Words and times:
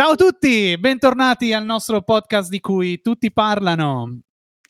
Ciao 0.00 0.12
a 0.12 0.16
tutti, 0.16 0.78
bentornati 0.78 1.52
al 1.52 1.66
nostro 1.66 2.00
podcast 2.00 2.48
di 2.48 2.58
cui 2.58 3.02
tutti 3.02 3.30
parlano. 3.30 4.20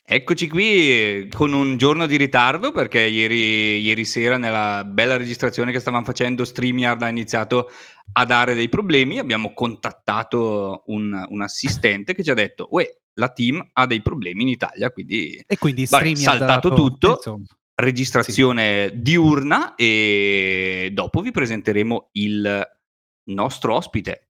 Eccoci 0.04 0.48
qui 0.48 1.28
con 1.32 1.52
un 1.52 1.76
giorno 1.76 2.06
di 2.06 2.16
ritardo 2.16 2.72
perché 2.72 3.02
ieri, 3.02 3.78
ieri 3.78 4.04
sera 4.04 4.38
nella 4.38 4.82
bella 4.84 5.16
registrazione 5.16 5.70
che 5.70 5.78
stavamo 5.78 6.04
facendo 6.04 6.44
StreamYard 6.44 7.02
ha 7.02 7.08
iniziato 7.08 7.70
a 8.14 8.24
dare 8.24 8.54
dei 8.54 8.68
problemi. 8.68 9.20
Abbiamo 9.20 9.54
contattato 9.54 10.82
un, 10.86 11.24
un 11.28 11.42
assistente 11.42 12.12
che 12.12 12.24
ci 12.24 12.30
ha 12.32 12.34
detto, 12.34 12.66
uè, 12.72 12.84
la 13.14 13.28
team 13.28 13.64
ha 13.74 13.86
dei 13.86 14.02
problemi 14.02 14.42
in 14.42 14.48
Italia, 14.48 14.90
quindi, 14.90 15.40
e 15.46 15.58
quindi 15.58 15.86
vabbè, 15.88 16.12
saltato 16.16 16.74
tutto. 16.74 17.12
Insomma 17.14 17.44
registrazione 17.76 18.88
sì. 18.88 19.00
diurna 19.00 19.76
e 19.76 20.90
dopo 20.92 21.20
vi 21.20 21.30
presenteremo 21.30 22.08
il 22.14 22.68
nostro 23.26 23.76
ospite. 23.76 24.29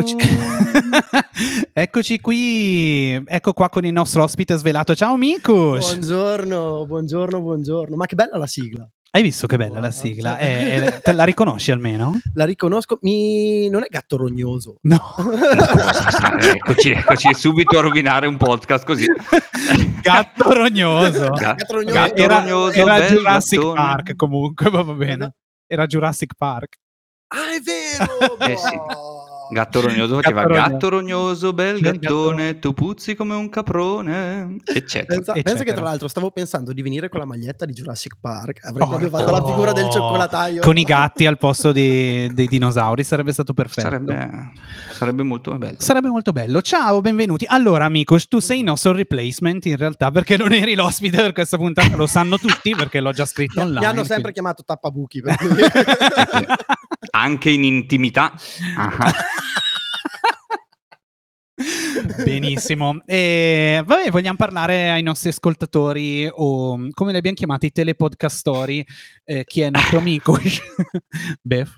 Eccoci. 0.00 0.16
Eccoci 1.72 2.20
qui, 2.20 3.22
ecco 3.26 3.52
qua 3.52 3.68
con 3.68 3.84
il 3.84 3.92
nostro 3.92 4.22
ospite 4.22 4.56
svelato. 4.56 4.94
Ciao 4.94 5.16
Mikus! 5.16 5.94
Buongiorno, 5.94 6.84
buongiorno, 6.86 7.40
buongiorno. 7.40 7.96
Ma 7.96 8.06
che 8.06 8.14
bella 8.14 8.36
la 8.36 8.46
sigla. 8.46 8.88
Hai 9.10 9.22
visto 9.22 9.46
che 9.46 9.56
bella 9.56 9.80
la 9.80 9.90
sigla? 9.90 10.38
Eh, 10.38 10.76
eh, 10.76 11.00
te 11.00 11.12
la 11.12 11.24
riconosci 11.24 11.70
almeno? 11.70 12.18
La 12.34 12.44
riconosco. 12.44 12.98
Mi... 13.02 13.68
Non 13.68 13.82
è 13.82 13.86
gatto 13.88 14.16
rognoso. 14.16 14.76
No. 14.82 15.00
eccoci, 16.54 16.90
eccoci 16.90 17.34
subito 17.34 17.78
a 17.78 17.82
rovinare 17.82 18.26
un 18.26 18.36
podcast 18.36 18.84
così. 18.84 19.06
Gatto 20.02 20.52
rognoso. 20.52 21.30
Gatto 21.30 21.74
rognoso. 21.74 21.94
Gatto 21.94 22.14
era, 22.22 22.40
rognoso 22.40 22.78
era 22.78 23.00
Jurassic 23.06 23.58
gattone. 23.58 23.74
Park 23.74 24.16
comunque, 24.16 24.70
va 24.70 24.84
bene. 24.84 25.34
Era 25.66 25.86
Jurassic 25.86 26.34
Park. 26.36 26.76
Ah, 27.28 27.54
è 27.54 27.60
vero! 27.60 28.38
eh 28.38 28.56
sì. 28.56 29.18
Gatto 29.50 29.80
rognoso 29.80 30.20
faceva 30.20 30.44
gatto, 30.44 30.70
gatto 30.70 30.88
rognoso, 30.88 31.52
bel 31.52 31.80
gattone, 31.80 32.58
tu 32.60 32.72
puzzi 32.72 33.16
come 33.16 33.34
un 33.34 33.48
caprone, 33.48 34.56
eccetera. 34.64 35.16
Pensa, 35.16 35.32
eccetera. 35.32 35.42
pensa 35.42 35.64
che 35.64 35.72
tra 35.72 35.82
l'altro 35.82 36.08
stavo 36.08 36.30
pensando 36.30 36.72
di 36.72 36.82
venire 36.82 37.08
con 37.08 37.18
la 37.18 37.26
maglietta 37.26 37.64
di 37.64 37.72
Jurassic 37.72 38.14
Park, 38.20 38.60
avrei 38.64 38.82
oh, 38.82 38.88
proprio 38.88 39.08
fatto 39.08 39.30
oh, 39.30 39.38
la 39.40 39.44
figura 39.44 39.72
del 39.72 39.90
cioccolataio. 39.90 40.60
Con 40.60 40.78
i 40.78 40.84
gatti 40.84 41.26
al 41.26 41.36
posto 41.38 41.72
di, 41.72 42.32
dei 42.32 42.46
dinosauri 42.46 43.02
sarebbe 43.02 43.32
stato 43.32 43.52
perfetto. 43.52 43.88
Sarebbe, 43.88 44.52
sarebbe, 44.92 45.22
molto 45.22 45.56
bello. 45.58 45.76
Sarebbe 45.78 46.08
molto 46.08 46.32
bello. 46.32 46.62
Ciao, 46.62 47.00
benvenuti. 47.00 47.44
Allora, 47.48 47.86
amico, 47.86 48.16
tu 48.28 48.38
sei 48.38 48.58
il 48.58 48.64
nostro 48.64 48.92
replacement 48.92 49.64
in 49.66 49.76
realtà 49.76 50.10
perché 50.10 50.36
non 50.36 50.52
eri 50.52 50.74
l'ospite 50.74 51.16
per 51.16 51.32
questa 51.32 51.56
puntata, 51.56 51.96
lo 51.96 52.06
sanno 52.06 52.38
tutti 52.38 52.74
perché 52.74 53.00
l'ho 53.00 53.12
già 53.12 53.24
scritto 53.24 53.60
online. 53.60 53.80
Mi 53.80 53.86
hanno 53.86 54.04
sempre 54.04 54.32
quindi... 54.32 54.32
chiamato 54.32 54.62
tappabuchi. 54.64 55.22
Anche 57.10 57.50
in 57.50 57.64
intimità. 57.64 58.32
Ah. 58.76 59.12
Benissimo. 62.24 63.02
E, 63.06 63.82
vabbè, 63.84 64.10
vogliamo 64.10 64.36
parlare 64.36 64.90
ai 64.90 65.02
nostri 65.02 65.28
ascoltatori 65.30 66.28
o 66.30 66.88
come 66.92 67.12
li 67.12 67.18
abbiamo 67.18 67.36
chiamati, 67.36 67.70
telepodcastori, 67.70 68.86
eh, 69.24 69.44
chi 69.44 69.60
è 69.62 69.66
il 69.66 69.72
nostro 69.72 69.98
amico? 69.98 70.38
Bef. 71.40 71.76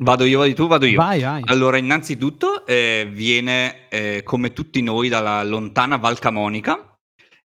Vado 0.00 0.24
io, 0.24 0.38
vado 0.38 0.54
tu, 0.54 0.66
vado 0.68 0.86
io. 0.86 0.96
Vai, 0.96 1.22
vai. 1.22 1.42
Allora, 1.46 1.76
innanzitutto 1.76 2.64
eh, 2.66 3.08
viene 3.12 3.88
eh, 3.88 4.22
come 4.22 4.52
tutti 4.52 4.80
noi 4.80 5.08
dalla 5.08 5.42
lontana 5.42 5.96
Val 5.96 6.20
Camonica 6.20 6.96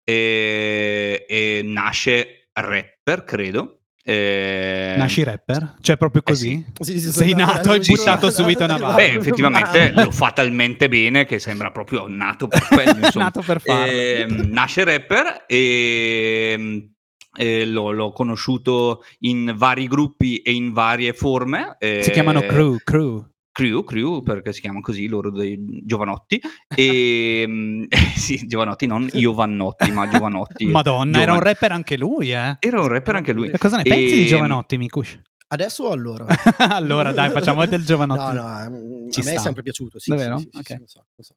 e, 0.04 1.26
e 1.30 1.62
nasce 1.64 2.50
rapper, 2.52 3.24
credo. 3.24 3.81
Eh... 4.04 4.96
Nasci 4.98 5.24
rapper? 5.24 5.76
Cioè 5.82 5.98
proprio 5.98 6.24
così? 6.24 6.66
Eh 6.80 6.84
sì. 6.84 6.94
Sì, 6.94 7.00
sì, 7.00 7.12
Sei 7.12 7.34
nato 7.34 7.74
e 7.74 7.80
buttato 7.80 8.32
subito 8.32 8.64
una 8.64 8.78
barra. 8.78 8.96
Beh, 8.96 9.14
effettivamente 9.14 9.92
lo 9.94 10.12
fa 10.12 10.32
talmente 10.32 10.90
bene 10.90 11.26
che 11.26 11.40
sembra 11.40 11.72
proprio 11.72 12.08
nato 12.08 12.48
per 12.48 12.68
quello. 12.68 13.10
nato 13.16 13.42
per 13.42 13.62
farlo. 13.62 13.92
Eh, 13.92 14.26
nasce 14.28 14.84
rapper 14.84 15.46
e... 15.48 16.88
Eh, 17.34 17.66
l'ho, 17.66 17.92
l'ho, 17.92 18.12
conosciuto 18.12 19.06
in 19.20 19.54
vari 19.56 19.88
gruppi 19.88 20.40
e 20.40 20.52
in 20.52 20.74
varie 20.74 21.14
forme. 21.14 21.78
Eh, 21.80 22.04
si 22.04 22.12
chiamano 22.12 22.42
crew, 22.42 22.76
crew. 22.84 23.26
Crew, 23.52 23.84
Crew, 23.84 24.22
perché 24.22 24.54
si 24.54 24.62
chiamano 24.62 24.82
così 24.82 25.08
loro 25.08 25.30
dei 25.30 25.82
giovanotti. 25.84 26.42
E 26.74 27.42
ehm, 27.44 27.88
sì, 28.16 28.48
giovanotti, 28.48 28.86
non 28.86 29.10
Iovannotti, 29.12 29.92
ma 29.92 30.08
giovanotti. 30.08 30.66
Madonna, 30.72 31.04
giovani. 31.04 31.24
era 31.24 31.34
un 31.34 31.40
rapper 31.40 31.72
anche 31.72 31.98
lui, 31.98 32.32
eh? 32.32 32.58
Era 32.60 32.82
un 32.82 32.88
rapper 32.88 33.16
anche 33.16 33.34
lui. 33.34 33.50
E 33.50 33.58
cosa 33.58 33.78
ne 33.78 33.84
pensi 33.84 34.14
e... 34.14 34.16
di 34.16 34.22
ehm, 34.22 34.28
giovanotti, 34.28 34.78
Mikush? 34.78 35.20
Adesso 35.48 35.84
o 35.84 35.92
allora? 35.92 36.28
allora, 36.58 37.12
dai, 37.12 37.30
facciamo 37.30 37.66
del 37.66 37.84
giovanotti. 37.84 38.34
No, 38.36 38.42
no, 38.42 38.70
mm, 38.70 39.10
Ci 39.10 39.20
a 39.20 39.24
sta. 39.24 39.32
me 39.32 39.38
è 39.38 39.40
sempre 39.40 39.64
piaciuto. 39.64 40.00
Sì, 40.00 40.10
Davvero? 40.12 40.38
Sì, 40.38 40.50
sì, 40.50 40.60
okay. 40.60 40.78
lo 40.80 40.88
so, 40.88 41.06
lo 41.14 41.24
so. 41.24 41.36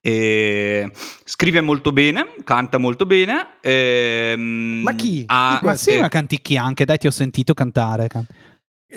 E 0.00 0.92
scrive 1.24 1.60
molto 1.60 1.90
bene, 1.90 2.34
canta 2.44 2.78
molto 2.78 3.06
bene. 3.06 3.56
Ehm, 3.60 4.82
ma 4.82 4.94
chi? 4.94 5.24
Ha, 5.26 5.58
ma 5.62 5.74
sì, 5.74 5.90
eh, 5.90 6.00
ma 6.00 6.08
canticchi 6.08 6.56
anche, 6.56 6.84
dai, 6.84 6.98
ti 6.98 7.08
ho 7.08 7.10
sentito 7.10 7.54
cantare. 7.54 8.06
Can- 8.06 8.26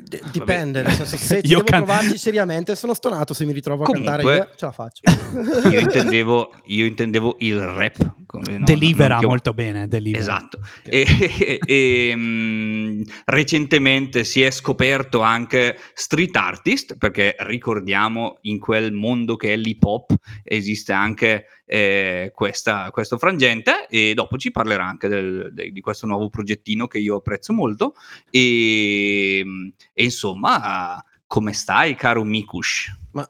D- 0.01 0.31
dipende, 0.31 0.81
nel 0.83 0.91
senso, 0.91 1.17
se 1.17 1.37
io 1.43 1.59
devo 1.59 1.63
can... 1.63 1.83
provarci 1.83 2.17
seriamente 2.17 2.75
sono 2.75 2.93
stonato 2.93 3.33
se 3.33 3.45
mi 3.45 3.53
ritrovo 3.53 3.83
a 3.83 3.85
Comunque, 3.85 4.11
cantare 4.11 4.37
io 4.37 4.49
ce 4.55 4.65
la 4.65 4.71
faccio. 4.71 5.01
io, 5.69 5.79
intendevo, 5.79 6.53
io 6.65 6.85
intendevo 6.85 7.35
il 7.39 7.59
rap. 7.59 8.15
Come, 8.25 8.57
no, 8.57 8.65
delibera 8.65 9.21
molto 9.21 9.53
bene. 9.53 9.87
Delibera. 9.87 10.21
Esatto. 10.21 10.59
E, 10.83 11.05
e, 11.39 11.59
e 11.65 12.15
mh, 12.15 13.03
recentemente 13.25 14.23
si 14.23 14.41
è 14.41 14.51
scoperto 14.51 15.21
anche 15.21 15.77
street 15.93 16.35
artist, 16.35 16.97
perché 16.97 17.35
ricordiamo 17.39 18.37
in 18.41 18.59
quel 18.59 18.91
mondo 18.91 19.35
che 19.35 19.53
è 19.53 19.55
l'hip 19.55 19.83
hop 19.83 20.13
esiste 20.43 20.93
anche 20.93 21.45
eh, 21.69 22.31
questa, 22.33 22.89
questo 22.91 23.17
frangente 23.17 23.87
e 23.89 24.13
dopo 24.13 24.37
ci 24.37 24.51
parlerà 24.51 24.85
anche 24.85 25.09
del, 25.09 25.49
de, 25.51 25.71
di 25.71 25.81
questo 25.81 26.07
nuovo 26.07 26.29
progettino 26.29 26.87
che 26.87 26.97
io 26.97 27.17
apprezzo 27.17 27.51
molto 27.51 27.93
e, 28.29 29.45
e 29.93 30.03
insomma 30.03 31.03
come 31.27 31.51
stai 31.51 31.95
caro 31.95 32.23
Mikush? 32.23 32.97
Ma 33.11 33.29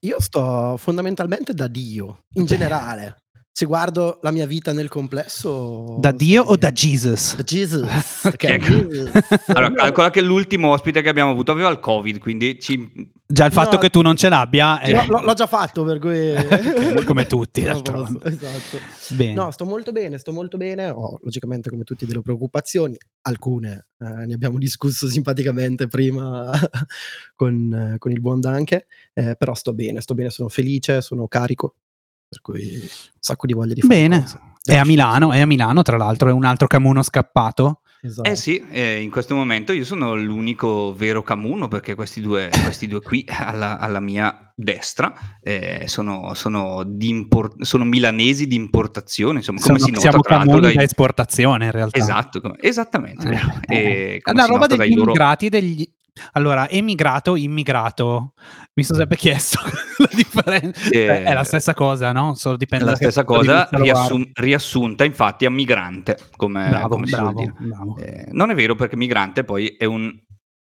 io 0.00 0.20
sto 0.20 0.76
fondamentalmente 0.76 1.54
da 1.54 1.68
Dio 1.68 2.24
in 2.34 2.44
generale 2.46 3.22
se 3.52 3.66
guardo 3.66 4.18
la 4.22 4.30
mia 4.30 4.46
vita 4.46 4.72
nel 4.72 4.88
complesso... 4.88 5.96
Da 5.98 6.12
Dio 6.12 6.42
o 6.42 6.56
da 6.56 6.72
Jesus? 6.72 7.36
Da 7.36 7.42
Jesus. 7.42 8.24
okay. 8.24 8.58
Jesus. 8.58 9.10
allora, 9.48 9.72
calcola 9.72 10.10
che 10.10 10.20
l'ultimo 10.20 10.70
ospite 10.70 11.02
che 11.02 11.08
abbiamo 11.08 11.30
avuto 11.30 11.52
aveva 11.52 11.68
il 11.68 11.80
Covid, 11.80 12.18
quindi 12.18 12.58
ci... 12.60 13.10
Già 13.26 13.44
il 13.44 13.52
fatto 13.52 13.74
no, 13.74 13.78
che 13.78 13.90
tu 13.90 14.00
non 14.00 14.16
ce 14.16 14.28
l'abbia... 14.28 14.80
È... 14.80 15.06
L'ho, 15.06 15.20
l'ho 15.20 15.34
già 15.34 15.46
fatto, 15.46 15.84
per 15.84 15.98
cui... 15.98 16.32
come 17.04 17.26
tutti. 17.26 17.62
esatto. 17.62 18.20
Bene. 19.10 19.34
No, 19.34 19.50
sto 19.50 19.64
molto 19.64 19.92
bene, 19.92 20.18
sto 20.18 20.32
molto 20.32 20.56
bene. 20.56 20.88
Ho 20.88 21.18
logicamente 21.22 21.70
come 21.70 21.84
tutti 21.84 22.06
delle 22.06 22.22
preoccupazioni, 22.22 22.96
alcune 23.22 23.86
eh, 24.02 24.26
ne 24.26 24.32
abbiamo 24.32 24.56
discusso 24.56 25.08
simpaticamente 25.08 25.86
prima 25.86 26.50
con, 27.36 27.92
eh, 27.94 27.98
con, 27.98 28.10
il 28.10 28.20
buon 28.20 28.40
Danke, 28.40 28.86
eh, 29.12 29.36
però 29.36 29.54
sto 29.54 29.74
bene, 29.74 30.00
sto 30.00 30.14
bene, 30.14 30.30
sono 30.30 30.48
felice, 30.48 31.02
sono 31.02 31.28
carico, 31.28 31.74
per 32.30 32.40
cui 32.42 32.78
un 32.80 32.88
sacco 33.18 33.44
di 33.44 33.52
voglia 33.54 33.74
di 33.74 33.80
fare 33.80 33.94
Bene, 33.94 34.24
è 34.62 34.76
a 34.76 34.84
Milano, 34.84 35.32
è 35.32 35.40
a 35.40 35.46
Milano 35.46 35.82
tra 35.82 35.96
l'altro, 35.96 36.28
è 36.28 36.32
un 36.32 36.44
altro 36.44 36.68
Camuno 36.68 37.02
scappato. 37.02 37.80
Esatto. 38.02 38.30
Eh 38.30 38.36
sì, 38.36 38.64
eh, 38.70 39.02
in 39.02 39.10
questo 39.10 39.34
momento 39.34 39.72
io 39.72 39.84
sono 39.84 40.14
l'unico 40.14 40.94
vero 40.94 41.22
Camuno 41.22 41.66
perché 41.66 41.94
questi 41.94 42.20
due, 42.22 42.48
questi 42.62 42.86
due 42.86 43.02
qui 43.02 43.26
alla, 43.28 43.78
alla, 43.78 44.00
mia 44.00 44.52
destra 44.54 45.12
eh, 45.42 45.82
sono, 45.86 46.32
sono, 46.32 46.82
import- 46.98 47.62
sono, 47.62 47.84
milanesi 47.84 48.46
di 48.46 48.54
importazione, 48.54 49.38
insomma 49.38 49.60
come 49.60 49.78
sono, 49.78 49.86
si 49.86 49.94
nota 49.96 50.08
siamo 50.08 50.22
tra 50.22 50.36
l'altro 50.36 50.60
dai... 50.60 50.74
da 50.76 50.82
esportazione 50.82 51.64
in 51.66 51.72
realtà. 51.72 51.98
Esatto, 51.98 52.40
esattamente. 52.60 53.38
Eh, 53.66 54.20
la 54.32 54.46
roba 54.46 54.66
degli 54.66 54.94
loro... 54.94 55.02
immigrati 55.02 55.48
degli, 55.50 55.86
allora, 56.32 56.68
emigrato, 56.68 57.36
immigrato. 57.36 58.34
Mi 58.74 58.84
sono 58.84 58.98
sempre 58.98 59.16
chiesto 59.16 59.58
la 59.98 60.08
differenza. 60.12 60.88
Eh, 60.90 61.24
è 61.24 61.32
la 61.32 61.44
stessa 61.44 61.74
cosa, 61.74 62.12
no? 62.12 62.34
Solo 62.34 62.56
dipende 62.56 62.84
è 62.84 62.88
la 62.88 62.96
stessa 62.96 63.24
cosa, 63.24 63.68
riassum- 63.72 64.30
riassunta 64.34 65.04
infatti 65.04 65.44
a 65.44 65.50
migrante, 65.50 66.16
come, 66.36 66.68
bravo, 66.68 66.88
come 66.88 67.06
bravo, 67.06 67.52
bravo. 67.58 67.96
Eh, 67.98 68.28
non 68.32 68.50
è 68.50 68.54
vero 68.54 68.74
perché 68.74 68.96
migrante 68.96 69.44
poi 69.44 69.68
è 69.76 69.84
un 69.84 70.12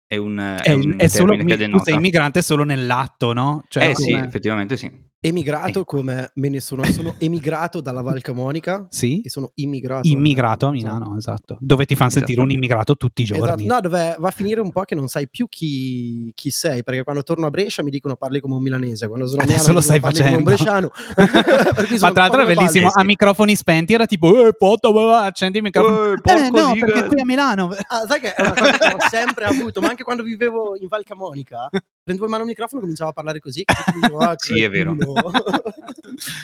è 0.09 0.17
un, 0.17 0.39
è, 0.39 0.69
è, 0.69 0.73
un 0.73 0.95
è 0.99 1.09
solo, 1.09 1.37
che 1.37 1.57
denota. 1.57 1.79
Tu 1.79 1.85
sei 1.91 1.95
immigrante 1.95 2.41
solo 2.41 2.63
nell'atto, 2.63 3.33
no? 3.33 3.65
Cioè, 3.69 3.89
eh 3.89 3.93
come... 3.93 4.07
sì, 4.07 4.13
effettivamente 4.13 4.77
sì. 4.77 4.91
Emigrato 5.19 5.85
come 5.85 6.31
me 6.35 6.49
ne 6.49 6.61
sono, 6.61 6.85
sono 6.85 7.15
emigrato 7.19 7.81
dalla 7.81 8.01
Val 8.03 8.21
Camonica 8.21 8.87
Sì? 8.91 9.23
e 9.23 9.31
sono 9.31 9.51
immigrato. 9.55 10.07
Immigrato 10.07 10.67
a 10.67 10.71
Milano, 10.71 11.17
esatto. 11.17 11.57
Dove 11.59 11.85
ti 11.87 11.97
fanno 11.97 12.11
sentire 12.11 12.41
un 12.41 12.51
immigrato 12.51 12.97
tutti 12.97 13.23
i 13.23 13.25
Esatto. 13.25 13.45
giorni. 13.45 13.65
No, 13.67 13.81
dove 13.81 14.15
va 14.19 14.29
a 14.29 14.31
finire 14.31 14.61
un 14.61 14.71
po' 14.71 14.83
che 14.83 14.95
non 14.95 15.09
sai 15.09 15.29
più 15.29 15.49
chi, 15.49 16.31
chi 16.35 16.51
sei, 16.51 16.85
perché 16.85 17.03
quando 17.03 17.23
torno 17.23 17.47
a 17.47 17.51
Brescia 17.51 17.83
mi 17.83 17.91
dicono 17.91 18.15
parli 18.17 18.41
come 18.41 18.55
un 18.55 18.63
milanese, 18.63 19.09
quando 19.09 19.27
sono 19.27 19.43
Adesso 19.47 19.59
Milano 19.59 19.73
lo 19.75 19.81
stai 19.81 20.01
parli 20.01 20.19
come 20.19 20.43
facendo. 20.57 20.93
un 20.93 21.15
bresciano. 21.15 21.97
Ma 22.01 22.13
tra 22.13 22.23
l'altro 22.23 22.41
è 22.43 22.47
bellissimo, 22.55 22.89
palle. 22.91 23.03
a 23.03 23.05
microfoni 23.05 23.57
spenti 23.57 23.95
era 23.95 24.07
tipo, 24.07 24.47
eh, 24.47 24.55
poto, 24.55 25.11
accendi 25.13 25.57
il 25.59 25.65
microfono. 25.65 26.13
Eh, 26.13 26.21
Eh, 26.25 26.51
no, 26.51 26.73
ziga. 26.75 26.87
perché 26.87 27.07
qui 27.09 27.21
a 27.21 27.25
Milano... 27.25 27.71
Ah, 27.89 28.05
sai 28.07 28.21
che 28.21 28.35
è 28.35 28.41
una 28.43 28.53
cosa 28.55 28.71
che 28.79 28.95
ho 28.95 29.09
sempre 29.11 29.45
avuto, 29.47 29.81
ma 29.81 29.89
anche 29.89 30.05
quando 30.05 30.23
vivevo 30.23 30.77
in 30.79 30.87
Val 30.89 31.03
Camonica, 31.05 31.69
prendevo 32.07 32.27
in 32.27 32.31
mano 32.31 32.43
il 32.45 32.49
microfono 32.51 32.79
e 32.79 32.83
cominciavo 32.83 33.11
a 33.11 33.13
parlare 33.13 33.41
così. 33.41 33.65
dicevo, 34.01 34.19
ah, 34.19 34.35
Sì, 34.37 34.63
è 34.63 34.71
vero. 34.71 34.95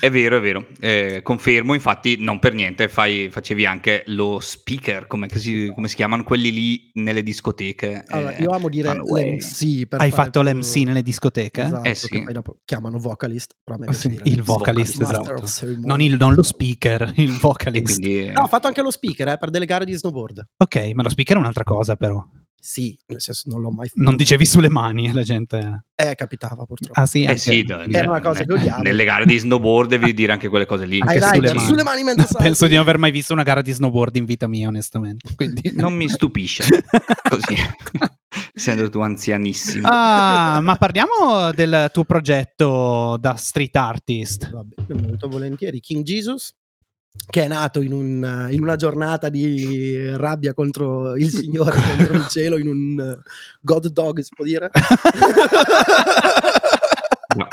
È 0.00 0.10
vero, 0.10 0.36
è 0.36 0.40
vero. 0.40 0.66
Eh, 0.80 1.20
confermo, 1.22 1.72
infatti, 1.72 2.16
non 2.18 2.38
per 2.40 2.52
niente 2.52 2.88
fai- 2.88 3.30
facevi 3.30 3.64
anche 3.64 4.02
lo 4.08 4.38
speaker, 4.40 5.06
come, 5.06 5.28
si, 5.30 5.70
come 5.74 5.88
si 5.88 5.94
chiamano 5.94 6.24
quelli 6.24 6.52
lì 6.52 6.90
nelle 6.94 7.22
discoteche. 7.22 8.04
Allora, 8.08 8.34
eh, 8.36 8.42
io 8.42 8.50
amo 8.50 8.68
dire 8.68 8.92
l'MC. 8.94 9.86
per 9.86 10.00
Hai 10.00 10.10
fatto 10.10 10.40
più- 10.42 10.50
l'MC 10.50 10.74
nelle 10.84 11.02
discoteche? 11.02 11.62
Esatto, 11.62 11.88
Eh 11.88 11.94
sì. 11.94 12.22
dopo 12.32 12.58
chiamano 12.66 12.98
vocalist, 12.98 13.54
però 13.62 13.76
a 13.76 13.80
me 13.80 13.86
piace 13.92 14.10
sì, 14.10 14.20
il 14.24 14.42
vocalist, 14.42 14.98
Master 15.00 15.34
esatto. 15.42 15.76
Non, 15.84 16.00
il- 16.02 16.16
non 16.16 16.34
lo 16.34 16.42
speaker, 16.42 17.10
il 17.16 17.32
vocalist. 17.38 17.84
quindi, 17.98 18.26
eh, 18.26 18.32
No, 18.32 18.42
ho 18.42 18.48
fatto 18.48 18.66
anche 18.66 18.82
lo 18.82 18.90
speaker 18.90 19.28
eh, 19.28 19.38
per 19.38 19.48
delle 19.50 19.64
gare 19.66 19.86
di 19.86 19.94
snowboard. 19.94 20.48
Ok, 20.58 20.90
ma 20.94 21.02
lo 21.02 21.08
speaker 21.08 21.36
è 21.36 21.38
un'altra 21.38 21.64
cosa 21.64 21.96
però. 21.96 22.22
Sì, 22.64 22.96
nel 23.08 23.20
senso 23.20 23.50
non 23.50 23.60
l'ho 23.60 23.72
mai 23.72 23.88
fatto. 23.88 24.00
Non 24.02 24.14
dicevi 24.14 24.46
sulle 24.46 24.68
mani 24.68 25.12
la 25.12 25.24
gente... 25.24 25.86
Eh, 25.96 26.14
capitava 26.14 26.64
purtroppo. 26.64 26.98
Ah 26.98 27.06
sì, 27.06 27.24
eh 27.24 27.36
sì, 27.36 27.64
no, 27.64 27.80
Era 27.80 28.08
una 28.08 28.20
cosa 28.20 28.44
che 28.44 28.52
odiavo. 28.52 28.82
Nelle 28.82 29.02
gare 29.02 29.26
di 29.26 29.36
snowboard 29.36 29.90
devi 29.90 30.14
dire 30.14 30.30
anche 30.30 30.48
quelle 30.48 30.64
cose 30.64 30.86
lì. 30.86 31.00
Anche 31.00 31.18
Hai 31.18 31.34
sulle 31.34 31.54
mani. 31.54 31.66
sulle 31.66 31.82
mani 31.82 32.04
mentre 32.04 32.24
salti. 32.24 32.42
Penso 32.46 32.68
di 32.68 32.74
non 32.74 32.82
aver 32.82 32.98
mai 32.98 33.10
visto 33.10 33.32
una 33.32 33.42
gara 33.42 33.62
di 33.62 33.72
snowboard 33.72 34.14
in 34.14 34.24
vita 34.26 34.46
mia, 34.46 34.68
onestamente. 34.68 35.28
Quindi... 35.34 35.72
Non 35.74 35.92
mi 35.94 36.08
stupisce 36.08 36.62
così, 37.28 37.56
essendo 38.54 38.88
tu 38.88 39.00
anzianissimo. 39.00 39.88
Ah, 39.90 40.60
ma 40.62 40.76
parliamo 40.76 41.50
del 41.52 41.90
tuo 41.92 42.04
progetto 42.04 43.16
da 43.18 43.34
street 43.34 43.74
artist. 43.74 44.48
Vabbè, 44.48 44.94
molto 44.94 45.28
volentieri. 45.28 45.80
King 45.80 46.04
Jesus, 46.04 46.54
che 47.28 47.42
è 47.44 47.48
nato 47.48 47.80
in, 47.80 47.92
un- 47.92 48.48
in 48.50 48.62
una 48.62 48.76
giornata 48.76 49.28
di 49.28 50.14
rabbia 50.16 50.54
contro 50.54 51.14
il 51.16 51.30
Signore, 51.30 51.80
contro 51.96 52.14
il 52.14 52.26
cielo, 52.28 52.58
in 52.58 52.68
un 52.68 53.00
eh, 53.00 53.22
God 53.60 53.88
Dog, 53.88 54.20
si 54.20 54.30
può 54.34 54.44
dire? 54.44 54.70
No, 57.34 57.48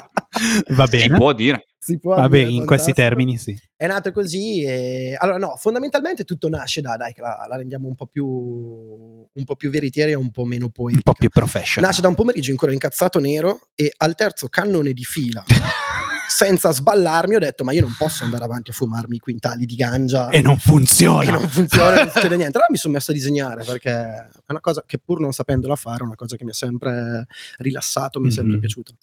Va 0.76 0.86
si 0.88 0.98
bene. 0.98 1.16
può 1.18 1.32
dire. 1.34 1.66
Si 1.80 1.98
può 2.00 2.16
Vabbè, 2.16 2.40
dire, 2.40 2.50
in 2.52 2.66
questi 2.66 2.92
termini 2.94 3.38
sì. 3.38 3.58
È 3.76 3.88
nato 3.88 4.12
così 4.12 4.64
e... 4.64 5.16
Allora 5.18 5.38
no, 5.38 5.56
fondamentalmente 5.58 6.24
tutto 6.26 6.50
nasce 6.50 6.82
da, 6.82 6.98
dai, 6.98 7.14
che 7.14 7.22
la, 7.22 7.46
la 7.48 7.56
rendiamo 7.56 7.88
un 7.88 7.96
po' 7.96 8.06
più 8.06 8.26
un 8.28 9.44
po' 9.46 9.56
più 9.56 9.70
veritiera 9.70 10.12
e 10.12 10.16
un 10.16 10.32
po' 10.32 10.44
meno 10.44 10.66
Un 10.66 10.72
poetica. 10.72 11.12
po' 11.12 11.18
più 11.18 11.30
professional. 11.30 11.90
Nasce 11.90 12.02
da 12.02 12.10
un 12.10 12.16
pomeriggio 12.16 12.52
ancora 12.52 12.74
incazzato 12.74 13.20
nero 13.20 13.70
e 13.74 13.94
al 13.98 14.16
terzo 14.16 14.50
cannone 14.50 14.92
di 14.92 15.04
fila, 15.04 15.44
senza 16.30 16.72
sballarmi, 16.72 17.36
ho 17.36 17.40
detto 17.40 17.64
ma 17.64 17.72
io 17.72 17.82
non 17.82 17.96
posso 17.98 18.24
andare 18.24 18.44
avanti 18.44 18.70
a 18.70 18.74
fumarmi 18.74 19.16
i 19.16 19.20
quintali 19.20 19.66
di 19.66 19.76
ganja 19.76 20.30
E 20.30 20.42
non 20.42 20.56
e 20.56 20.60
funziona. 20.60 21.32
non 21.32 21.50
funziona, 21.50 22.04
non 22.04 22.12
succede 22.12 22.36
niente. 22.38 22.58
Allora 22.58 22.72
mi 22.72 22.78
sono 22.78 22.94
messo 22.94 23.12
a 23.12 23.14
disegnare 23.14 23.64
perché 23.64 23.92
è 23.92 24.28
una 24.50 24.60
cosa 24.62 24.84
che 24.86 25.00
pur 25.00 25.20
non 25.20 25.32
sapendola 25.34 25.76
fare 25.76 26.00
è 26.04 26.06
una 26.06 26.16
cosa 26.16 26.36
che 26.36 26.44
mi 26.44 26.52
ha 26.52 26.54
sempre 26.54 27.26
rilassato, 27.58 28.20
mi 28.20 28.28
è 28.30 28.32
sempre 28.32 28.54
Mhm. 28.54 28.60
piaciuta. 28.60 28.94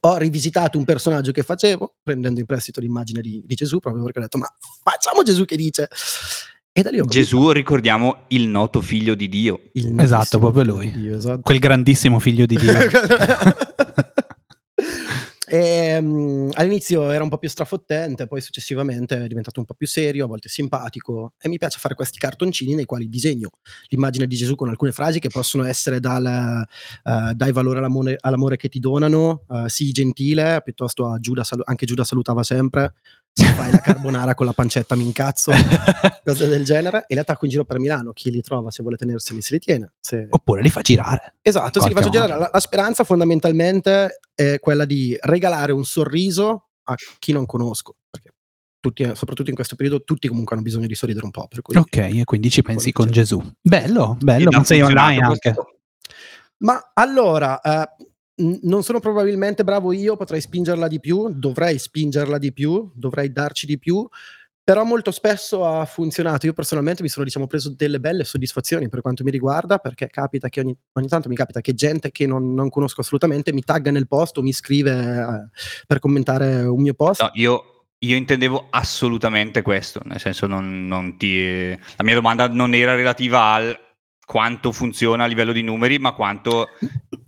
Ho 0.00 0.16
rivisitato 0.16 0.76
un 0.78 0.84
personaggio 0.84 1.30
che 1.32 1.42
facevo, 1.44 1.96
prendendo 2.02 2.40
in 2.40 2.46
prestito 2.46 2.80
l'immagine 2.80 3.20
di, 3.20 3.42
di 3.44 3.54
Gesù, 3.54 3.78
proprio 3.78 4.02
perché 4.04 4.18
ho 4.18 4.22
detto 4.22 4.38
ma 4.38 4.52
facciamo 4.82 5.22
Gesù 5.22 5.44
che 5.44 5.56
dice. 5.56 5.88
E 6.72 6.82
da 6.82 6.90
lì 6.90 6.98
ho 6.98 7.04
Gesù, 7.04 7.50
ricordiamo, 7.52 8.24
il 8.28 8.48
noto 8.48 8.80
figlio 8.80 9.14
di 9.14 9.28
Dio. 9.28 9.70
Il 9.74 9.96
Esatto, 10.00 10.40
proprio 10.40 10.62
figlio 10.64 10.74
lui. 10.76 10.90
di 10.90 11.00
Dio, 11.02 11.16
esatto. 11.16 11.40
Quel 11.42 11.60
grandissimo 11.60 12.18
figlio 12.18 12.46
di 12.46 12.56
Dio. 12.56 12.72
E, 15.46 16.00
mm, 16.00 16.50
all'inizio 16.54 17.10
era 17.10 17.22
un 17.22 17.28
po' 17.28 17.38
più 17.38 17.48
strafottente, 17.48 18.26
poi 18.26 18.40
successivamente 18.40 19.24
è 19.24 19.26
diventato 19.26 19.60
un 19.60 19.66
po' 19.66 19.74
più 19.74 19.86
serio, 19.86 20.24
a 20.24 20.28
volte 20.28 20.48
simpatico 20.48 21.34
e 21.38 21.48
mi 21.48 21.58
piace 21.58 21.78
fare 21.78 21.94
questi 21.94 22.18
cartoncini 22.18 22.74
nei 22.74 22.86
quali 22.86 23.08
disegno 23.08 23.50
l'immagine 23.88 24.26
di 24.26 24.36
Gesù 24.36 24.54
con 24.54 24.68
alcune 24.70 24.92
frasi 24.92 25.18
che 25.18 25.28
possono 25.28 25.64
essere 25.64 26.00
dal 26.00 26.66
eh, 27.04 27.32
dai 27.34 27.52
valore 27.52 27.78
all'amore, 27.78 28.16
all'amore 28.20 28.56
che 28.56 28.68
ti 28.68 28.78
donano, 28.78 29.44
eh, 29.50 29.68
sii 29.68 29.92
gentile, 29.92 30.60
piuttosto 30.64 31.06
a 31.10 31.18
Giuda, 31.18 31.42
anche 31.64 31.86
Giuda 31.86 32.04
salutava 32.04 32.42
sempre, 32.42 32.94
se 33.36 33.46
fai 33.46 33.72
la 33.72 33.80
carbonara 33.80 34.34
con 34.34 34.46
la 34.46 34.52
pancetta 34.52 34.94
mi 34.94 35.04
incazzo, 35.04 35.50
cose 36.24 36.46
del 36.46 36.64
genere, 36.64 37.04
e 37.08 37.14
le 37.14 37.22
attacco 37.22 37.46
in 37.46 37.50
giro 37.50 37.64
per 37.64 37.80
Milano, 37.80 38.12
chi 38.12 38.30
li 38.30 38.40
trova 38.40 38.70
se 38.70 38.82
vuole 38.82 38.96
tenerseli 38.96 39.42
se 39.42 39.54
li 39.54 39.58
tiene. 39.58 39.92
Se... 39.98 40.28
Oppure 40.30 40.62
li 40.62 40.70
fa 40.70 40.82
girare. 40.82 41.34
Esatto, 41.42 41.80
sì, 41.80 41.88
li 41.88 41.94
faccio 41.94 42.06
modo. 42.06 42.20
girare. 42.20 42.40
La, 42.40 42.50
la 42.52 42.60
speranza 42.60 43.02
fondamentalmente 43.02 44.20
è 44.34 44.60
quella 44.60 44.84
di 44.84 45.16
regalare 45.20 45.72
un 45.72 45.84
sorriso 45.84 46.68
a 46.84 46.94
chi 47.18 47.32
non 47.32 47.44
conosco, 47.44 47.96
perché 48.08 48.34
tutti, 48.78 49.10
soprattutto 49.14 49.50
in 49.50 49.56
questo 49.56 49.74
periodo 49.74 50.04
tutti 50.04 50.28
comunque 50.28 50.54
hanno 50.54 50.64
bisogno 50.64 50.86
di 50.86 50.94
sorridere 50.94 51.24
un 51.24 51.32
po'. 51.32 51.48
Per 51.48 51.60
cui... 51.60 51.76
Ok, 51.76 51.96
e 51.96 52.22
quindi 52.24 52.50
ci 52.50 52.62
pensi 52.62 52.92
con 52.92 53.10
Gesù. 53.10 53.42
Bello, 53.60 54.16
bello, 54.20 54.50
ma 54.52 54.62
sei 54.62 54.80
online 54.80 55.24
anche. 55.24 55.54
Ma 56.58 56.92
allora, 56.94 57.60
eh, 57.60 58.06
non 58.36 58.82
sono 58.82 59.00
probabilmente 59.00 59.64
bravo 59.64 59.92
io, 59.92 60.16
potrei 60.16 60.40
spingerla 60.40 60.88
di 60.88 61.00
più, 61.00 61.28
dovrei 61.32 61.78
spingerla 61.78 62.38
di 62.38 62.52
più, 62.52 62.90
dovrei 62.94 63.32
darci 63.32 63.66
di 63.66 63.78
più, 63.78 64.08
però 64.64 64.82
molto 64.82 65.10
spesso 65.10 65.66
ha 65.66 65.84
funzionato. 65.84 66.46
Io 66.46 66.54
personalmente 66.54 67.02
mi 67.02 67.10
sono 67.10 67.24
diciamo 67.24 67.46
preso 67.46 67.74
delle 67.76 68.00
belle 68.00 68.24
soddisfazioni 68.24 68.88
per 68.88 69.02
quanto 69.02 69.22
mi 69.22 69.30
riguarda, 69.30 69.78
perché 69.78 70.08
capita 70.08 70.48
che 70.48 70.60
ogni, 70.60 70.74
ogni 70.92 71.06
tanto 71.06 71.28
mi 71.28 71.36
capita 71.36 71.60
che 71.60 71.74
gente 71.74 72.10
che 72.10 72.26
non, 72.26 72.54
non 72.54 72.70
conosco 72.70 73.02
assolutamente 73.02 73.52
mi 73.52 73.62
tagga 73.62 73.90
nel 73.90 74.08
post 74.08 74.38
o 74.38 74.42
mi 74.42 74.52
scrive 74.52 74.92
eh, 74.92 75.84
per 75.86 75.98
commentare 75.98 76.64
un 76.64 76.80
mio 76.80 76.94
post. 76.94 77.20
No, 77.20 77.30
io, 77.34 77.88
io 77.98 78.16
intendevo 78.16 78.68
assolutamente 78.70 79.60
questo, 79.60 80.00
nel 80.04 80.18
senso 80.18 80.46
non, 80.46 80.86
non 80.86 81.18
ti... 81.18 81.68
La 81.68 82.02
mia 82.02 82.14
domanda 82.14 82.48
non 82.48 82.74
era 82.74 82.94
relativa 82.94 83.52
al 83.52 83.78
quanto 84.24 84.72
funziona 84.72 85.24
a 85.24 85.26
livello 85.26 85.52
di 85.52 85.62
numeri, 85.62 85.98
ma 85.98 86.12
quanto, 86.12 86.68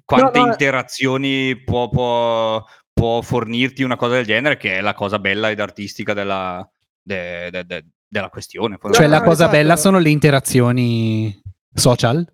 quante 0.04 0.38
no, 0.38 0.46
eh. 0.46 0.48
interazioni 0.48 1.62
può, 1.62 1.88
può- 1.88 2.64
può 2.93 3.20
fornirti 3.20 3.82
una 3.82 3.96
cosa 3.96 4.14
del 4.14 4.25
genere, 4.25 4.56
che 4.56 4.78
è 4.78 4.81
la 4.81 4.94
cosa 4.94 5.19
bella 5.19 5.50
ed 5.50 5.60
artistica 5.60 6.14
della, 6.14 6.66
de- 7.03 7.50
de- 7.50 7.65
de- 7.65 7.84
della 8.08 8.29
questione. 8.31 8.79
Cioè, 8.93 9.06
la 9.06 9.19
no, 9.19 9.24
cosa 9.24 9.43
esatto. 9.44 9.50
bella 9.56 9.76
sono 9.76 9.98
le 9.98 10.08
interazioni 10.10 11.38
social. 11.74 12.26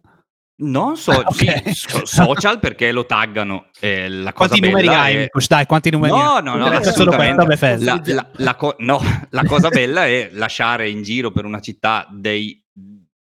Non 0.55 0.97
so, 0.97 1.11
Ah, 1.11 1.25
ok. 1.27 1.35
sì, 1.35 1.73
so- 1.75 2.05
social 2.07 2.61
perché 2.61 2.93
lo 2.93 3.05
taggano. 3.05 3.67
eh, 3.81 4.09
la 4.09 4.33
cosa 4.33 4.51
Quanti 4.51 4.65
numeri 4.69 4.87
bella 4.87 5.01
hai? 5.01 5.17
è-? 5.17 5.29
Dai, 5.49 5.67
quanti 5.67 5.91
numeri 5.91 6.13
No, 6.13 6.35
hai? 6.35 6.43
no, 6.45 6.55
no, 6.57 6.67
assolutamente. 6.67 7.79
La, 7.79 8.01
la- 8.05 8.29
la 8.35 8.55
co- 8.55 8.77
no, 8.79 9.01
la 9.31 9.43
cosa 9.45 9.71
bella 9.71 10.07
è 10.07 10.29
lasciare 10.33 10.89
in 10.89 11.03
giro 11.03 11.33
per 11.33 11.47
una 11.47 11.59
città 11.61 12.07
dei, 12.13 12.62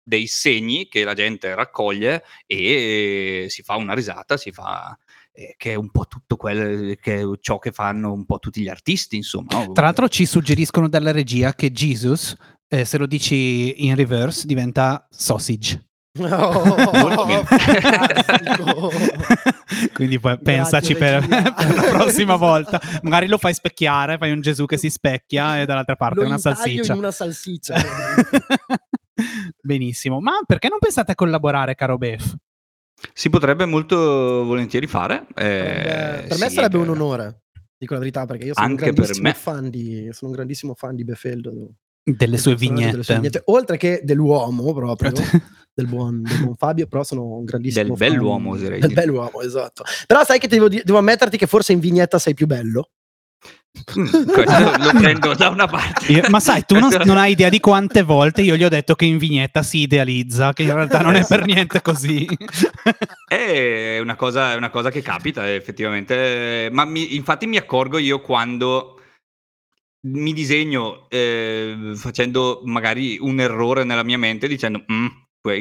dei 0.03 0.27
segni 0.27 0.89
che 0.89 1.05
la 1.05 1.15
gente 1.15 1.55
raccoglie 1.55 2.25
e 2.47 3.47
si 3.49 3.63
fa 3.63 3.77
una 3.77 3.95
risata, 3.95 4.37
si 4.37 4.51
fa 4.51 4.97
eh, 5.33 5.55
che 5.57 5.73
è 5.73 5.75
un 5.75 5.91
po' 5.91 6.07
tutto 6.07 6.37
quel 6.37 6.99
che 7.01 7.21
è 7.21 7.25
ciò 7.41 7.59
che 7.59 7.73
fanno 7.73 8.13
un 8.13 8.27
po' 8.27 8.39
tutti 8.39 8.61
gli 8.61 8.69
artisti, 8.69 9.17
insomma. 9.17 9.67
Tra 9.73 9.85
l'altro 9.85 10.09
ci 10.09 10.27
suggeriscono 10.27 10.89
dalla 10.89 11.11
regia 11.11 11.55
che 11.55 11.73
Jesus, 11.73 12.35
eh, 12.69 12.85
se 12.85 12.99
lo 12.99 13.07
dici 13.07 13.87
in 13.87 13.95
reverse, 13.95 14.47
diventa 14.47 15.07
sausage. 15.11 15.87
Oh. 16.21 17.41
Quindi 19.95 20.21
poi 20.21 20.37
Grazie, 20.37 20.43
pensaci 20.43 20.95
per, 20.95 21.27
per 21.27 21.75
la 21.75 21.83
prossima 21.89 22.37
volta. 22.37 22.79
Magari 23.01 23.27
lo 23.27 23.39
fai 23.39 23.55
specchiare, 23.55 24.19
fai 24.19 24.31
un 24.33 24.43
Gesù 24.43 24.67
che 24.67 24.77
si 24.77 24.91
specchia 24.91 25.63
e 25.63 25.65
dall'altra 25.65 25.97
parte 25.97 26.21
Lo 26.21 26.27
una 26.27 26.37
salsiccia. 26.37 26.93
in 26.93 26.99
una 26.99 27.11
salsiccia. 27.11 27.77
Benissimo. 29.61 30.21
Ma 30.21 30.41
perché 30.47 30.69
non 30.69 30.79
pensate 30.79 31.13
a 31.13 31.15
collaborare, 31.15 31.75
caro 31.75 31.97
Bef? 31.99 32.35
Si 33.13 33.31
potrebbe 33.31 33.65
molto 33.65 33.97
volentieri 34.45 34.87
fare. 34.87 35.27
eh, 35.35 36.25
per 36.29 36.39
me 36.39 36.49
sì, 36.49 36.55
sarebbe 36.55 36.77
eh, 36.77 36.81
un 36.81 36.89
onore, 36.91 37.43
dico 37.77 37.95
la 37.95 37.99
verità, 38.01 38.27
perché 38.27 38.45
io 38.47 38.55
sono 38.55 38.67
Anche 38.67 38.85
un 38.89 38.95
per 38.95 39.05
grandissimo 39.05 39.29
me. 39.29 39.35
fan 39.35 39.71
di 39.71 40.09
sono 40.13 40.31
un 40.31 40.37
grandissimo 40.37 40.75
fan 40.75 40.95
di 40.95 41.05
Befeldo. 41.05 41.53
Delle 42.05 42.37
sue 42.37 42.57
delle 42.57 43.03
sue 43.05 43.15
vignette. 43.15 43.43
oltre 43.47 43.77
che 43.77 44.01
dell'uomo 44.03 44.73
proprio, 44.73 45.13
del 45.73 45.87
buon, 45.87 46.23
del 46.23 46.41
buon 46.43 46.57
Fabio, 46.57 46.89
però 46.89 47.05
sono 47.05 47.23
un 47.37 47.45
grandissimo 47.45 47.85
Del 47.89 47.97
fan- 47.97 48.09
bell'uomo, 48.09 48.51
oserei 48.51 48.81
Del 48.81 48.89
dire. 48.89 49.01
bell'uomo, 49.03 49.41
esatto. 49.41 49.85
Però 50.07 50.25
sai 50.25 50.39
che 50.41 50.49
devo, 50.49 50.69
devo 50.69 50.99
ammetterti 50.99 51.37
che 51.37 51.47
forse 51.47 51.73
in 51.73 51.79
vignetta 51.79 52.19
sei 52.19 52.35
più 52.35 52.47
bello. 52.47 52.91
Mm, 53.99 54.05
questo 54.27 54.77
lo 54.79 54.99
prendo 54.99 55.35
da 55.35 55.49
una 55.49 55.67
parte. 55.67 56.13
Io, 56.13 56.23
ma 56.29 56.41
sai, 56.41 56.65
tu 56.65 56.79
non, 56.79 56.91
non, 57.05 57.17
hai 57.17 57.33
idea 57.33 57.49
di 57.49 57.59
quante 57.59 58.03
volte 58.03 58.43
io 58.43 58.55
gli 58.57 58.65
ho 58.65 58.69
detto 58.69 58.95
che 58.95 59.07
in 59.07 59.19
vignetta 59.19 59.63
si 59.63 59.79
idealizza, 59.79 60.53
che 60.53 60.63
in 60.63 60.75
realtà 60.75 61.01
non 61.01 61.15
è 61.15 61.25
per 61.27 61.45
niente 61.45 61.81
così. 61.81 62.27
È 63.27 63.99
una 63.99 64.15
cosa, 64.15 64.53
è 64.53 64.57
una 64.57 64.69
cosa 64.69 64.91
che 64.91 65.01
capita 65.01 65.51
effettivamente, 65.51 66.69
ma 66.71 66.85
mi, 66.85 67.15
infatti 67.15 67.47
mi 67.47 67.57
accorgo 67.57 67.97
io 67.97 68.21
quando 68.21 69.01
mi 70.05 70.35
disegno 70.35 71.09
eh, 71.09 71.93
facendo 71.95 72.61
magari 72.65 73.17
un 73.19 73.41
errore 73.41 73.85
nella 73.85 74.03
mia 74.03 74.19
mente 74.19 74.49
dicendo 74.49 74.85
mm, 74.93 75.07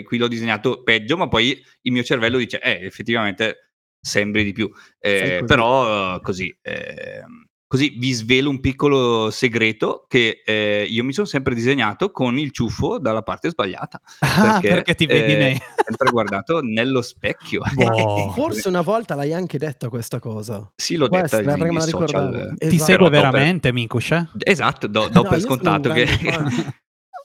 qui 0.03 0.17
l'ho 0.17 0.27
disegnato 0.27 0.83
peggio, 0.83 1.15
ma 1.15 1.29
poi 1.29 1.63
il 1.83 1.91
mio 1.93 2.03
cervello 2.03 2.37
dice 2.37 2.59
eh, 2.59 2.85
effettivamente 2.85 3.71
sembri 4.01 4.43
di 4.43 4.51
più. 4.51 4.69
Eh, 4.99 5.43
però 5.45 6.19
così... 6.19 6.53
Eh, 6.61 7.23
Così 7.71 7.95
vi 7.97 8.11
svelo 8.11 8.49
un 8.49 8.59
piccolo 8.59 9.29
segreto 9.31 10.03
che 10.09 10.41
eh, 10.45 10.85
io 10.89 11.05
mi 11.05 11.13
sono 11.13 11.25
sempre 11.25 11.55
disegnato 11.55 12.11
con 12.11 12.37
il 12.37 12.51
ciuffo 12.51 12.99
dalla 12.99 13.21
parte 13.21 13.49
sbagliata. 13.49 14.01
Ah, 14.41 14.59
perché, 14.59 14.69
perché 14.69 14.95
ti 14.95 15.05
vedi 15.05 15.33
eh, 15.33 15.61
sempre 15.85 16.09
guardato 16.11 16.59
nello 16.61 17.01
specchio. 17.01 17.61
Wow. 17.81 18.33
Forse 18.33 18.67
una 18.67 18.81
volta 18.81 19.15
l'hai 19.15 19.33
anche 19.33 19.57
detta 19.57 19.87
questa 19.87 20.19
cosa. 20.19 20.69
Sì, 20.75 20.97
l'ho 20.97 21.07
Questa, 21.07 21.37
detta. 21.37 21.55
Nei, 21.55 21.71
nei 21.71 21.81
social. 21.81 22.35
Esatto. 22.35 22.67
Ti 22.67 22.79
segue 22.79 23.09
veramente, 23.09 23.71
Mikush? 23.71 24.11
Eh? 24.11 24.27
Esatto, 24.39 24.87
do, 24.87 25.07
do 25.07 25.23
no, 25.23 25.29
per 25.29 25.39
scontato 25.39 25.91
che... 25.91 26.07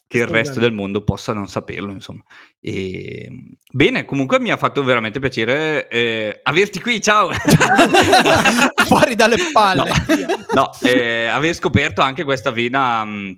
che 0.08 0.18
il 0.18 0.26
resto 0.26 0.60
del 0.60 0.72
mondo 0.72 1.02
possa 1.02 1.32
non 1.32 1.48
saperlo, 1.48 1.90
insomma. 1.90 2.22
E... 2.60 3.25
Ehm, 3.26 3.56
bene, 3.72 4.04
comunque 4.04 4.38
mi 4.38 4.50
ha 4.50 4.56
fatto 4.56 4.84
veramente 4.84 5.18
piacere 5.18 5.88
eh, 5.88 6.40
averti 6.42 6.80
qui, 6.80 7.00
ciao! 7.00 7.30
Fuori 8.86 9.14
dalle 9.14 9.36
palle! 9.52 9.90
No, 10.54 10.70
no 10.70 10.70
eh, 10.82 11.26
aver 11.26 11.54
scoperto 11.54 12.02
anche 12.02 12.22
questa 12.22 12.50
vena 12.50 13.04
mh, 13.04 13.10
mm, 13.10 13.32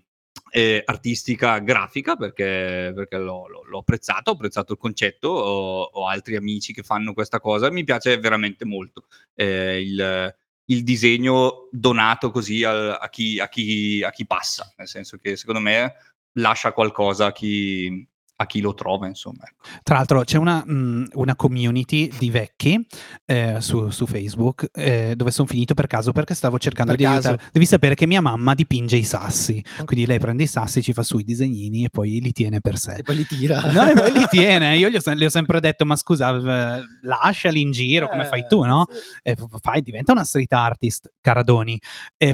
eh, 0.50 0.82
artistica 0.84 1.58
grafica, 1.58 2.16
perché, 2.16 2.92
perché 2.94 3.16
l'ho, 3.16 3.48
l'ho, 3.48 3.64
l'ho, 3.64 3.78
apprezzato, 3.78 4.30
ho 4.30 4.34
apprezzato 4.34 4.72
il 4.72 4.78
concetto, 4.78 5.28
ho, 5.28 5.82
ho, 5.82 6.06
altri 6.06 6.37
amici 6.37 6.72
che 6.72 6.82
fanno 6.82 7.14
questa 7.14 7.40
cosa, 7.40 7.70
mi 7.70 7.84
piace 7.84 8.18
veramente 8.18 8.64
molto 8.64 9.06
eh, 9.34 9.80
il, 9.80 10.34
il 10.66 10.82
disegno 10.84 11.68
donato 11.70 12.30
così 12.30 12.64
a, 12.64 12.96
a, 12.96 13.08
chi, 13.08 13.38
a, 13.38 13.48
chi, 13.48 14.02
a 14.02 14.10
chi 14.10 14.26
passa, 14.26 14.72
nel 14.76 14.88
senso 14.88 15.16
che 15.16 15.37
secondo 15.37 15.60
me 15.60 15.94
lascia 16.40 16.73
qualcosa 16.73 17.26
a 17.26 17.33
chi, 17.33 18.07
a 18.40 18.47
chi 18.47 18.61
lo 18.61 18.73
trova, 18.73 19.07
insomma. 19.07 19.42
Ecco. 19.42 19.68
Tra 19.83 19.97
l'altro 19.97 20.23
c'è 20.23 20.38
una, 20.38 20.62
mh, 20.64 20.73
mm, 20.73 21.04
una 21.14 21.35
community 21.35 22.11
di 22.18 22.30
vecchi 22.30 22.87
eh, 23.25 23.57
su, 23.61 23.90
su, 23.90 24.07
Facebook 24.07 24.71
eh, 24.73 25.14
dove 25.16 25.33
sono 25.33 25.49
finito 25.49 25.75
per 25.75 25.88
caso 25.88 26.12
perché 26.12 26.35
stavo 26.35 26.57
cercando 26.59 26.92
per 26.92 27.00
di 27.00 27.07
caso. 27.07 27.28
aiutare. 27.28 27.50
Devi 27.52 27.66
sapere 27.66 27.95
che 27.97 28.07
mia 28.07 28.21
mamma 28.21 28.54
dipinge 28.54 28.97
i 28.97 29.02
sassi, 29.02 29.62
quindi 29.85 30.07
lei 30.07 30.21
prende 30.21 30.45
i 30.45 30.47
sassi, 30.47 30.83
ci 30.83 30.92
fa 30.92 31.02
su 31.02 31.18
i 31.18 31.25
disegnini 31.25 31.85
e 31.85 31.90
poi 31.90 32.21
li 32.21 32.30
tiene 32.33 32.61
per 32.61 32.78
sé. 32.78 32.97
E 32.99 33.02
poi 33.02 33.16
li 33.16 33.26
tira. 33.26 33.73
No, 33.73 33.88
e 33.88 33.95
poi 33.95 34.12
li 34.12 34.26
tiene. 34.30 34.76
Io 34.76 34.88
gli 34.88 34.97
ho, 34.97 35.14
le 35.14 35.25
ho 35.25 35.30
sempre 35.30 35.59
detto, 35.59 35.85
ma 35.85 35.97
scusa, 35.97 36.30
eh, 36.37 36.83
lasciali 37.02 37.61
in 37.61 37.73
giro 37.73 38.07
eh, 38.07 38.09
come 38.09 38.25
fai 38.25 38.47
tu, 38.49 38.62
no? 38.62 38.87
E 39.21 39.37
fai, 39.61 39.83
diventa 39.83 40.12
una 40.12 40.25
street 40.25 40.52
artist, 40.52 41.12
Caradoni. 41.21 41.76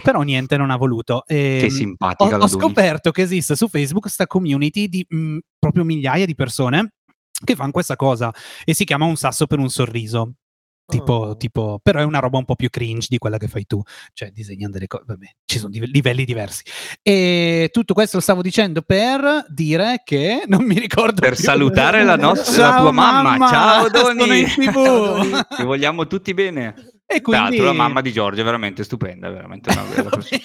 però 0.03 0.21
niente, 0.21 0.59
non 0.59 0.71
ha 0.71 0.77
voluto. 0.77 1.25
Che 1.27 1.69
simpatica. 1.71 2.37
Ho, 2.37 2.43
ho, 2.43 2.47
scoperto 2.47 3.11
che 3.11 3.23
esiste 3.23 3.57
su 3.57 3.69
Facebook 3.69 4.03
questa 4.03 4.27
community 4.27 4.89
di 4.89 5.07
mh, 5.09 5.17
mm, 5.17 5.39
proprio 5.65 5.85
migliaia 5.95 6.27
di 6.27 6.35
persone 6.35 6.93
che 7.45 7.55
fanno 7.55 7.73
questa 7.73 7.97
cosa 7.97 8.33
e 8.65 8.75
si 8.75 8.85
chiama 8.85 9.05
un 9.05 9.17
sasso 9.17 9.47
per 9.47 9.59
un 9.59 9.69
sorriso. 9.69 10.35
Tipo, 10.87 11.13
oh. 11.15 11.37
tipo, 11.39 11.81
però 11.83 12.01
è 12.01 12.05
una 12.05 12.19
roba 12.19 12.37
un 12.37 12.45
po' 12.45 12.57
più 12.57 12.69
cringe 12.69 13.07
di 13.09 13.17
quella 13.17 13.39
che 13.39 13.49
fai 13.49 13.65
tu, 13.65 13.81
cioè 14.13 14.31
disegnando 14.31 14.75
delle 14.75 14.87
cose, 14.87 15.05
vabbè, 15.07 15.27
ci 15.47 15.59
sono 15.59 15.71
div- 15.71 15.87
livelli 15.87 16.27
diversi. 16.27 16.63
E 17.01 17.71
tutto 17.73 17.95
questo 17.95 18.17
lo 18.19 18.23
stavo 18.23 18.43
dicendo 18.43 18.83
per 18.83 19.47
dire 19.49 20.03
che 20.05 20.43
non 20.47 20.63
mi 20.63 20.79
ricordo 20.79 21.23
per 21.23 21.37
più. 21.37 21.43
salutare 21.43 22.05
la, 22.05 22.17
nostra, 22.21 22.69
la 22.69 22.81
tua 22.81 22.93
mamma. 22.93 23.31
mamma. 23.31 23.49
Ciao 23.49 23.89
Doni, 23.89 24.45
ti 25.57 25.63
vogliamo 25.63 26.07
tutti 26.07 26.35
bene. 26.35 26.75
E 27.07 27.23
quindi... 27.23 27.57
Tra 27.57 27.67
la 27.67 27.73
mamma 27.73 28.03
di 28.03 28.13
Giorgio 28.13 28.43
è 28.43 28.45
veramente 28.45 28.85
stupenda, 28.85 29.31
veramente 29.31 29.71
una 29.71 29.85
bella 29.85 30.11
persona. 30.11 30.43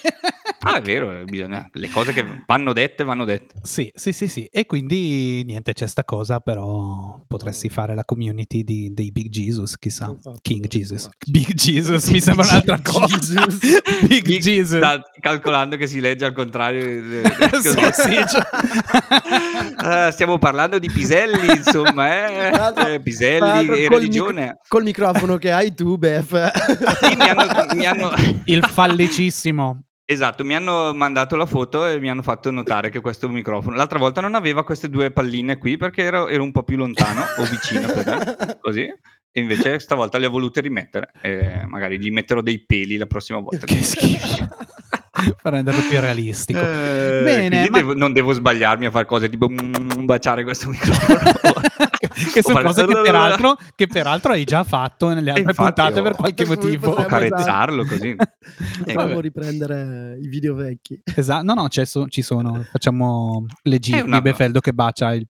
Ah, 0.59 0.77
è 0.77 0.81
vero, 0.81 1.23
bisogna... 1.25 1.69
le 1.71 1.89
cose 1.89 2.13
che 2.13 2.25
vanno 2.45 2.73
dette 2.73 3.03
vanno 3.03 3.25
dette. 3.25 3.55
Sì, 3.61 3.91
sì, 3.93 4.11
sì, 4.11 4.27
sì. 4.27 4.45
E 4.45 4.65
quindi 4.65 5.43
niente, 5.45 5.73
c'è 5.73 5.87
sta 5.87 6.03
cosa, 6.03 6.39
però 6.39 7.21
potresti 7.27 7.69
fare 7.69 7.95
la 7.95 8.05
community 8.05 8.63
di, 8.63 8.93
dei 8.93 9.11
Big 9.11 9.29
Jesus, 9.29 9.77
chissà. 9.77 10.15
King 10.41 10.67
Jesus. 10.67 11.09
Big 11.27 11.53
Jesus, 11.53 12.09
mi 12.09 12.21
sembra 12.21 12.45
un'altra 12.45 12.79
cosa. 12.81 13.45
Big, 14.07 14.23
Big 14.23 14.39
Jesus. 14.39 14.77
Sta 14.77 15.01
calcolando 15.19 15.77
che 15.77 15.87
si 15.87 15.99
legge 15.99 16.25
al 16.25 16.33
contrario. 16.33 16.81
sì, 17.61 17.69
sì, 17.93 18.25
cioè... 18.27 20.07
uh, 20.07 20.11
stiamo 20.11 20.37
parlando 20.37 20.79
di 20.79 20.89
Piselli, 20.89 21.57
insomma, 21.57 22.27
eh? 22.27 22.93
eh 22.93 22.99
Piselli 22.99 23.83
e 23.83 23.89
religione. 23.89 24.41
Mic- 24.41 24.67
col 24.67 24.83
microfono 24.83 25.37
che 25.37 25.51
hai 25.51 25.73
tu, 25.73 25.97
Bef 25.97 26.51
sì, 26.99 27.15
mi 27.15 27.29
hanno, 27.29 27.65
mi 27.73 27.85
hanno... 27.85 28.11
Il 28.45 28.63
fallicissimo. 28.65 29.83
Esatto, 30.11 30.43
mi 30.43 30.55
hanno 30.55 30.91
mandato 30.95 31.35
la 31.35 31.45
foto 31.45 31.85
e 31.85 31.99
mi 31.99 32.09
hanno 32.09 32.23
fatto 32.23 32.49
notare 32.49 32.89
che 32.89 32.99
questo 32.99 33.29
microfono 33.29 33.75
l'altra 33.75 33.99
volta 33.99 34.21
non 34.21 34.33
aveva 34.33 34.63
queste 34.63 34.89
due 34.89 35.11
palline 35.11 35.59
qui 35.59 35.77
perché 35.77 36.01
ero, 36.01 36.27
ero 36.27 36.41
un 36.41 36.51
po' 36.51 36.63
più 36.63 36.77
lontano 36.77 37.21
o 37.37 37.43
vicino 37.43 37.87
così 38.59 38.85
e 38.85 39.39
invece 39.39 39.77
stavolta 39.77 40.17
le 40.17 40.25
ho 40.25 40.31
volute 40.31 40.61
rimettere 40.61 41.11
e 41.21 41.63
magari 41.67 41.99
gli 41.99 42.09
metterò 42.09 42.41
dei 42.41 42.65
peli 42.65 42.97
la 42.97 43.05
prossima 43.05 43.37
volta. 43.37 43.67
Che 43.67 43.83
schifo. 43.83 44.47
per 45.39 45.53
renderlo 45.53 45.81
più 45.87 45.99
realistico. 45.99 46.59
Eh, 46.59 47.21
Bene, 47.23 47.69
ma... 47.69 47.77
devo, 47.77 47.93
non 47.93 48.11
devo 48.11 48.33
sbagliarmi 48.33 48.87
a 48.87 48.91
fare 48.91 49.05
cose 49.05 49.29
tipo 49.29 49.47
mm, 49.47 50.05
baciare 50.05 50.43
questo 50.43 50.69
microfono. 50.69 51.19
che 52.29 52.41
sono 52.41 52.61
cose 52.61 52.85
che 52.85 53.01
peraltro, 53.01 53.57
che 53.75 53.87
peraltro, 53.87 54.31
hai 54.31 54.43
già 54.43 54.63
fatto 54.63 55.13
nelle 55.13 55.31
altre 55.31 55.53
puntate 55.53 56.01
per 56.01 56.15
qualche 56.15 56.45
motivo. 56.45 56.91
O 56.91 57.05
carezzarlo 57.05 57.85
così. 57.85 58.15
Possiamo 58.83 59.19
riprendere 59.19 60.17
i 60.21 60.27
video 60.27 60.55
vecchi. 60.55 61.01
Esatto, 61.03 61.43
no, 61.43 61.53
no, 61.53 61.67
so, 61.69 62.07
ci 62.07 62.21
sono. 62.21 62.63
Facciamo 62.71 63.45
le 63.63 63.79
G 63.79 64.01
una... 64.03 64.17
di 64.17 64.21
Befeldo 64.21 64.59
che 64.59 64.73
bacia 64.73 65.13
il 65.13 65.27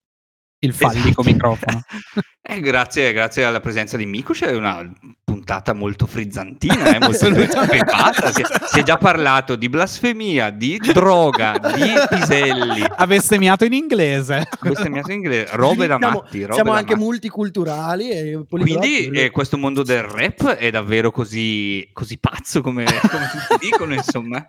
il 0.60 0.74
fallico 0.74 1.22
esatto. 1.22 1.24
microfono. 1.24 1.82
eh, 2.42 2.60
grazie, 2.60 3.13
grazie, 3.13 3.44
alla 3.46 3.60
presenza 3.60 3.96
di 3.96 4.06
Mikush, 4.06 4.42
è 4.42 4.56
una 4.56 4.89
puntata 5.24 5.74
molto 5.74 6.06
frizzantina, 6.06 6.96
eh, 6.96 7.00
molto 7.00 7.32
privata. 7.32 8.32
Si, 8.32 8.44
si, 8.66 8.80
è 8.80 8.84
già 8.84 8.98
parlato 8.98 9.56
di 9.56 9.70
blasfemia, 9.70 10.50
di 10.50 10.78
droga, 10.78 11.58
di 11.75 11.94
piselli. 12.10 12.84
Ha 12.88 13.08
bestemmiato 13.08 13.63
in 13.63 13.74
inglese. 13.74 14.36
Ha 14.36 14.58
bestemmiato 14.68 15.12
in 15.12 15.18
inglese, 15.18 15.56
robe 15.56 15.88
da 15.88 15.98
siamo, 15.98 16.22
matti. 16.22 16.42
Robe 16.42 16.54
siamo 16.54 16.72
da 16.72 16.78
anche 16.78 16.94
matti. 16.94 17.06
multiculturali. 17.06 18.10
E 18.10 18.46
Quindi 18.50 19.10
eh, 19.12 19.30
questo 19.30 19.58
mondo 19.58 19.84
del 19.84 20.04
rap 20.04 20.56
è 20.56 20.70
davvero 20.72 21.12
così, 21.12 21.89
così 21.94 22.18
pazzo 22.18 22.62
come, 22.62 22.84
come 22.84 23.30
tutti 23.48 23.66
dicono, 23.66 23.94
insomma. 23.94 24.46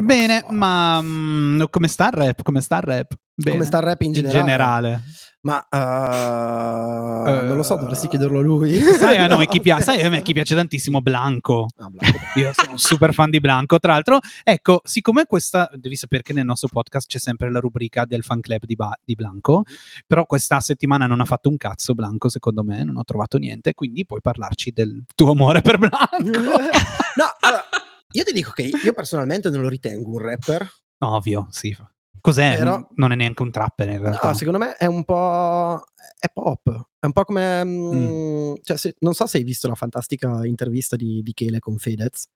Bene, 0.00 0.44
ma 0.50 0.98
um, 0.98 1.66
come 1.70 1.88
sta 1.88 2.06
il 2.06 2.12
rap? 2.12 2.42
Come 2.42 2.60
sta 2.60 2.76
il 2.76 2.82
rap? 2.82 3.14
Bene. 3.34 3.56
Come 3.56 3.64
sta 3.66 3.78
il 3.78 3.84
rap 3.84 4.00
in 4.02 4.12
generale? 4.12 4.38
In 4.38 4.44
generale. 4.44 5.02
Ma 5.44 5.66
uh, 5.68 7.28
uh, 7.28 7.46
non 7.46 7.56
lo 7.56 7.64
so, 7.64 7.74
dovresti 7.74 8.06
chiederlo 8.06 8.38
a 8.38 8.42
lui. 8.42 8.78
Sai 8.78 9.16
a, 9.16 9.26
noi 9.26 9.48
chi 9.48 9.60
piace, 9.60 9.82
sai 9.82 10.02
a 10.02 10.08
me 10.08 10.22
chi 10.22 10.32
piace 10.32 10.54
tantissimo 10.54 11.00
Blanco. 11.00 11.66
Ah, 11.78 11.88
Blanco. 11.90 12.18
Io 12.36 12.52
sono 12.54 12.72
un 12.72 12.78
super 12.78 13.12
fan 13.12 13.28
di 13.28 13.40
Blanco. 13.40 13.80
Tra 13.80 13.94
l'altro, 13.94 14.20
ecco, 14.44 14.82
siccome 14.84 15.26
questa, 15.26 15.68
devi 15.74 15.96
sapere 15.96 16.22
che 16.22 16.32
nel 16.32 16.44
nostro 16.44 16.68
podcast 16.68 17.08
c'è 17.08 17.18
sempre 17.18 17.50
la 17.50 17.58
rubrica 17.58 18.04
del 18.04 18.22
fan 18.22 18.40
club 18.40 18.64
di, 18.64 18.76
ba- 18.76 18.96
di 19.04 19.16
Blanco, 19.16 19.64
però 20.06 20.26
questa 20.26 20.60
settimana 20.60 21.06
non 21.06 21.20
ha 21.20 21.24
fatto 21.24 21.48
un 21.48 21.56
cazzo 21.56 21.94
Blanco, 21.94 22.28
secondo 22.28 22.62
me, 22.62 22.84
non 22.84 22.96
ho 22.96 23.04
trovato 23.04 23.36
niente, 23.38 23.74
quindi 23.74 24.06
puoi 24.06 24.20
parlarci 24.20 24.70
del 24.70 25.02
tuo 25.12 25.32
amore 25.32 25.60
per 25.60 25.78
Blanco. 25.78 26.20
no, 26.20 27.26
allora, 27.40 27.64
io 28.12 28.24
ti 28.24 28.32
dico 28.32 28.50
che 28.50 28.62
io 28.62 28.92
personalmente 28.92 29.50
non 29.50 29.62
lo 29.62 29.68
ritengo 29.68 30.10
un 30.10 30.18
rapper. 30.18 30.70
Ovvio, 30.98 31.48
sì. 31.50 31.76
Cos'è? 32.20 32.56
Però, 32.56 32.88
non 32.94 33.10
è 33.10 33.16
neanche 33.16 33.42
un 33.42 33.50
trapper 33.50 33.88
in 33.88 34.00
realtà. 34.00 34.28
No, 34.28 34.34
secondo 34.34 34.58
me 34.58 34.76
è 34.76 34.86
un 34.86 35.04
po'. 35.04 35.82
è 36.18 36.28
pop. 36.32 36.88
È 37.00 37.06
un 37.06 37.12
po' 37.12 37.24
come. 37.24 37.64
Mm. 37.64 37.94
mm. 37.94 38.54
Cioè, 38.62 38.76
se, 38.76 38.94
non 39.00 39.12
so 39.12 39.26
se 39.26 39.38
hai 39.38 39.44
visto 39.44 39.66
la 39.66 39.74
fantastica 39.74 40.44
intervista 40.44 40.94
di, 40.94 41.20
di 41.22 41.32
Chele 41.34 41.58
con 41.58 41.78
Fedez, 41.78 42.28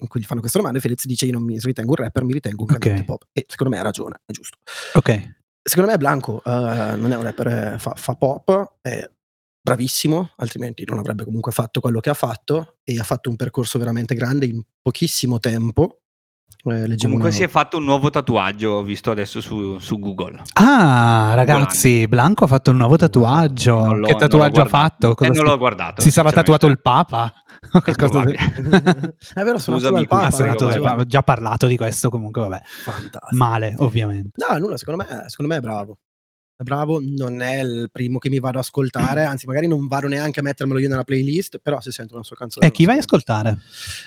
in 0.00 0.08
cui 0.08 0.20
gli 0.20 0.24
fanno 0.24 0.40
questa 0.40 0.58
domanda 0.58 0.78
e 0.78 0.82
Fedez 0.82 1.06
dice: 1.06 1.26
Io 1.26 1.32
non 1.32 1.44
mi 1.44 1.56
ritengo 1.60 1.90
un 1.90 1.96
rapper, 1.96 2.24
mi 2.24 2.32
ritengo 2.32 2.62
un 2.62 2.68
cantante 2.68 2.94
okay. 2.94 3.04
pop. 3.04 3.28
E 3.32 3.46
secondo 3.46 3.72
me 3.72 3.78
ha 3.78 3.84
ragione, 3.84 4.20
è 4.26 4.32
giusto. 4.32 4.58
Ok. 4.94 5.36
Secondo 5.62 5.90
me 5.90 5.98
Blanco 5.98 6.40
uh, 6.44 6.50
non 6.50 7.12
è 7.12 7.16
un 7.16 7.22
rapper, 7.22 7.78
fa, 7.78 7.92
fa 7.94 8.14
pop, 8.14 8.78
è 8.80 9.08
bravissimo, 9.68 10.30
altrimenti 10.36 10.84
non 10.86 10.98
avrebbe 10.98 11.24
comunque 11.24 11.52
fatto 11.52 11.80
quello 11.80 12.00
che 12.00 12.10
ha 12.10 12.14
fatto 12.14 12.76
e 12.84 12.98
ha 12.98 13.04
fatto 13.04 13.28
un 13.30 13.36
percorso 13.36 13.78
veramente 13.78 14.14
grande 14.14 14.46
in 14.46 14.62
pochissimo 14.80 15.38
tempo 15.38 16.00
Eh, 16.64 16.96
Comunque 17.00 17.30
si 17.30 17.44
è 17.44 17.48
fatto 17.48 17.76
un 17.76 17.84
nuovo 17.84 18.10
tatuaggio, 18.10 18.70
ho 18.70 18.82
visto 18.82 19.10
adesso 19.10 19.40
su, 19.40 19.78
su 19.78 19.98
Google. 19.98 20.42
Ah, 20.54 21.32
ragazzi, 21.34 22.08
Blanco 22.08 22.44
ha 22.44 22.46
fatto 22.48 22.72
un 22.72 22.78
nuovo 22.78 22.96
tatuaggio. 22.96 24.00
Che 24.04 24.14
tatuaggio 24.16 24.62
ha 24.62 24.66
fatto? 24.66 25.14
Cosa 25.14 25.30
eh, 25.30 25.34
non 25.34 25.44
l'ho 25.44 25.56
guardato. 25.56 26.02
Si 26.02 26.10
sarà 26.10 26.32
tatuato 26.32 26.66
il 26.66 26.80
Papa? 26.80 27.32
Qualcosa 27.70 28.24
di... 28.24 28.32
è 28.34 29.42
vero, 29.42 29.58
sono 29.58 29.78
Scusami, 29.78 30.06
Papa, 30.06 30.30
sonato 30.30 30.66
Ho 30.66 31.04
già 31.04 31.22
parlato 31.22 31.66
di 31.66 31.76
questo, 31.76 32.08
comunque 32.10 32.42
vabbè. 32.42 32.62
Fantastico. 32.64 33.36
Male, 33.36 33.74
ovviamente. 33.78 34.30
No, 34.46 34.58
nulla, 34.58 34.76
secondo 34.76 35.04
me, 35.04 35.24
secondo 35.28 35.52
me 35.52 35.58
è 35.58 35.62
bravo 35.62 35.98
bravo, 36.64 37.00
non 37.00 37.40
è 37.40 37.60
il 37.60 37.88
primo 37.92 38.18
che 38.18 38.28
mi 38.28 38.40
vado 38.40 38.58
ad 38.58 38.64
ascoltare, 38.64 39.22
anzi 39.26 39.46
magari 39.46 39.66
non 39.68 39.86
vado 39.86 40.08
neanche 40.08 40.40
a 40.40 40.42
mettermelo 40.42 40.80
io 40.80 40.88
nella 40.88 41.04
playlist, 41.04 41.58
però 41.58 41.80
se 41.80 41.92
sento 41.92 42.14
una 42.14 42.24
sua 42.24 42.36
canzone... 42.36 42.66
E 42.66 42.70
chi 42.70 42.84
vai 42.84 42.96
a 42.96 42.98
ascoltare? 43.00 43.58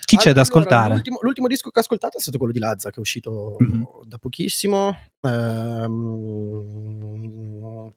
Chi 0.05 0.15
allora, 0.15 0.29
c'è 0.29 0.35
da 0.35 0.41
ascoltare? 0.41 0.93
L'ultimo, 0.93 1.19
l'ultimo, 1.21 1.47
disco 1.47 1.69
che 1.69 1.79
ho 1.79 1.81
ascoltato 1.81 2.17
è 2.17 2.21
stato 2.21 2.37
quello 2.37 2.51
di 2.51 2.59
Lazza, 2.59 2.89
che 2.89 2.97
è 2.97 2.99
uscito 2.99 3.55
mm-hmm. 3.61 3.83
da 4.05 4.17
pochissimo, 4.17 4.97
ehm, 5.21 6.71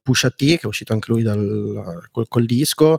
Pusha 0.02 0.30
T, 0.30 0.37
che 0.37 0.61
è 0.62 0.66
uscito 0.66 0.92
anche 0.92 1.11
lui 1.11 1.23
dal, 1.23 2.08
col, 2.12 2.28
col, 2.28 2.44
disco, 2.46 2.99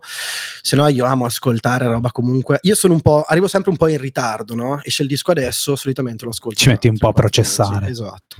se 0.62 0.76
no 0.76 0.88
io 0.88 1.06
amo 1.06 1.26
ascoltare 1.26 1.86
roba 1.86 2.12
comunque, 2.12 2.60
io 2.64 2.76
sono 2.76 2.94
un 2.94 3.02
po', 3.02 3.24
arrivo 3.24 3.48
sempre 3.48 3.72
un 3.72 3.78
po' 3.78 3.88
in 3.88 4.00
ritardo, 4.00 4.56
no? 4.56 4.82
Esce 4.84 5.04
il 5.04 5.08
disco 5.08 5.32
adesso, 5.32 5.76
solitamente 5.76 6.26
lo 6.26 6.32
ascolto. 6.32 6.60
Ci 6.60 6.68
metti 6.70 6.90
un 6.90 6.98
po' 6.98 7.08
a 7.10 7.14
processare. 7.14 7.86
Sì, 7.86 7.92
esatto. 7.92 8.36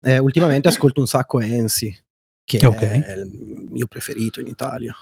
Eh, 0.00 0.18
ultimamente 0.18 0.68
ascolto 0.68 1.00
un 1.00 1.06
sacco 1.06 1.40
Ensi 1.40 2.03
che 2.44 2.64
okay. 2.64 3.00
è 3.00 3.12
il 3.12 3.68
mio 3.70 3.86
preferito 3.86 4.40
in 4.40 4.46
Italia. 4.46 4.94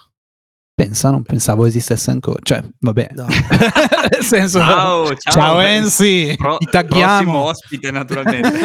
Pensa, 0.75 1.11
non 1.11 1.23
pensavo 1.23 1.67
esistesse 1.67 2.11
ancora. 2.11 2.39
Cioè, 2.43 2.63
vabbè. 2.81 3.11
No. 3.13 3.27
Nel 4.11 4.23
senso, 4.23 4.59
ciao, 4.59 5.15
ciao, 5.17 5.33
ciao 5.33 5.61
Enzi, 5.61 6.35
Pro- 6.37 6.57
ti 6.57 6.67
tagghiamo. 6.67 7.39
ospite, 7.39 7.91
naturalmente. 7.91 8.51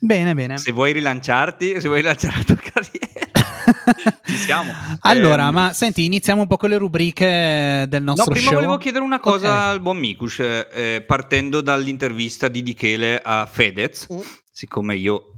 bene, 0.00 0.34
bene. 0.34 0.58
Se 0.58 0.70
vuoi 0.70 0.92
rilanciarti, 0.92 1.80
se 1.80 1.88
vuoi 1.88 2.00
rilanciare 2.00 2.36
la 2.36 2.44
tua 2.44 2.56
carriera. 2.56 3.32
Ci 4.26 4.36
siamo. 4.36 4.70
Allora, 5.00 5.48
eh, 5.48 5.52
ma 5.52 5.72
senti, 5.72 6.04
iniziamo 6.04 6.42
un 6.42 6.46
po' 6.46 6.58
con 6.58 6.68
le 6.68 6.76
rubriche 6.76 7.86
del 7.88 8.02
nostro 8.02 8.26
no, 8.26 8.32
prima 8.32 8.50
show. 8.50 8.54
volevo 8.54 8.76
chiedere 8.76 9.02
una 9.02 9.20
cosa 9.20 9.48
okay. 9.48 9.70
al 9.70 9.80
buon 9.80 9.96
Mikush, 9.96 10.40
eh, 10.40 11.02
partendo 11.06 11.62
dall'intervista 11.62 12.48
di 12.48 12.62
Dichele 12.62 13.20
a 13.22 13.48
Fedez, 13.50 14.06
mm. 14.12 14.20
siccome 14.52 14.96
io 14.96 15.30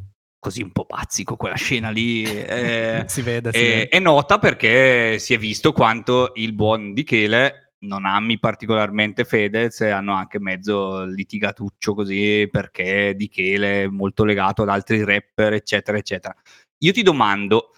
così 0.46 0.62
un 0.62 0.70
po' 0.70 0.84
pazzico 0.84 1.34
quella 1.34 1.56
scena 1.56 1.90
lì. 1.90 2.22
Eh, 2.22 3.02
si 3.08 3.22
vede, 3.22 3.50
si 3.50 3.58
è, 3.58 3.62
vede. 3.62 3.88
è 3.88 3.98
nota 3.98 4.38
perché 4.38 5.18
si 5.18 5.34
è 5.34 5.38
visto 5.38 5.72
quanto 5.72 6.30
il 6.36 6.52
buon 6.52 6.94
Dichele 6.94 7.72
non 7.78 8.06
ami 8.06 8.38
particolarmente 8.38 9.24
Fedez 9.24 9.80
e 9.80 9.90
hanno 9.90 10.14
anche 10.14 10.38
mezzo 10.38 11.04
litigatuccio 11.04 11.94
così 11.94 12.48
perché 12.50 13.14
Dichele 13.16 13.82
è 13.82 13.86
molto 13.88 14.24
legato 14.24 14.62
ad 14.62 14.68
altri 14.68 15.04
rapper, 15.04 15.54
eccetera, 15.54 15.98
eccetera. 15.98 16.34
Io 16.78 16.92
ti 16.92 17.02
domando, 17.02 17.72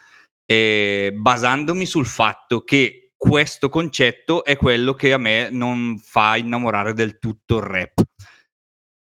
eh, 0.44 1.10
basandomi 1.16 1.86
sul 1.86 2.06
fatto 2.06 2.64
che 2.64 3.12
questo 3.16 3.70
concetto 3.70 4.44
è 4.44 4.56
quello 4.56 4.92
che 4.92 5.14
a 5.14 5.18
me 5.18 5.48
non 5.50 5.98
fa 5.98 6.36
innamorare 6.36 6.92
del 6.92 7.18
tutto 7.18 7.56
il 7.56 7.62
rap 7.62 8.02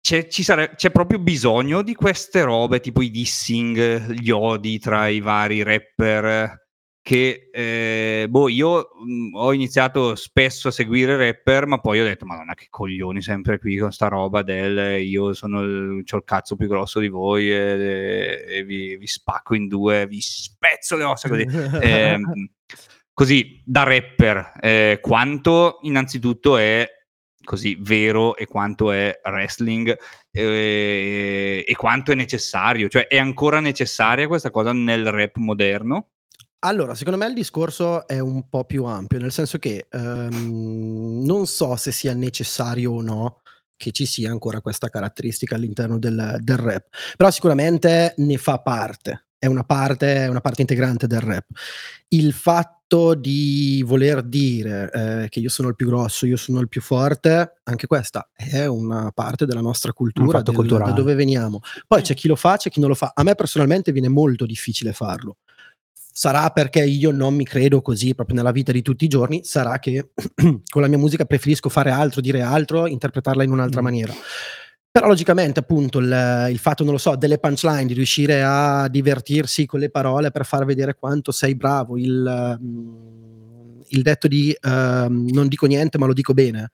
c'è, 0.04 0.28
sare- 0.30 0.74
c'è, 0.76 0.92
proprio 0.92 1.18
bisogno 1.18 1.82
di 1.82 1.96
queste 1.96 2.44
robe, 2.44 2.82
tipo 2.82 3.02
i 3.02 3.10
dissing, 3.10 4.12
gli 4.12 4.32
odi 4.32 4.78
tra 4.78 5.08
i 5.08 5.22
vari 5.22 5.64
rapper. 5.64 6.62
Che 7.02 7.50
eh, 7.52 8.28
boh, 8.30 8.50
io 8.50 8.90
mh, 9.06 9.14
mm, 9.14 9.36
ho 9.36 9.54
iniziato 9.54 10.16
spesso 10.16 10.68
a 10.68 10.72
seguire 10.72 11.16
rapper, 11.16 11.68
ma 11.68 11.80
poi 11.80 12.02
ho 12.02 12.04
detto: 12.04 12.26
Madonna, 12.26 12.54
che 12.54 12.68
coglioni, 12.70 13.22
sempre 13.22 13.60
qui 13.60 13.78
con 13.78 13.94
sta 13.94 14.10
roba 14.10 14.42
del 14.42 15.02
io 15.02 15.34
sono 15.34 15.62
il, 15.62 16.04
ho 16.10 16.18
il 16.18 16.24
cazzo 16.26 16.58
più 16.58 16.68
grosso 16.68 17.00
di 17.00 17.08
voi 17.08 17.50
e, 17.50 18.44
e 18.48 18.64
vi, 18.64 18.98
vi, 18.98 19.08
spacco 19.08 19.56
in 19.56 19.68
due, 19.70 20.06
vi 20.06 20.20
spezzo 20.20 20.98
le 20.98 21.04
ossa 21.04 21.30
così. 21.30 21.44
eh, 21.82 22.20
così 23.14 23.62
da 23.66 23.84
rapper, 23.84 24.54
eh, 24.60 25.00
quanto 25.02 25.80
innanzitutto 25.84 26.58
è 26.58 26.86
così 27.44 27.78
vero 27.80 28.36
e 28.36 28.46
quanto 28.46 28.92
è 28.92 29.20
wrestling 29.24 29.98
eh, 30.32 31.64
e 31.68 31.76
quanto 31.76 32.12
è 32.12 32.16
necessario, 32.16 32.88
cioè 32.88 33.08
è 33.08 33.18
ancora 33.18 33.60
necessaria 33.60 34.28
questa 34.28 34.52
cosa 34.52 34.74
nel 34.74 35.10
rap 35.12 35.38
moderno? 35.38 36.10
Allora, 36.66 36.96
secondo 36.96 37.20
me 37.20 37.26
il 37.28 37.34
discorso 37.34 38.08
è 38.08 38.20
un 38.20 38.48
po' 38.48 38.64
più 38.64 38.86
ampio, 38.86 39.20
nel 39.20 39.34
senso 39.34 39.58
che 39.58 39.88
um, 39.92 41.22
non 41.26 41.46
so 41.46 41.76
se 41.76 41.92
sia 41.92 42.14
necessario 42.14 42.94
o 42.94 43.02
no 43.02 43.42
che 43.76 43.92
ci 43.92 44.06
sia 44.06 44.32
ancora 44.32 44.62
questa 44.62 44.88
caratteristica 44.88 45.56
all'interno 45.56 46.00
del, 46.00 46.38
del 46.40 46.58
rap, 46.58 46.88
però 47.18 47.30
sicuramente 47.32 48.14
ne 48.16 48.38
fa 48.38 48.60
parte, 48.60 49.26
è 49.38 49.46
una 49.46 49.66
parte, 49.66 50.16
è 50.16 50.28
una 50.28 50.40
parte 50.40 50.62
integrante 50.62 51.06
del 51.06 51.20
rap. 51.20 51.48
Il 52.08 52.32
fatto 52.32 52.83
fatto 52.94 53.16
di 53.16 53.84
voler 53.86 54.22
dire 54.22 54.92
eh, 54.94 55.30
che 55.30 55.40
io 55.40 55.50
sono 55.50 55.70
il 55.70 55.76
più 55.76 55.88
grosso, 55.88 56.26
io 56.28 56.38
sono 56.38 56.60
il 56.60 56.70
più 56.70 56.82
forte, 56.82 57.56
anche 57.64 57.88
questa 57.88 58.30
è 58.36 58.66
una 58.66 59.12
parte 59.12 59.46
della 59.46 59.62
nostra 59.62 59.92
cultura, 59.94 60.42
del, 60.42 60.56
da 60.68 60.92
dove 60.92 61.16
veniamo. 61.16 61.62
Poi 61.88 62.02
c'è 62.02 62.14
chi 62.14 62.28
lo 62.28 62.36
fa, 62.36 62.58
c'è 62.58 62.70
chi 62.70 62.80
non 62.80 62.90
lo 62.90 62.96
fa. 62.96 63.12
A 63.16 63.24
me 63.24 63.34
personalmente 63.34 63.92
viene 63.92 64.10
molto 64.10 64.46
difficile 64.46 64.94
farlo. 64.94 65.38
Sarà 66.16 66.52
perché 66.52 66.84
io 66.84 67.10
non 67.10 67.34
mi 67.34 67.44
credo 67.44 67.82
così 67.82 68.14
proprio 68.14 68.36
nella 68.36 68.52
vita 68.52 68.72
di 68.72 68.84
tutti 68.84 69.06
i 69.06 69.08
giorni, 69.08 69.44
sarà 69.44 69.80
che 69.80 70.12
con 70.70 70.82
la 70.82 70.88
mia 70.88 71.00
musica 71.00 71.26
preferisco 71.26 71.70
fare 71.70 71.90
altro, 71.90 72.22
dire 72.22 72.42
altro, 72.42 72.86
interpretarla 72.86 73.44
in 73.44 73.52
un'altra 73.52 73.82
mm. 73.82 73.84
maniera. 73.84 74.14
Però 74.94 75.08
logicamente 75.08 75.60
appunto 75.60 75.98
il, 75.98 76.48
il, 76.52 76.60
fatto, 76.60 76.84
non 76.84 76.94
lo 76.94 77.00
so, 77.00 77.16
delle 77.16 77.40
punchline, 77.40 77.88
di 77.88 77.96
riuscire 77.96 78.44
a 78.44 78.88
divertirsi 78.88 79.66
con 79.66 79.80
le 79.80 79.90
parole 79.90 80.30
per 80.30 80.46
far 80.46 80.66
vedere 80.66 80.94
quanto 80.94 81.32
sei 81.32 81.56
bravo, 81.56 81.98
il, 81.98 82.60
mm, 82.62 83.82
il 83.88 84.02
detto 84.04 84.28
di 84.28 84.56
uh, 84.56 84.70
non 84.70 85.48
dico 85.48 85.66
niente 85.66 85.98
ma 85.98 86.06
lo 86.06 86.14
dico 86.14 86.36
bene, 86.36 86.70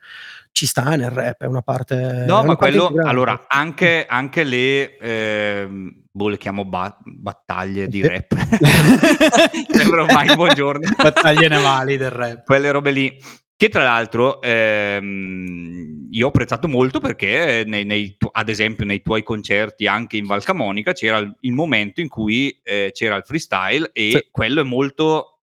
ci 0.52 0.66
sta 0.66 0.98
nel 0.98 1.10
rap, 1.10 1.44
è 1.44 1.46
una 1.46 1.62
parte... 1.62 2.26
No, 2.28 2.40
una 2.40 2.48
ma 2.48 2.56
quello, 2.58 2.92
allora, 3.06 3.46
anche, 3.48 4.06
anche 4.06 4.44
le... 4.44 4.98
Eh, 4.98 5.70
boh, 6.12 6.28
le 6.28 6.38
chiamo 6.38 6.66
ba- 6.66 6.98
battaglie 7.02 7.88
di 7.88 8.06
rap. 8.06 8.36
Sembra 9.72 10.04
ormai 10.04 10.36
buongiorno. 10.36 10.90
battaglie 10.98 11.48
navali 11.48 11.96
del 11.96 12.12
rap. 12.12 12.44
Quelle 12.44 12.70
robe 12.70 12.92
lì 12.92 13.18
che 13.60 13.68
tra 13.68 13.84
l'altro 13.84 14.42
ehm, 14.42 16.08
io 16.12 16.26
ho 16.26 16.30
apprezzato 16.30 16.70
molto 16.70 17.02
perché 17.02 17.66
nei, 17.68 17.84
nei, 17.84 18.16
ad 18.32 18.48
esempio 18.48 18.86
nei 18.86 19.02
tuoi 19.02 19.22
concerti 19.22 19.86
anche 19.86 20.16
in 20.16 20.28
Val 20.28 20.46
Camonica 20.46 20.94
c'era 20.94 21.18
il, 21.18 21.36
il 21.42 21.52
momento 21.52 22.00
in 22.00 22.08
cui 22.08 22.58
eh, 22.64 22.92
c'era 22.94 23.18
il 23.18 23.26
freestyle 23.26 23.90
e 23.92 24.12
sì. 24.12 24.28
quello 24.32 24.62
è 24.62 24.64
molto 24.64 25.40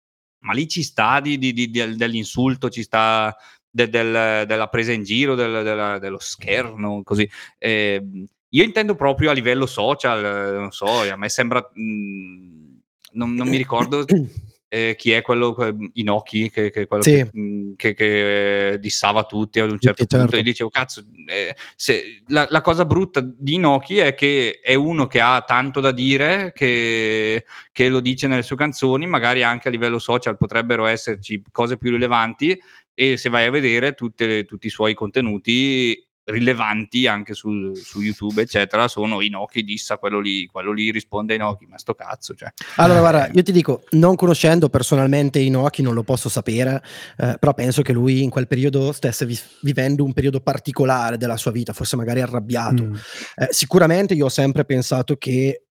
ma 0.45 0.54
lì 0.54 0.65
ci 0.69 0.82
sta 0.82 1.19
di, 1.19 1.38
di, 1.38 1.51
di, 1.51 1.69
dell'insulto 1.69 2.69
ci 2.69 2.84
sta 2.84 3.36
de, 3.69 3.89
del, 3.89 4.45
della 4.47 4.69
presa 4.69 4.93
in 4.93 5.04
giro 5.04 5.36
del, 5.36 5.62
della, 5.62 5.99
dello 5.99 6.19
scherno 6.19 7.01
così 7.04 7.30
eh, 7.58 8.01
io 8.47 8.63
intendo 8.63 8.95
proprio 8.95 9.32
a 9.32 9.34
livello 9.34 9.65
social 9.65 10.54
non 10.54 10.71
so 10.71 11.01
a 11.01 11.17
me 11.17 11.28
sembra 11.28 11.69
mh, 11.73 11.82
mm, 11.82 12.75
non, 13.12 13.34
non 13.34 13.49
mi 13.49 13.58
ricordo 13.58 14.06
eh, 14.67 14.95
chi 14.97 15.12
è 15.12 15.21
quello, 15.21 15.54
que- 15.54 15.75
Inoki, 15.93 16.49
che, 16.49 16.69
che, 16.71 16.88
quello 16.88 17.04
sì. 17.04 17.12
che, 17.12 17.30
mh, 17.32 17.75
che, 17.75 17.93
che, 17.93 18.78
dissava 18.80 19.23
tutti 19.23 19.60
ad 19.60 19.71
un 19.71 19.80
certo 19.80 20.01
sì, 20.01 20.08
punto, 20.08 20.25
certo. 20.25 20.39
e 20.39 20.43
dicevo, 20.43 20.69
cazzo, 20.69 21.06
eh, 21.28 21.56
se, 21.75 22.21
la, 22.28 22.47
la, 22.49 22.62
cosa 22.62 22.86
brutta 22.86 23.21
di 23.21 23.56
Inoki 23.56 23.97
è 23.97 24.15
che 24.15 24.60
è 24.62 24.73
uno 24.73 25.08
che 25.08 25.21
ha 25.21 25.41
tanto 25.41 25.80
da 25.80 25.91
dire, 25.91 26.51
che, 26.54 27.43
lo 27.75 27.99
dice 27.99 28.28
nelle 28.28 28.43
sue 28.43 28.56
canzoni, 28.56 29.06
magari 29.08 29.43
anche 29.43 29.67
a 29.67 29.71
livello 29.71 29.99
social 29.99 30.38
potrebbero 30.38 30.86
esserci 30.86 31.41
cose 31.51 31.78
più 31.78 31.91
rilevanti, 31.91 32.60
e 32.93 33.17
se 33.17 33.30
vai 33.30 33.45
a 33.45 33.51
vedere 33.51 33.93
tutte, 33.93 34.45
tutti 34.45 34.67
i 34.67 34.71
suoi 34.71 34.93
contenuti 34.93 36.04
rilevanti 36.25 37.07
anche 37.07 37.33
su, 37.33 37.73
su, 37.75 38.01
YouTube, 38.01 38.41
eccetera, 38.41 38.88
sono 38.88 39.21
Inoki 39.21 39.63
dissa 39.63 39.97
quello 39.97 40.19
lì, 40.19 40.45
quello 40.47 40.71
lì 40.71 40.91
risponde 40.91 41.33
a 41.33 41.35
Inoki, 41.35 41.65
ma 41.67 41.77
sto 41.77 41.93
cazzo. 41.93 42.33
Cioè. 42.33 42.51
Allora, 42.77 42.99
guarda, 42.99 43.29
io 43.31 43.43
ti 43.43 43.51
dico, 43.51 43.83
non 43.91 44.15
conoscendo 44.15 44.69
personalmente 44.69 45.39
Inoki, 45.39 45.81
non 45.81 45.93
lo 45.93 46.03
posso 46.03 46.29
sapere, 46.29 46.81
eh, 47.17 47.38
però 47.39 47.53
penso 47.53 47.81
che 47.81 47.93
lui 47.93 48.23
in 48.23 48.29
quel 48.29 48.47
periodo 48.47 48.91
stesse 48.91 49.25
vi- 49.25 49.39
vivendo 49.61 50.03
un 50.03 50.13
periodo 50.13 50.41
particolare 50.41 51.17
della 51.17 51.38
sua 51.38 51.51
vita, 51.51 51.73
forse 51.73 51.95
magari 51.95 52.21
arrabbiato. 52.21 52.83
Mm. 52.83 52.95
Eh, 53.35 53.47
sicuramente 53.51 54.13
io 54.15 54.25
ho 54.25 54.29
sempre 54.29 54.65
pensato 54.65 55.17
che 55.17 55.64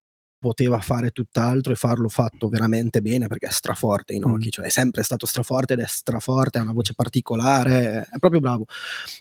poteva 0.45 0.79
fare 0.79 1.09
tutt'altro 1.09 1.73
e 1.73 1.75
farlo 1.75 2.07
fatto 2.07 2.49
veramente 2.49 3.01
bene 3.01 3.25
perché 3.25 3.47
è 3.47 3.51
straforte 3.51 4.13
Inoki, 4.13 4.47
mm. 4.47 4.51
cioè 4.51 4.65
è 4.65 4.69
sempre 4.69 5.01
stato 5.01 5.25
straforte 5.25 5.73
ed 5.73 5.79
è 5.79 5.85
straforte, 5.87 6.59
ha 6.59 6.61
una 6.61 6.71
voce 6.71 6.93
particolare, 6.93 8.07
è 8.11 8.19
proprio 8.19 8.41
bravo. 8.41 8.65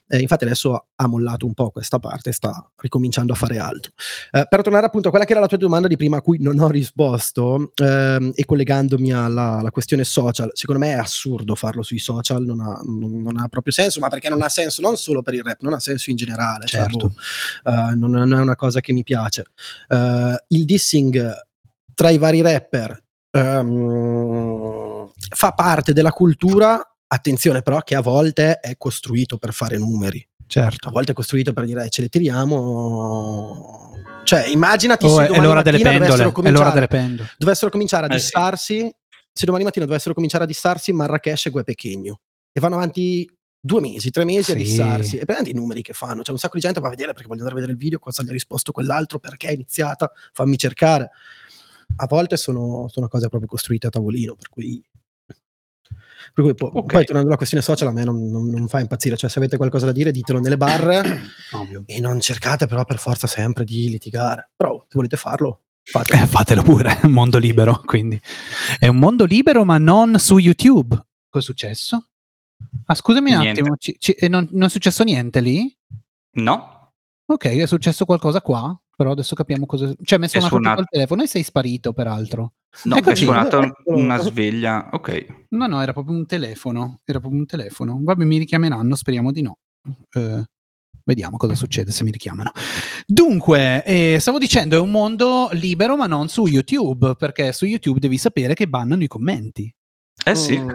Eh, 0.06 0.18
infatti 0.18 0.44
adesso 0.44 0.88
ha 0.94 1.06
mollato 1.06 1.46
un 1.46 1.54
po' 1.54 1.70
questa 1.70 1.98
parte, 1.98 2.30
sta 2.32 2.70
ricominciando 2.76 3.32
a 3.32 3.36
fare 3.36 3.56
altro. 3.56 3.92
Eh, 4.32 4.46
per 4.46 4.60
tornare 4.60 4.84
appunto 4.84 5.08
a 5.08 5.10
quella 5.10 5.24
che 5.24 5.32
era 5.32 5.40
la 5.40 5.46
tua 5.46 5.56
domanda 5.56 5.88
di 5.88 5.96
prima 5.96 6.18
a 6.18 6.20
cui 6.20 6.36
non 6.40 6.58
ho 6.58 6.68
risposto 6.68 7.72
ehm, 7.74 8.32
e 8.34 8.44
collegandomi 8.44 9.12
alla, 9.12 9.58
alla, 9.60 9.70
questione 9.70 10.04
social, 10.04 10.50
secondo 10.52 10.84
me 10.84 10.92
è 10.92 10.98
assurdo 10.98 11.54
farlo 11.54 11.82
sui 11.82 11.98
social, 11.98 12.44
non 12.44 12.60
ha, 12.60 12.82
non, 12.84 13.22
non 13.22 13.38
ha, 13.38 13.48
proprio 13.48 13.72
senso, 13.72 13.98
ma 13.98 14.08
perché 14.08 14.28
non 14.28 14.42
ha 14.42 14.50
senso 14.50 14.82
non 14.82 14.98
solo 14.98 15.22
per 15.22 15.32
il 15.32 15.42
rap, 15.42 15.62
non 15.62 15.72
ha 15.72 15.80
senso 15.80 16.10
in 16.10 16.16
generale, 16.16 16.66
cioè, 16.66 16.82
certo. 16.82 17.14
Cioè, 17.62 17.74
uh, 17.74 17.98
non, 17.98 18.10
non, 18.10 18.34
è 18.34 18.40
una 18.40 18.56
cosa 18.56 18.80
che 18.80 18.92
mi 18.92 19.02
piace. 19.02 19.46
Uh, 19.88 20.36
il 20.48 20.66
dissing 20.66 21.13
tra 21.94 22.10
i 22.10 22.18
vari 22.18 22.40
rapper 22.40 23.02
um, 23.32 25.10
fa 25.34 25.52
parte 25.52 25.92
della 25.92 26.12
cultura, 26.12 26.80
attenzione 27.06 27.62
però 27.62 27.80
che 27.80 27.94
a 27.94 28.00
volte 28.00 28.60
è 28.60 28.76
costruito 28.76 29.38
per 29.38 29.52
fare 29.52 29.78
numeri. 29.78 30.26
Certo. 30.46 30.88
A 30.88 30.90
volte 30.90 31.12
è 31.12 31.14
costruito 31.14 31.52
per 31.52 31.64
dire 31.64 31.88
ce 31.88 32.02
le 32.02 32.08
tiriamo. 32.08 33.92
Cioè, 34.24 34.46
immaginati 34.46 35.06
oh, 35.06 35.16
se 35.16 35.26
è 35.26 35.40
l'ora 35.40 35.62
delle 35.62 35.78
pendole. 35.78 36.32
È 36.32 36.50
l'ora 36.50 36.70
delle 36.70 36.86
pendole. 36.86 37.30
Dovessero 37.38 37.70
cominciare 37.70 38.06
a 38.06 38.12
eh, 38.12 38.16
dissarsi. 38.16 38.78
Sì. 38.78 38.94
Se 39.32 39.46
domani 39.46 39.64
mattina 39.64 39.84
dovessero 39.84 40.14
cominciare 40.14 40.44
a 40.44 40.46
dissarsi 40.46 40.92
Marrakesh 40.92 41.46
e 41.46 41.50
Gue 41.50 41.64
Pechegno 41.64 42.20
e 42.52 42.60
vanno 42.60 42.76
avanti 42.76 43.28
due 43.64 43.80
mesi, 43.80 44.10
tre 44.10 44.24
mesi 44.26 44.42
sì. 44.42 44.52
a 44.52 44.54
dissarsi 44.54 45.16
e 45.16 45.24
prendete 45.24 45.50
i 45.50 45.54
numeri 45.54 45.80
che 45.80 45.94
fanno. 45.94 46.20
C'è 46.20 46.32
un 46.32 46.38
sacco 46.38 46.56
di 46.56 46.60
gente 46.60 46.76
che 46.76 46.82
va 46.82 46.88
a 46.88 46.94
vedere 46.94 47.14
perché 47.14 47.26
voglio 47.26 47.40
andare 47.40 47.58
a 47.58 47.60
vedere 47.62 47.72
il 47.72 47.82
video, 47.82 47.98
cosa 47.98 48.22
gli 48.22 48.28
ha 48.28 48.32
risposto 48.32 48.72
quell'altro, 48.72 49.18
perché 49.18 49.48
è 49.48 49.52
iniziata, 49.52 50.12
fammi 50.32 50.58
cercare. 50.58 51.10
A 51.96 52.06
volte 52.06 52.36
sono, 52.36 52.88
sono 52.88 53.08
cose 53.08 53.28
proprio 53.28 53.48
costruite 53.48 53.86
a 53.86 53.90
tavolino, 53.90 54.34
per 54.34 54.50
cui 54.50 54.82
per 56.32 56.44
cui 56.44 56.54
poi, 56.54 56.68
okay. 56.68 56.86
poi 56.86 57.04
tornando 57.04 57.28
alla 57.28 57.36
questione 57.36 57.62
social 57.62 57.88
a 57.88 57.92
me 57.92 58.04
non, 58.04 58.30
non, 58.30 58.48
non, 58.48 58.68
fa 58.68 58.80
impazzire, 58.80 59.16
cioè 59.16 59.30
se 59.30 59.38
avete 59.38 59.56
qualcosa 59.56 59.86
da 59.86 59.92
dire 59.92 60.10
ditelo 60.10 60.40
nelle 60.40 60.56
barre 60.56 61.20
e 61.86 62.00
non 62.00 62.20
cercate 62.20 62.66
però 62.66 62.84
per 62.84 62.98
forza 62.98 63.26
sempre 63.26 63.64
di 63.64 63.88
litigare, 63.88 64.50
però 64.56 64.80
se 64.82 64.92
volete 64.94 65.16
farlo 65.16 65.60
fatelo. 65.82 66.22
Eh, 66.22 66.26
fatelo 66.26 66.62
pure, 66.62 67.00
è 67.00 67.06
un 67.06 67.12
mondo 67.12 67.38
libero 67.38 67.80
quindi. 67.84 68.20
È 68.78 68.88
un 68.88 68.96
mondo 68.96 69.24
libero 69.24 69.64
ma 69.64 69.78
non 69.78 70.18
su 70.18 70.38
YouTube. 70.38 70.94
Cosa 71.28 71.38
è 71.38 71.42
successo? 71.42 72.08
Ah, 72.86 72.94
scusami 72.94 73.32
un 73.32 73.38
niente. 73.40 73.60
attimo, 73.60 73.76
ci, 73.78 73.96
ci, 73.98 74.16
non, 74.28 74.48
non, 74.52 74.64
è 74.64 74.68
successo 74.68 75.04
niente 75.04 75.40
lì? 75.40 75.74
No. 76.32 76.92
Ok, 77.26 77.46
è 77.46 77.66
successo 77.66 78.04
qualcosa 78.04 78.42
qua, 78.42 78.78
però 78.94 79.12
adesso 79.12 79.34
capiamo 79.34 79.66
cosa... 79.66 79.92
Cioè, 80.02 80.18
mi 80.18 80.26
è 80.26 80.28
suonato 80.28 80.54
suonato... 80.54 80.80
il 80.82 80.88
telefono 80.90 81.22
e 81.22 81.26
sei 81.26 81.42
sparito, 81.42 81.92
peraltro. 81.92 82.52
No, 82.84 82.96
Eccoci. 82.96 83.22
è 83.22 83.24
suonata 83.24 83.72
una 83.84 84.18
sveglia, 84.18 84.88
ok. 84.92 85.46
No, 85.50 85.66
no, 85.66 85.80
era 85.80 85.92
proprio 85.92 86.16
un 86.16 86.26
telefono, 86.26 87.00
era 87.04 87.20
proprio 87.20 87.40
un 87.40 87.46
telefono. 87.46 87.98
Vabbè, 88.02 88.24
mi 88.24 88.38
richiameranno, 88.38 88.94
speriamo 88.94 89.32
di 89.32 89.42
no. 89.42 89.58
Eh, 90.10 90.44
vediamo 91.04 91.36
cosa 91.36 91.54
succede 91.54 91.92
se 91.92 92.04
mi 92.04 92.10
richiamano. 92.10 92.50
Dunque, 93.06 93.84
eh, 93.84 94.18
stavo 94.18 94.38
dicendo, 94.38 94.76
è 94.76 94.80
un 94.80 94.90
mondo 94.90 95.48
libero, 95.52 95.96
ma 95.96 96.06
non 96.06 96.28
su 96.28 96.46
YouTube, 96.46 97.14
perché 97.16 97.52
su 97.52 97.64
YouTube 97.64 98.00
devi 98.00 98.18
sapere 98.18 98.54
che 98.54 98.68
bannano 98.68 99.02
i 99.02 99.08
commenti. 99.08 99.72
Eh 100.26 100.34
sì, 100.36 100.56
mm. 100.58 100.70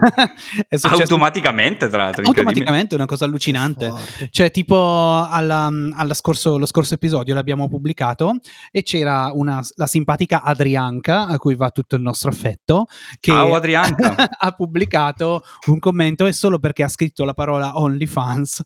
automaticamente 0.81 1.87
tra 1.87 2.03
l'altro. 2.03 2.23
Automaticamente 2.23 2.93
è 2.93 2.97
una 2.97 3.07
cosa 3.07 3.25
allucinante. 3.25 3.91
Cioè 4.29 4.51
tipo 4.51 5.25
alla, 5.27 5.71
alla 5.93 6.13
scorso, 6.13 6.57
lo 6.57 6.65
scorso 6.65 6.93
episodio 6.95 7.33
l'abbiamo 7.33 7.67
pubblicato 7.67 8.39
e 8.71 8.83
c'era 8.83 9.31
una, 9.33 9.63
la 9.75 9.87
simpatica 9.87 10.43
Adrianca, 10.43 11.25
a 11.27 11.37
cui 11.37 11.55
va 11.55 11.71
tutto 11.71 11.95
il 11.95 12.01
nostro 12.01 12.29
affetto, 12.29 12.85
che 13.19 13.31
Ciao, 13.31 13.55
ha 14.39 14.51
pubblicato 14.51 15.43
un 15.67 15.79
commento 15.79 16.25
e 16.27 16.33
solo 16.33 16.59
perché 16.59 16.83
ha 16.83 16.89
scritto 16.89 17.23
la 17.23 17.33
parola 17.33 17.79
OnlyFans 17.79 18.61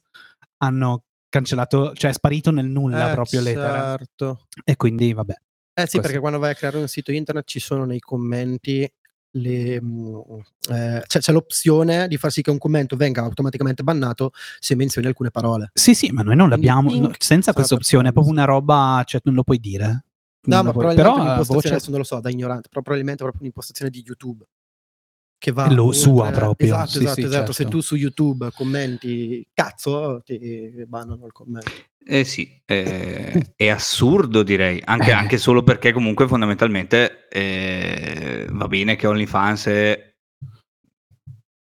hanno 0.58 1.04
cancellato, 1.30 1.94
cioè 1.94 2.12
è 2.12 2.14
sparito 2.14 2.52
nel 2.52 2.68
nulla 2.68 3.10
eh, 3.10 3.14
proprio 3.14 3.42
certo. 3.44 4.48
E 4.64 4.76
quindi 4.76 5.14
vabbè. 5.14 5.34
Eh 5.34 5.82
sì, 5.88 5.98
Questo. 5.98 6.02
perché 6.02 6.20
quando 6.20 6.40
vai 6.40 6.52
a 6.52 6.56
creare 6.56 6.78
un 6.78 6.88
sito 6.88 7.12
internet 7.12 7.48
ci 7.48 7.60
sono 7.60 7.86
nei 7.86 8.00
commenti 8.00 8.88
le, 9.36 9.82
mhmm, 9.82 10.22
eh, 10.70 11.04
c'è, 11.06 11.20
c'è, 11.20 11.32
l'opzione 11.32 12.08
di 12.08 12.18
far 12.18 12.32
sì 12.32 12.42
che 12.42 12.52
un 12.52 12.58
commento 12.58 12.96
venga 12.96 13.22
automaticamente 13.22 13.84
bannato 13.84 14.32
se 14.60 14.76
menzioni 14.76 15.08
alcune 15.08 15.32
parole. 15.32 15.72
Sì, 15.74 15.94
sì, 15.94 16.12
ma 16.12 16.22
noi 16.22 16.36
non 16.36 16.50
l'abbiamo, 16.50 16.94
no, 16.94 17.12
senza 17.18 17.54
questa 17.54 17.76
opzione, 17.76 18.10
è 18.10 18.12
proprio 18.12 18.34
una 18.34 18.46
roba, 18.46 19.04
cioè 19.06 19.22
non 19.24 19.36
lo 19.36 19.44
puoi 19.44 19.60
dire. 19.60 20.06
No, 20.46 20.62
ma 20.62 20.72
probabilmente 20.72 21.02
però, 21.02 21.16
un'impostazione, 21.16 21.76
voce... 21.76 21.90
non 21.90 22.00
lo 22.00 22.06
so, 22.06 22.20
da 22.20 22.30
ignorante, 22.30 22.68
però 22.68 22.82
probabilmente 22.82 23.22
è 23.22 23.24
proprio 23.24 23.42
un'impostazione 23.42 23.90
di 23.90 24.04
YouTube 24.06 24.46
che 25.38 25.52
va 25.52 25.70
lo 25.70 25.92
sua 25.92 26.32
proprio. 26.32 26.68
Esatto, 26.68 26.90
sì, 26.90 26.98
esatto, 27.00 27.14
sì, 27.14 27.22
esatto. 27.22 27.52
Certo. 27.52 27.52
Se 27.52 27.66
tu 27.66 27.82
su 27.82 27.96
YouTube 27.96 28.50
commenti 28.54 29.46
cazzo, 29.54 30.22
ti 30.24 30.86
bannano 30.88 31.26
il 31.26 31.32
commento. 31.34 31.72
Eh 32.06 32.24
sì, 32.26 32.62
eh, 32.66 33.54
è 33.56 33.68
assurdo 33.70 34.44
direi, 34.44 34.82
anche, 34.84 35.10
eh. 35.10 35.14
anche, 35.14 35.38
solo 35.38 35.64
perché 35.64 35.92
comunque 35.94 36.28
fondamentalmente 36.28 37.28
eh, 37.30 38.46
va 38.50 38.68
bene 38.68 38.96
che 38.96 39.08
OnlyFans 39.08 39.66
è 39.68 40.14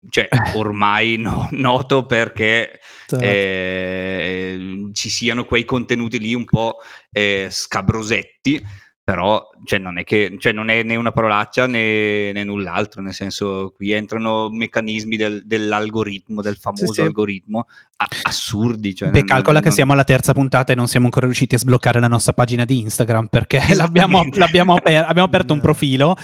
cioè, 0.09 0.29
ormai 0.55 1.17
no, 1.17 1.49
noto 1.53 2.07
perché 2.07 2.81
certo. 3.07 3.25
eh, 3.25 4.89
ci 4.93 5.11
siano 5.11 5.45
quei 5.45 5.65
contenuti 5.65 6.19
lì 6.19 6.35
un 6.35 6.45
po' 6.45 6.77
eh, 7.11 7.49
scabrosetti 7.51 8.65
però 9.11 9.51
cioè, 9.65 9.81
non, 9.81 9.99
è 9.99 10.05
che, 10.05 10.37
cioè, 10.39 10.53
non 10.53 10.69
è 10.69 10.85
né 10.85 10.95
una 10.95 11.11
parolaccia 11.11 11.67
né, 11.67 12.31
né, 12.31 12.45
null'altro, 12.45 13.03
nel 13.03 13.13
senso 13.13 13.73
qui 13.75 13.91
entrano 13.91 14.49
meccanismi 14.49 15.17
del, 15.17 15.43
dell'algoritmo, 15.45 16.43
del 16.43 16.57
famoso 16.57 16.87
sì, 16.87 16.93
sì. 16.93 17.01
algoritmo, 17.01 17.67
a- 17.97 18.09
assurdi. 18.23 18.95
Cioè, 18.95 19.11
Beh, 19.11 19.19
non, 19.19 19.27
calcola 19.27 19.59
non, 19.59 19.69
che 19.69 19.75
siamo 19.75 19.93
alla 19.95 20.05
terza 20.05 20.33
puntata 20.33 20.73
e 20.73 20.77
non 20.77 20.87
siamo 20.87 21.07
ancora 21.07 21.27
riusciti 21.27 21.57
a 21.57 21.59
sbloccare 21.59 21.99
la 21.99 22.07
nostra 22.07 22.33
pagina 22.33 22.65
di 22.65 22.79
Instagram 22.79 23.27
perché 23.27 23.61
l'abbiamo, 23.75 24.25
l'abbiamo 24.33 24.75
aper- 24.77 25.05
abbiamo 25.05 25.27
aperto 25.27 25.53
un 25.53 25.61
profilo, 25.61 26.17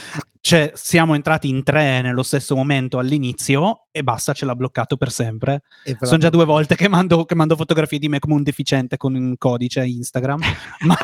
cioè 0.47 0.71
siamo 0.75 1.17
entrati 1.17 1.49
in 1.49 1.65
tre 1.65 2.03
nello 2.03 2.23
stesso 2.23 2.55
momento 2.55 2.99
all'inizio 2.99 3.87
e 3.91 4.05
basta, 4.05 4.33
ce 4.33 4.45
l'ha 4.45 4.55
bloccato 4.55 4.97
per 4.97 5.11
sempre. 5.11 5.63
Sono 6.03 6.19
già 6.19 6.31
due 6.31 6.45
volte 6.45 6.77
che 6.77 6.87
mando, 6.87 7.25
che 7.25 7.35
mando 7.35 7.57
fotografie 7.57 7.99
di 7.99 8.09
me 8.09 8.21
come 8.21 8.35
un 8.35 8.45
deficiente 8.45 8.97
con 8.97 9.17
un 9.17 9.35
codice 9.39 9.85
Instagram, 9.85 10.39
ma, 10.87 10.97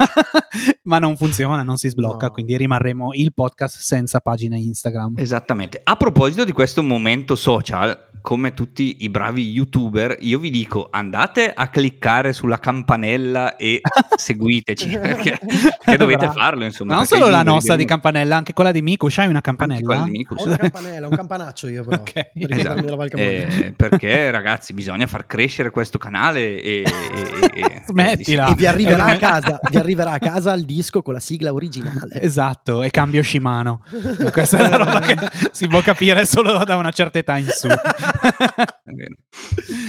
ma, 0.85 0.99
non 1.01 1.17
funziona, 1.17 1.65
non 1.65 1.77
si 1.77 1.89
sblocca, 1.89 2.27
no. 2.27 2.33
quindi 2.33 2.57
rimarremo 2.57 3.15
il 3.15 3.35
podcast 3.35 3.79
senza 3.79 4.21
pagina 4.21 4.57
Instagram. 4.57 5.15
Esattamente. 5.17 5.81
A 5.83 5.97
proposito 5.97 6.45
di 6.45 6.53
questo 6.53 6.85
momento 6.85 7.35
social, 7.35 8.11
come 8.21 8.55
tutti 8.55 8.99
i 9.01 9.09
bravi 9.09 9.51
youtuber, 9.51 10.17
io 10.21 10.39
vi 10.39 10.51
dico 10.51 10.89
andate 10.91 11.53
a 11.53 11.69
cliccare 11.69 12.33
sulla 12.33 12.59
campanella 12.59 13.57
e 13.57 13.81
seguiteci, 14.17 14.99
perché, 14.99 15.41
perché 15.41 15.97
dovete 15.97 16.31
farlo, 16.31 16.65
insomma. 16.65 16.95
Non 16.95 17.07
solo 17.07 17.29
la 17.29 17.43
nostra 17.43 17.75
di 17.75 17.85
campanella, 17.85 18.37
anche 18.37 18.53
quella 18.53 18.71
di 18.71 18.83
Miku, 18.83 19.09
c'hai 19.11 19.31
una 19.33 19.41
campanella? 19.41 20.03
Ho 20.03 20.45
una 20.45 20.57
campanella, 20.57 21.09
un 21.09 21.17
campanaccio 21.17 21.69
io 21.69 21.85
però. 21.85 22.01
Okay. 22.13 22.31
Esatto. 22.35 23.01
Eh, 23.17 23.75
perché 23.77 24.31
ragazzi 24.31 24.73
bisogna 24.73 25.07
far 25.07 25.27
crescere 25.27 25.71
questo 25.71 25.99
canale 25.99 26.61
e, 26.61 26.83
e, 26.83 27.51
e 27.55 27.83
Smettila. 27.87 28.49
E 28.49 28.55
vi 28.55 28.67
arriverà, 28.67 29.05
a 29.05 29.17
casa, 29.17 29.61
vi 29.71 29.77
arriverà 29.77 30.13
a 30.13 30.19
casa 30.19 30.53
il 30.53 30.65
disco 30.65 31.01
con 31.01 31.15
la 31.15 31.21
sigla 31.21 31.53
originale. 31.53 32.21
Esatto, 32.21 32.83
e 32.83 32.91
cambio 32.91 33.23
Shimano. 33.23 33.85
Questa 34.33 34.59
è 34.59 34.67
una 34.67 34.77
roba 34.77 35.01
che 35.01 35.17
si 35.53 35.69
può 35.69 35.81
capire 35.81 36.27
solo 36.27 36.65
da 36.65 36.77
una 36.77 36.91
certa 36.91 37.19
età 37.19 37.37
in 37.37 37.47
su. 37.49 37.69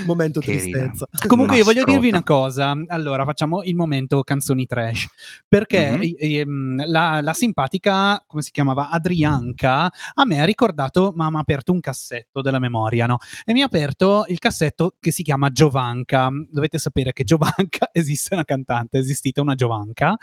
momento 0.05 0.39
che 0.39 0.57
tristezza. 0.57 1.07
Rida. 1.11 1.27
Comunque 1.27 1.57
io 1.57 1.63
voglio 1.63 1.83
dirvi 1.83 2.09
una 2.09 2.23
cosa. 2.23 2.75
Allora, 2.87 3.25
facciamo 3.25 3.63
il 3.63 3.75
momento 3.75 4.23
canzoni 4.23 4.65
trash. 4.65 5.07
Perché 5.47 5.91
mm-hmm. 5.97 6.79
eh, 6.79 6.87
la, 6.87 7.21
la 7.21 7.33
simpatica, 7.33 8.23
come 8.25 8.41
si 8.41 8.51
chiamava, 8.51 8.89
Adriana 8.89 9.32
bianca, 9.37 9.91
a 10.13 10.25
me 10.25 10.41
ha 10.41 10.45
ricordato, 10.45 11.11
ma 11.15 11.29
mi 11.29 11.37
ha 11.37 11.39
aperto 11.39 11.71
un 11.71 11.79
cassetto 11.79 12.41
della 12.41 12.59
memoria, 12.59 13.05
no? 13.05 13.17
E 13.45 13.53
mi 13.53 13.61
ha 13.61 13.65
aperto 13.65 14.25
il 14.27 14.39
cassetto 14.39 14.95
che 14.99 15.11
si 15.11 15.23
chiama 15.23 15.49
Giovanca. 15.49 16.29
Dovete 16.49 16.77
sapere 16.77 17.13
che 17.13 17.23
Giovanca 17.23 17.89
esiste 17.91 18.33
una 18.33 18.43
cantante, 18.43 18.97
esistita 18.97 19.41
una 19.41 19.55
Giovanca 19.55 20.17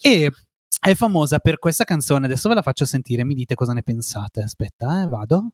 e 0.00 0.30
è 0.80 0.94
famosa 0.94 1.38
per 1.38 1.58
questa 1.58 1.84
canzone. 1.84 2.26
Adesso 2.26 2.48
ve 2.48 2.54
la 2.54 2.62
faccio 2.62 2.84
sentire, 2.84 3.24
mi 3.24 3.34
dite 3.34 3.54
cosa 3.54 3.72
ne 3.72 3.82
pensate. 3.82 4.42
Aspetta, 4.42 5.02
eh, 5.02 5.08
vado. 5.08 5.50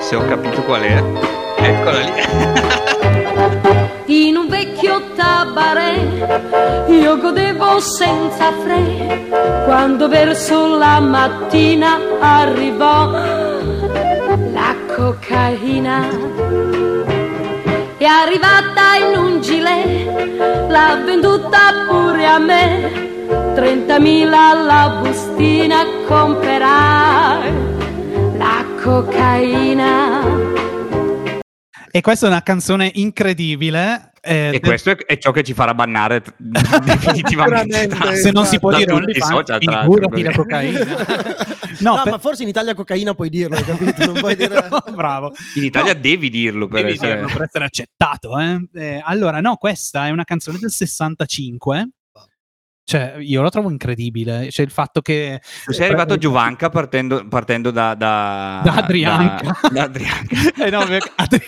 Se 0.00 0.16
ho 0.16 0.24
capito 0.26 0.62
qual 0.62 0.82
è, 0.82 0.96
eccola 1.58 2.00
lì. 2.00 2.94
Tabarè 5.16 6.86
io 6.88 7.18
godevo 7.18 7.80
senza 7.80 8.52
fre 8.62 9.64
quando 9.64 10.08
verso 10.08 10.76
la 10.76 11.00
mattina 11.00 11.98
arrivò 12.20 13.10
la 14.52 14.74
cocaina 14.94 16.08
è 17.96 18.04
arrivata 18.04 18.96
in 18.96 19.18
un 19.18 19.40
gilet 19.40 20.68
l'ha 20.68 21.02
venduta 21.04 21.86
pure 21.88 22.26
a 22.26 22.38
me 22.38 23.06
30.000 23.56 24.32
alla 24.32 25.00
bustina 25.00 25.82
comperai 26.06 27.52
la 28.36 28.64
cocaina. 28.82 30.22
E 31.90 32.00
questa 32.02 32.26
è 32.26 32.28
una 32.28 32.42
canzone 32.42 32.90
incredibile. 32.94 34.12
Eh, 34.26 34.54
e 34.54 34.60
questo 34.60 34.90
è, 34.90 34.96
è, 34.96 35.18
ciò 35.18 35.30
che 35.30 35.44
ci 35.44 35.54
farà 35.54 35.72
bannare 35.72 36.20
definitivamente. 36.36 38.16
Se 38.16 38.32
non 38.32 38.44
si 38.44 38.58
può 38.58 38.74
dire 38.74 38.92
OnlyFans, 38.92 39.58
figurati 39.58 40.22
la 40.22 40.32
cocaina. 40.32 40.84
no, 41.78 41.94
no 41.94 42.02
per... 42.02 42.12
ma 42.12 42.18
forse 42.18 42.42
in 42.42 42.48
Italia 42.48 42.74
cocaina 42.74 43.14
puoi 43.14 43.28
dirlo, 43.28 43.56
capito? 43.62 44.04
Non 44.04 44.14
puoi 44.14 44.34
dire... 44.34 44.66
no, 44.68 44.82
bravo. 44.94 45.32
In 45.54 45.62
Italia 45.62 45.94
no, 45.94 46.00
devi 46.00 46.28
dirlo 46.28 46.66
per, 46.66 46.82
devi 46.82 46.94
essere... 46.94 47.14
dirlo 47.14 47.28
per 47.32 47.42
essere 47.42 47.64
accettato. 47.66 48.36
Eh? 48.38 48.68
Eh, 48.74 49.00
allora, 49.04 49.40
no, 49.40 49.54
questa 49.56 50.06
è 50.08 50.10
una 50.10 50.24
canzone 50.24 50.58
del 50.58 50.72
65 50.72 51.90
cioè, 52.88 53.16
io 53.18 53.42
lo 53.42 53.50
trovo 53.50 53.68
incredibile. 53.68 54.48
Cioè, 54.52 54.64
il 54.64 54.70
fatto 54.70 55.02
che. 55.02 55.40
Tu 55.64 55.72
sei 55.72 55.86
arrivato 55.86 56.14
a 56.14 56.18
Giovanca 56.18 56.68
partendo, 56.68 57.26
partendo 57.26 57.72
da, 57.72 57.96
da, 57.96 58.60
da 58.62 58.74
Adrianca. 58.74 59.58
Da, 59.60 59.68
da 59.70 59.82
Adrianca. 59.82 60.64
eh 60.64 60.70
no, 60.70 60.78
Adri... 61.16 61.40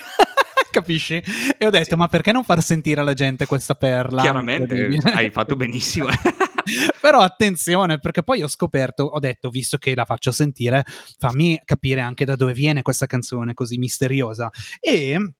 capisci? 0.72 1.22
E 1.56 1.66
ho 1.66 1.70
detto, 1.70 1.96
ma 1.96 2.08
perché 2.08 2.32
non 2.32 2.44
far 2.44 2.62
sentire 2.62 3.00
alla 3.00 3.14
gente 3.14 3.46
questa 3.46 3.74
perla? 3.74 4.22
Chiaramente, 4.22 4.98
hai 5.12 5.30
fatto 5.30 5.56
benissimo. 5.56 6.08
Però 7.00 7.20
attenzione, 7.20 7.98
perché 7.98 8.22
poi 8.22 8.42
ho 8.42 8.48
scoperto, 8.48 9.04
ho 9.04 9.18
detto, 9.18 9.48
visto 9.48 9.78
che 9.78 9.94
la 9.94 10.04
faccio 10.04 10.30
sentire, 10.30 10.84
fammi 11.18 11.60
capire 11.64 12.00
anche 12.00 12.24
da 12.24 12.36
dove 12.36 12.52
viene 12.52 12.82
questa 12.82 13.06
canzone 13.06 13.54
così 13.54 13.78
misteriosa. 13.78 14.50
E 14.80 15.32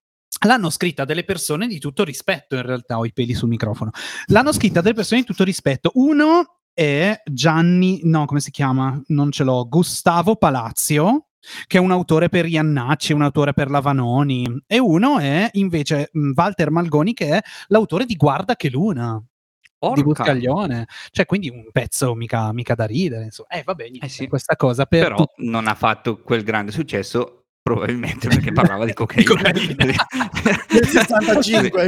L'hanno 0.47 0.71
scritta 0.71 1.05
delle 1.05 1.25
persone 1.25 1.67
di 1.67 1.81
tutto 1.81 2.05
rispetto, 2.05 2.55
in 2.55 2.63
realtà 2.63 2.99
ho 2.99 3.05
i 3.05 3.13
peli 3.13 3.35
sul 3.35 3.49
microfono. 3.49 3.91
L'hanno 4.27 4.53
scritta 4.53 4.81
delle 4.81 4.95
persone 4.95 5.23
di 5.23 5.27
tutto 5.27 5.43
rispetto. 5.43 5.91
Uno 5.95 6.61
è 6.73 7.21
Gianni, 7.25 8.01
no, 8.05 8.25
come 8.25 8.39
si 8.39 8.53
chiama? 8.53 9.03
Non 9.09 9.33
ce 9.33 9.43
l'ho. 9.43 9.67
Gustavo 9.69 10.37
Palazio, 10.37 11.28
che 11.67 11.79
è 11.79 11.81
un 11.81 11.91
autore 11.91 12.29
per 12.29 12.47
Iannacci, 12.47 13.13
un 13.13 13.23
autore 13.23 13.53
per 13.53 13.71
Lavanoni. 13.71 14.63
E 14.67 14.79
uno 14.79 15.19
è 15.19 15.49
invece 15.53 16.11
Walter 16.35 16.71
Malgoni, 16.71 17.15
che 17.15 17.37
è 17.37 17.41
l'autore 17.69 18.05
di 18.05 18.17
Guarda 18.17 18.57
che 18.57 18.71
luna. 18.71 19.23
Orca. 19.81 19.95
di 19.95 20.03
Buscaglione, 20.03 20.87
cioè 21.13 21.25
quindi 21.25 21.49
un 21.51 21.69
pezzo 21.71 22.15
mica, 22.15 22.53
mica 22.53 22.75
da 22.75 22.85
ridere. 22.85 23.25
Insomma. 23.25 23.49
Eh, 23.51 23.63
vabbè, 23.63 23.91
eh 24.01 24.09
sì. 24.09 24.27
questa 24.27 24.57
cosa 24.57 24.87
per 24.87 25.03
però 25.03 25.17
tut- 25.17 25.35
non 25.37 25.69
ha 25.69 25.75
fatto 25.77 26.21
quel 26.21 26.43
grande 26.43 26.73
successo 26.73 27.38
probabilmente 27.69 28.29
perché 28.29 28.53
parlava 28.53 28.85
di 28.85 28.93
cocaina. 28.95 29.35
Nel 30.71 30.87
65, 30.87 31.87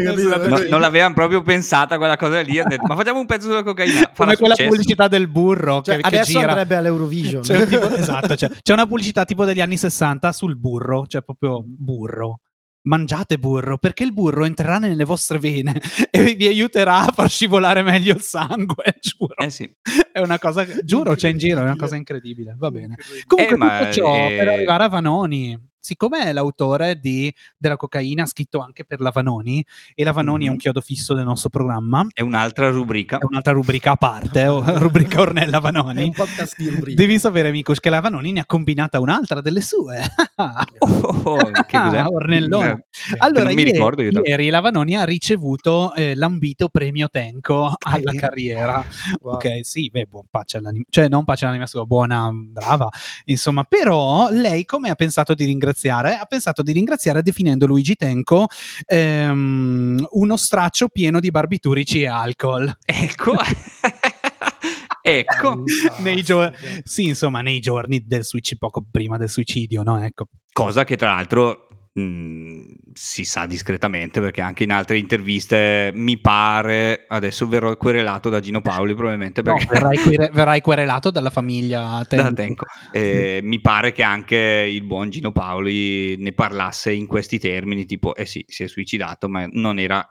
no, 0.49 0.59
non 0.69 0.81
l'avevano 0.81 1.15
proprio 1.15 1.43
pensata 1.43 1.97
quella 1.97 2.17
cosa 2.17 2.41
lì, 2.41 2.53
detto, 2.53 2.87
ma 2.87 2.97
facciamo 2.97 3.21
un 3.21 3.27
pezzo 3.27 3.49
sulla 3.49 3.63
cocaina. 3.63 4.11
Come 4.15 4.37
quella 4.37 4.55
successo. 4.55 4.71
pubblicità 4.71 5.09
del 5.09 5.29
burro 5.29 5.81
cioè, 5.83 5.97
che, 5.97 6.07
adesso 6.07 6.33
che 6.33 6.39
gira. 6.39 6.49
andrebbe 6.49 6.77
all'Eurovision. 6.77 7.43
C'è, 7.43 7.67
tipo, 7.67 7.89
esatto, 7.97 8.37
cioè, 8.37 8.51
c'è 8.63 8.73
una 8.73 8.87
pubblicità 8.87 9.25
tipo 9.25 9.45
degli 9.45 9.61
anni 9.61 9.77
60 9.77 10.33
sul 10.33 10.57
burro, 10.57 11.07
cioè 11.07 11.23
proprio 11.23 11.63
burro 11.65 12.41
mangiate 12.83 13.39
burro 13.39 13.77
perché 13.77 14.05
il 14.05 14.13
burro 14.15 14.47
entrerà 14.47 14.79
nelle 14.79 15.05
vostre 15.05 15.39
vene 15.39 15.79
e 16.11 16.35
vi 16.35 16.47
aiuterà 16.47 17.07
a 17.07 17.13
far 17.13 17.29
scivolare 17.29 17.83
meglio 17.83 18.15
il 18.15 18.23
sangue 18.23 18.97
giuro 19.01 19.37
eh 19.37 19.51
sì. 19.51 19.71
è 20.11 20.21
una 20.21 20.39
cosa 20.39 20.67
giuro 20.83 21.15
c'è 21.15 21.29
in 21.29 21.37
giro 21.37 21.61
è 21.61 21.63
una 21.65 21.77
cosa 21.77 21.97
incredibile 21.97 22.55
va 22.57 22.71
bene 22.71 22.97
comunque 23.27 23.55
eh, 23.55 23.79
tutto 23.79 23.93
ciò 23.93 24.15
è... 24.15 24.35
per 24.35 24.49
arrivare 24.49 24.85
a 24.85 24.89
Vanoni 24.89 25.70
siccome 25.81 26.25
è 26.25 26.33
l'autore 26.33 27.01
di, 27.01 27.33
della 27.57 27.77
cocaina 27.77 28.27
scritto 28.27 28.61
anche 28.61 28.85
per 28.85 29.01
la 29.01 29.11
Vanoni 29.11 29.65
e 29.95 30.05
la 30.05 30.13
Vanoni 30.13 30.41
mm-hmm. 30.41 30.47
è 30.47 30.49
un 30.49 30.55
mhm. 30.55 30.61
chiodo 30.61 30.81
fisso 30.83 31.15
del 31.15 31.25
nostro 31.25 31.49
programma 31.49 32.07
è 32.13 32.21
un'altra 32.21 32.69
rubrica 32.69 33.19
è 33.19 33.25
un'altra 33.25 33.53
rubrica 33.53 33.93
a 33.93 33.97
parte 33.97 34.45
rubrica 34.79 35.23
Ornella 35.23 35.59
Vanoni 35.59 36.05
un 36.05 36.13
podcast 36.13 36.57
di 36.59 36.69
rubrica 36.69 37.01
devi 37.01 37.19
sapere 37.19 37.51
Mikus 37.51 37.81
che 37.81 37.89
la 37.89 38.01
Vanoni 38.01 38.33
ne 38.33 38.41
ha 38.41 38.47
combinata 38.47 39.01
un'altra 39.01 39.41
delle 39.41 39.63
sue 39.63 40.01
oh, 40.79 41.37
che 41.37 41.79
cos'è? 41.79 42.05
Ornellone 42.05 42.71
eh, 42.71 43.17
allora 43.19 43.51
ieri, 43.51 43.73
ricordo, 43.73 44.03
ieri 44.03 44.51
la 44.51 44.61
Vanoni 44.61 44.97
ha 44.97 45.05
ricevuto 45.05 45.95
eh, 45.95 46.15
l'ambito 46.15 46.69
premio 46.69 47.09
Tenco 47.09 47.75
alla 47.79 48.13
carriera 48.13 48.85
wow. 49.21 49.35
ok 49.35 49.61
sì 49.63 49.89
beh 49.89 50.07
buon 50.11 50.25
pace 50.31 50.59
all'anima 50.59 50.85
cioè 50.91 51.09
non 51.09 51.25
pace 51.25 51.47
all'anima 51.47 51.67
sua 51.67 51.87
buona 51.87 52.31
brava 52.33 52.89
insomma 53.25 53.65
però 53.65 54.29
lei 54.31 54.67
come 54.67 54.91
ha 54.91 54.95
pensato 54.95 55.33
di 55.33 55.47
ringraziare 55.47 55.69
ringraziare, 55.71 56.17
ha 56.17 56.25
pensato 56.27 56.63
di 56.63 56.73
ringraziare 56.73 57.23
definendo 57.23 57.67
Luigi 57.67 57.95
Tenco 57.95 58.49
ehm, 58.87 60.07
uno 60.11 60.37
straccio 60.37 60.89
pieno 60.89 61.21
di 61.21 61.31
barbiturici 61.31 62.03
e 62.03 62.09
alcol. 62.09 62.73
Ecco. 62.85 63.35
ecco, 65.03 65.65
nei 65.99 66.23
gio- 66.23 66.53
sì, 66.83 67.07
insomma, 67.07 67.41
nei 67.41 67.61
giorni 67.61 68.05
del 68.05 68.25
suicidio, 68.25 68.59
poco 68.59 68.85
prima 68.91 69.17
del 69.17 69.29
suicidio, 69.29 69.83
no? 69.83 70.03
Ecco. 70.03 70.27
Cosa 70.53 70.85
che 70.85 70.97
tra 70.97 71.15
l'altro 71.15 71.69
mh, 71.93 72.03
mm, 72.03 72.61
si 72.93 73.25
sa 73.25 73.47
discretamente 73.47 74.21
perché 74.21 74.41
anche 74.41 74.65
in 74.65 74.73
altre 74.73 74.99
interviste 74.99 75.91
mi 75.95 76.19
pare 76.19 77.05
adesso 77.09 77.49
verrò 77.49 77.77
querelato 77.77 78.29
da 78.29 78.41
Gino 78.41 78.61
Paoli 78.61 78.95
probabilmente 78.95 79.43
perché... 79.43 79.65
no, 79.65 79.71
verrai, 79.71 79.99
quere- 80.03 80.31
verrai, 80.33 80.61
querelato 80.61 81.11
dalla 81.11 81.31
famiglia 81.31 82.05
Tenco, 82.09 82.35
Tenco. 82.35 82.67
Eh, 82.93 83.41
mi 83.43 83.61
pare 83.61 83.93
che 83.93 84.03
anche 84.03 84.37
il 84.37 84.83
buon 84.83 85.11
Gino 85.11 85.33
Paoli 85.33 86.17
ne 86.17 86.33
parlasse 86.33 86.93
in 86.93 87.07
questi 87.07 87.39
termini 87.39 87.87
tipo 87.87 88.15
eh 88.15 88.27
sì 88.27 88.45
si 88.47 88.65
è 88.65 88.69
suicidato 88.69 89.29
ma 89.29 89.47
non 89.51 89.79
era 89.79 90.07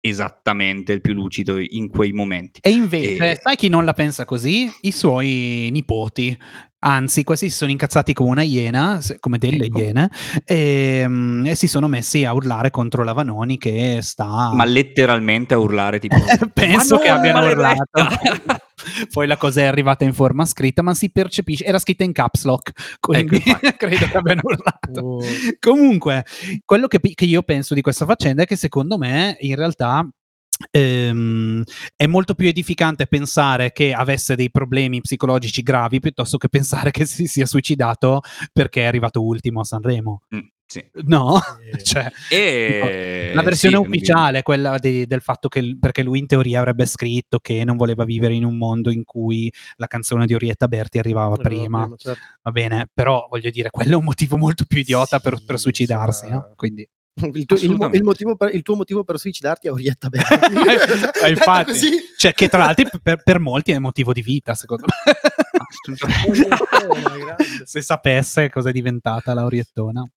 esattamente 0.00 0.92
il 0.92 1.00
più 1.00 1.12
lucido 1.12 1.58
in 1.58 1.90
quei 1.90 2.12
momenti. 2.12 2.60
E 2.62 2.70
invece, 2.70 3.32
e... 3.32 3.38
sai 3.40 3.56
chi 3.56 3.68
non 3.68 3.84
la 3.84 3.92
pensa 3.92 4.24
così? 4.24 4.70
I 4.80 4.92
suoi 4.92 5.68
nipoti. 5.70 6.36
Anzi, 6.82 7.24
questi 7.24 7.50
si 7.50 7.56
sono 7.56 7.70
incazzati 7.70 8.14
come 8.14 8.30
una 8.30 8.42
iena, 8.42 9.00
come 9.18 9.36
delle 9.36 9.66
ecco. 9.66 9.78
iene, 9.78 10.10
e, 10.44 11.04
um, 11.06 11.44
e, 11.46 11.54
si 11.54 11.66
sono 11.66 11.88
messi 11.88 12.24
a 12.24 12.32
urlare 12.32 12.70
contro 12.70 13.04
la 13.04 13.12
Vanoni 13.12 13.58
che 13.58 13.98
sta... 14.00 14.50
Ma 14.54 14.64
letteralmente 14.64 15.52
a 15.52 15.58
urlare 15.58 15.98
tipo... 15.98 16.16
Penso 16.54 16.98
che 16.98 17.08
abbiano 17.08 17.44
urlato. 17.46 17.84
Poi 19.12 19.26
la 19.26 19.36
cosa 19.36 19.60
è 19.60 19.64
arrivata 19.64 20.04
in 20.04 20.14
forma 20.14 20.46
scritta, 20.46 20.80
ma 20.80 20.94
si 20.94 21.10
percepisce, 21.10 21.64
era 21.64 21.78
scritta 21.78 22.04
in 22.04 22.12
caps 22.12 22.44
lock, 22.44 22.96
quindi 22.98 23.42
ecco, 23.44 23.58
credo 23.76 24.06
che 24.06 24.16
abbiano 24.16 24.40
urlato. 24.42 25.00
Oh. 25.00 25.20
Comunque, 25.58 26.24
quello 26.64 26.86
che, 26.86 26.98
che 26.98 27.24
io 27.26 27.42
penso 27.42 27.74
di 27.74 27.82
questa 27.82 28.06
faccenda 28.06 28.44
è 28.44 28.46
che 28.46 28.56
secondo 28.56 28.96
me 28.96 29.36
in 29.40 29.54
realtà 29.54 30.08
Ehm, 30.70 31.62
è 31.96 32.06
molto 32.06 32.34
più 32.34 32.48
edificante 32.48 33.06
pensare 33.06 33.72
che 33.72 33.92
avesse 33.92 34.36
dei 34.36 34.50
problemi 34.50 35.00
psicologici 35.00 35.62
gravi 35.62 36.00
piuttosto 36.00 36.36
che 36.36 36.48
pensare 36.48 36.90
che 36.90 37.06
si 37.06 37.26
sia 37.26 37.46
suicidato 37.46 38.20
perché 38.52 38.82
è 38.82 38.86
arrivato 38.86 39.24
ultimo 39.24 39.60
a 39.60 39.64
Sanremo. 39.64 40.22
Mm, 40.34 40.40
sì. 40.66 40.84
No, 41.06 41.40
cioè, 41.82 42.12
e... 42.30 43.32
la 43.34 43.42
versione 43.42 43.76
sì, 43.76 43.82
ufficiale, 43.82 44.42
quella 44.42 44.78
di, 44.78 45.06
del 45.06 45.20
fatto 45.20 45.48
che 45.48 45.76
perché 45.80 46.02
lui 46.02 46.18
in 46.18 46.26
teoria 46.26 46.60
avrebbe 46.60 46.86
scritto 46.86 47.38
che 47.40 47.64
non 47.64 47.76
voleva 47.76 48.04
vivere 48.04 48.34
in 48.34 48.44
un 48.44 48.56
mondo 48.56 48.90
in 48.90 49.04
cui 49.04 49.52
la 49.76 49.86
canzone 49.86 50.26
di 50.26 50.34
Orietta 50.34 50.68
Berti 50.68 50.98
arrivava 50.98 51.36
no, 51.36 51.42
prima. 51.42 51.86
No, 51.86 51.96
certo. 51.96 52.20
Va 52.42 52.50
bene, 52.52 52.88
però 52.92 53.26
voglio 53.28 53.50
dire, 53.50 53.70
quello 53.70 53.94
è 53.94 53.96
un 53.96 54.04
motivo 54.04 54.36
molto 54.36 54.64
più 54.64 54.78
idiota 54.78 55.16
sì, 55.16 55.22
per, 55.22 55.42
per, 55.44 55.58
suicidarsi. 55.58 56.28
No? 56.28 56.52
Quindi 56.54 56.88
il 57.32 57.46
tuo, 57.46 57.56
il, 57.56 57.90
il, 57.92 58.02
motivo 58.02 58.36
per, 58.36 58.54
il 58.54 58.62
tuo, 58.62 58.76
motivo 58.76 59.04
per, 59.04 59.18
suicidarti 59.18 59.68
è 59.68 59.72
Orietta 59.72 60.08
Berti. 60.08 60.28
Eh, 61.22 61.30
infatti, 61.30 61.72
cioè, 62.16 62.32
che 62.32 62.48
tra 62.48 62.58
l'altro 62.58 62.88
per, 63.02 63.22
per, 63.22 63.38
molti 63.38 63.72
è 63.72 63.78
motivo 63.78 64.12
di 64.12 64.22
vita, 64.22 64.54
secondo 64.54 64.86
me. 64.86 65.12
Se 67.64 67.80
sapesse 67.82 68.50
cosa 68.50 68.70
è 68.70 68.72
diventata 68.72 69.34
la 69.34 69.44
Oriettona. 69.44 70.08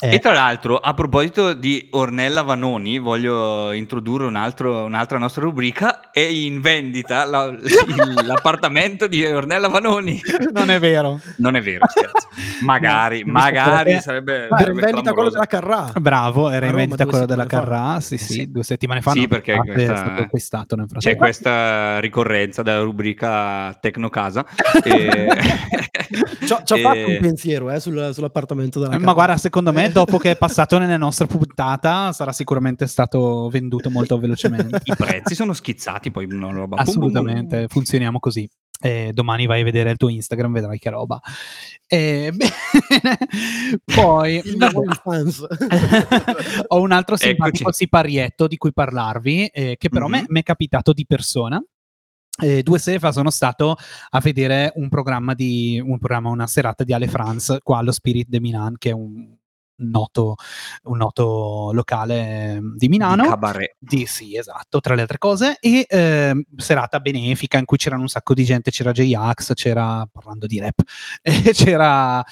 Eh. 0.00 0.14
E 0.14 0.18
tra 0.18 0.32
l'altro, 0.32 0.76
a 0.76 0.92
proposito 0.92 1.52
di 1.52 1.86
Ornella 1.92 2.42
Vanoni, 2.42 2.98
voglio 2.98 3.70
introdurre 3.70 4.26
un 4.26 4.34
altro, 4.34 4.84
un'altra 4.84 5.18
nostra 5.18 5.42
rubrica. 5.42 6.10
È 6.10 6.18
in 6.18 6.60
vendita 6.60 7.24
la, 7.24 7.54
l'appartamento 8.26 9.06
di 9.06 9.24
Ornella 9.24 9.68
Vanoni. 9.68 10.20
Non 10.52 10.70
è 10.70 10.80
vero. 10.80 11.20
Non 11.36 11.54
è 11.54 11.62
vero, 11.62 11.86
scherzo. 11.88 12.28
Magari, 12.62 13.22
no, 13.24 13.32
magari 13.32 14.00
sarebbe. 14.00 14.48
Ma 14.50 14.58
era 14.58 14.72
in 14.72 14.80
vendita 14.80 15.12
quello 15.12 15.30
della 15.30 15.46
Carrà. 15.46 15.92
Bravo, 15.98 16.50
era 16.50 16.66
in 16.66 16.74
vendita 16.74 17.06
quello 17.06 17.24
della 17.26 17.46
Carrà. 17.46 18.00
Sì, 18.00 18.18
sì, 18.18 18.32
sì, 18.32 18.50
due 18.50 18.64
settimane 18.64 19.00
fa. 19.00 19.12
Sì, 19.12 19.28
perché 19.28 19.56
questa, 19.56 19.92
è 19.92 19.96
stato 19.96 20.22
acquistato 20.22 20.76
nel 20.76 20.86
C'è 20.98 21.14
questa 21.14 22.00
ricorrenza 22.00 22.62
della 22.62 22.82
rubrica 22.82 23.72
Tecnocasa. 23.80 24.44
e... 24.82 25.28
Ci 26.44 26.52
ho 26.52 26.76
fatto 26.76 27.08
un 27.08 27.18
pensiero 27.20 27.70
eh, 27.70 27.78
sul, 27.78 28.10
sull'appartamento 28.12 28.80
della 28.80 28.92
Carrà. 28.92 29.04
Ma 29.04 29.12
guarda, 29.12 29.36
secondo 29.36 29.72
me 29.72 29.92
dopo 29.94 30.18
che 30.18 30.32
è 30.32 30.36
passato 30.36 30.78
nelle 30.78 30.96
nostre 30.96 31.26
puntate 31.26 32.12
sarà 32.12 32.32
sicuramente 32.32 32.86
stato 32.86 33.48
venduto 33.48 33.90
molto 33.90 34.18
velocemente. 34.18 34.80
I 34.84 34.94
prezzi 34.96 35.34
sono 35.34 35.52
schizzati, 35.52 36.10
poi 36.10 36.24
una 36.24 36.50
roba. 36.50 36.76
Assolutamente, 36.76 37.40
boom, 37.40 37.48
boom. 37.48 37.68
funzioniamo 37.68 38.18
così. 38.18 38.48
E 38.80 39.12
domani 39.14 39.46
vai 39.46 39.60
a 39.60 39.64
vedere 39.64 39.92
il 39.92 39.96
tuo 39.96 40.08
Instagram, 40.08 40.52
vedrai 40.52 40.78
che 40.78 40.90
roba. 40.90 41.20
E, 41.86 42.32
bene. 42.34 43.18
Poi 43.94 44.42
ho 46.66 46.80
un 46.80 46.92
altro 46.92 47.16
simpatico 47.16 47.62
Eccoci. 47.62 47.84
siparietto 47.84 48.48
di 48.48 48.56
cui 48.56 48.72
parlarvi, 48.72 49.46
eh, 49.46 49.76
che 49.78 49.88
però 49.88 50.08
mm-hmm. 50.08 50.24
mi 50.28 50.40
è 50.40 50.42
capitato 50.42 50.92
di 50.92 51.06
persona 51.06 51.62
eh, 52.40 52.64
due 52.64 52.80
sere 52.80 52.98
fa 52.98 53.12
sono 53.12 53.30
stato 53.30 53.76
a 54.10 54.18
vedere 54.18 54.72
un 54.74 54.88
programma 54.88 55.34
di 55.34 55.80
un 55.80 55.98
programma, 55.98 56.30
una 56.30 56.48
serata 56.48 56.82
di 56.82 56.92
Ale 56.92 57.06
France 57.06 57.60
qua 57.62 57.78
allo 57.78 57.92
Spirit 57.92 58.26
de 58.28 58.40
Milan, 58.40 58.74
che 58.76 58.90
è 58.90 58.92
un 58.92 59.36
noto, 59.76 60.36
un 60.84 60.96
noto 60.98 61.70
locale 61.72 62.54
ehm, 62.54 62.76
di 62.76 62.88
Milano. 62.88 63.22
Di 63.22 63.28
cabaret. 63.28 63.76
Di, 63.78 64.06
sì, 64.06 64.36
esatto, 64.36 64.80
tra 64.80 64.94
le 64.94 65.02
altre 65.02 65.18
cose. 65.18 65.56
E 65.60 65.86
eh, 65.88 66.46
serata 66.56 67.00
benefica 67.00 67.58
in 67.58 67.64
cui 67.64 67.76
c'erano 67.76 68.02
un 68.02 68.08
sacco 68.08 68.34
di 68.34 68.44
gente, 68.44 68.70
c'era 68.70 68.92
J-Ax, 68.92 69.54
c'era, 69.54 70.06
parlando 70.10 70.46
di 70.46 70.58
rap, 70.58 70.80
c'era 71.52 72.24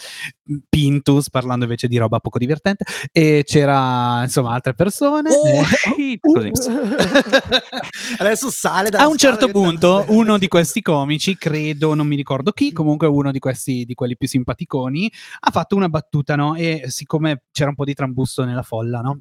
Pintus, 0.69 1.31
parlando 1.31 1.65
invece 1.65 1.87
di 1.87 1.97
roba 1.97 2.19
poco 2.19 2.39
divertente, 2.39 2.85
e 3.13 3.43
c'era 3.45 4.23
insomma 4.23 4.53
altre 4.53 4.75
persone. 4.75 5.31
Oh, 5.31 5.63
eh, 5.99 6.19
così. 6.21 6.51
Adesso 8.19 8.51
sale 8.51 8.91
da 8.91 9.01
A 9.01 9.07
un 9.07 9.17
certo 9.17 9.49
punto 9.49 10.05
uno 10.09 10.39
di 10.39 10.49
questi 10.49 10.83
comici, 10.83 11.37
credo, 11.37 11.95
non 11.95 12.07
mi 12.07 12.17
ricordo 12.17 12.51
chi, 12.53 12.73
comunque 12.73 13.07
uno 13.07 13.31
di 13.31 13.39
questi, 13.39 13.85
di 13.85 13.95
quelli 13.95 14.17
più 14.17 14.27
simpaticoni, 14.27 15.11
ha 15.41 15.51
fatto 15.51 15.77
una 15.77 15.89
battuta, 15.89 16.35
no? 16.35 16.55
E 16.57 16.85
siccome 16.89 17.45
c'era 17.53 17.69
un 17.71 17.77
po' 17.77 17.85
di 17.85 17.95
trambusto 17.95 18.45
nella 18.45 18.63
folla, 18.63 19.01
no? 19.01 19.21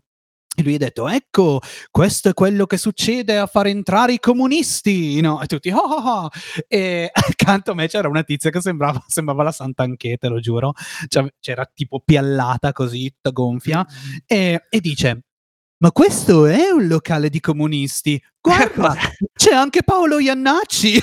E 0.54 0.64
lui 0.64 0.76
ha 0.76 0.80
detto: 0.80 1.08
Ecco, 1.08 1.62
questo 1.90 2.30
è 2.30 2.34
quello 2.34 2.66
che 2.66 2.78
succede 2.78 3.38
a 3.38 3.46
far 3.48 3.68
entrare 3.68 4.14
i 4.14 4.20
comunisti. 4.20 5.22
No? 5.22 5.42
E 5.42 5.48
tutti, 5.48 5.70
oh, 5.70 5.78
oh, 5.78 6.24
oh. 6.24 6.30
E 6.68 7.10
accanto 7.14 7.72
a 7.72 7.74
me 7.74 7.88
c'era 7.88 8.10
una 8.10 8.24
tizia 8.24 8.50
che 8.50 8.60
sembrava, 8.60 9.02
sembrava 9.08 9.44
la 9.44 9.52
Santa 9.52 9.84
Anche, 9.84 10.18
te 10.18 10.28
lo 10.28 10.40
giuro. 10.40 10.74
Cioè, 11.08 11.34
c'era 11.40 11.70
tipo 11.74 12.02
piallata 12.04 12.74
così, 12.74 13.12
tutta 13.12 13.30
gonfia. 13.32 13.86
E, 14.26 14.66
e 14.70 14.80
dice: 14.82 15.24
ma 15.78 15.92
questo 15.92 16.46
è 16.46 16.70
un 16.70 16.88
locale 16.88 17.30
di 17.30 17.40
comunisti. 17.40 18.22
Guarda, 18.40 18.94
c'è 19.34 19.54
anche 19.54 19.84
Paolo 19.84 20.20
Iannacci. 20.20 21.02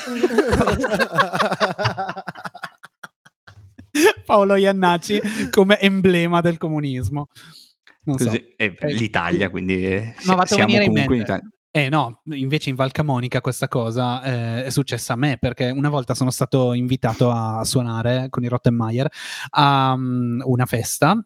Paolo 4.25 4.55
Iannacci 4.55 5.21
come 5.51 5.81
emblema 5.81 6.41
del 6.41 6.59
comunismo. 6.59 7.29
Così, 8.17 8.25
so. 8.25 8.55
è 8.57 8.75
eh, 8.79 8.93
l'Italia, 8.93 9.51
quindi 9.51 9.85
eh, 9.85 10.15
Ma 10.25 10.47
siamo 10.47 10.73
comunque 10.73 11.03
in, 11.03 11.13
in 11.13 11.21
Italia. 11.21 11.51
Eh 11.71 11.91
no, 11.91 12.23
invece 12.31 12.71
in 12.71 12.77
Val 12.77 12.93
Camonica 12.93 13.41
questa 13.43 13.69
cosa 13.69 14.23
eh, 14.23 14.65
è 14.65 14.71
successa 14.71 15.13
a 15.13 15.17
me 15.17 15.37
perché 15.39 15.69
una 15.71 15.91
volta 15.91 16.15
sono 16.15 16.31
stato 16.31 16.73
invitato 16.73 17.31
a 17.31 17.63
suonare 17.63 18.29
con 18.31 18.43
i 18.43 18.49
Rottenmeier 18.49 19.07
a 19.51 19.93
um, 19.93 20.41
una 20.45 20.65
festa 20.65 21.23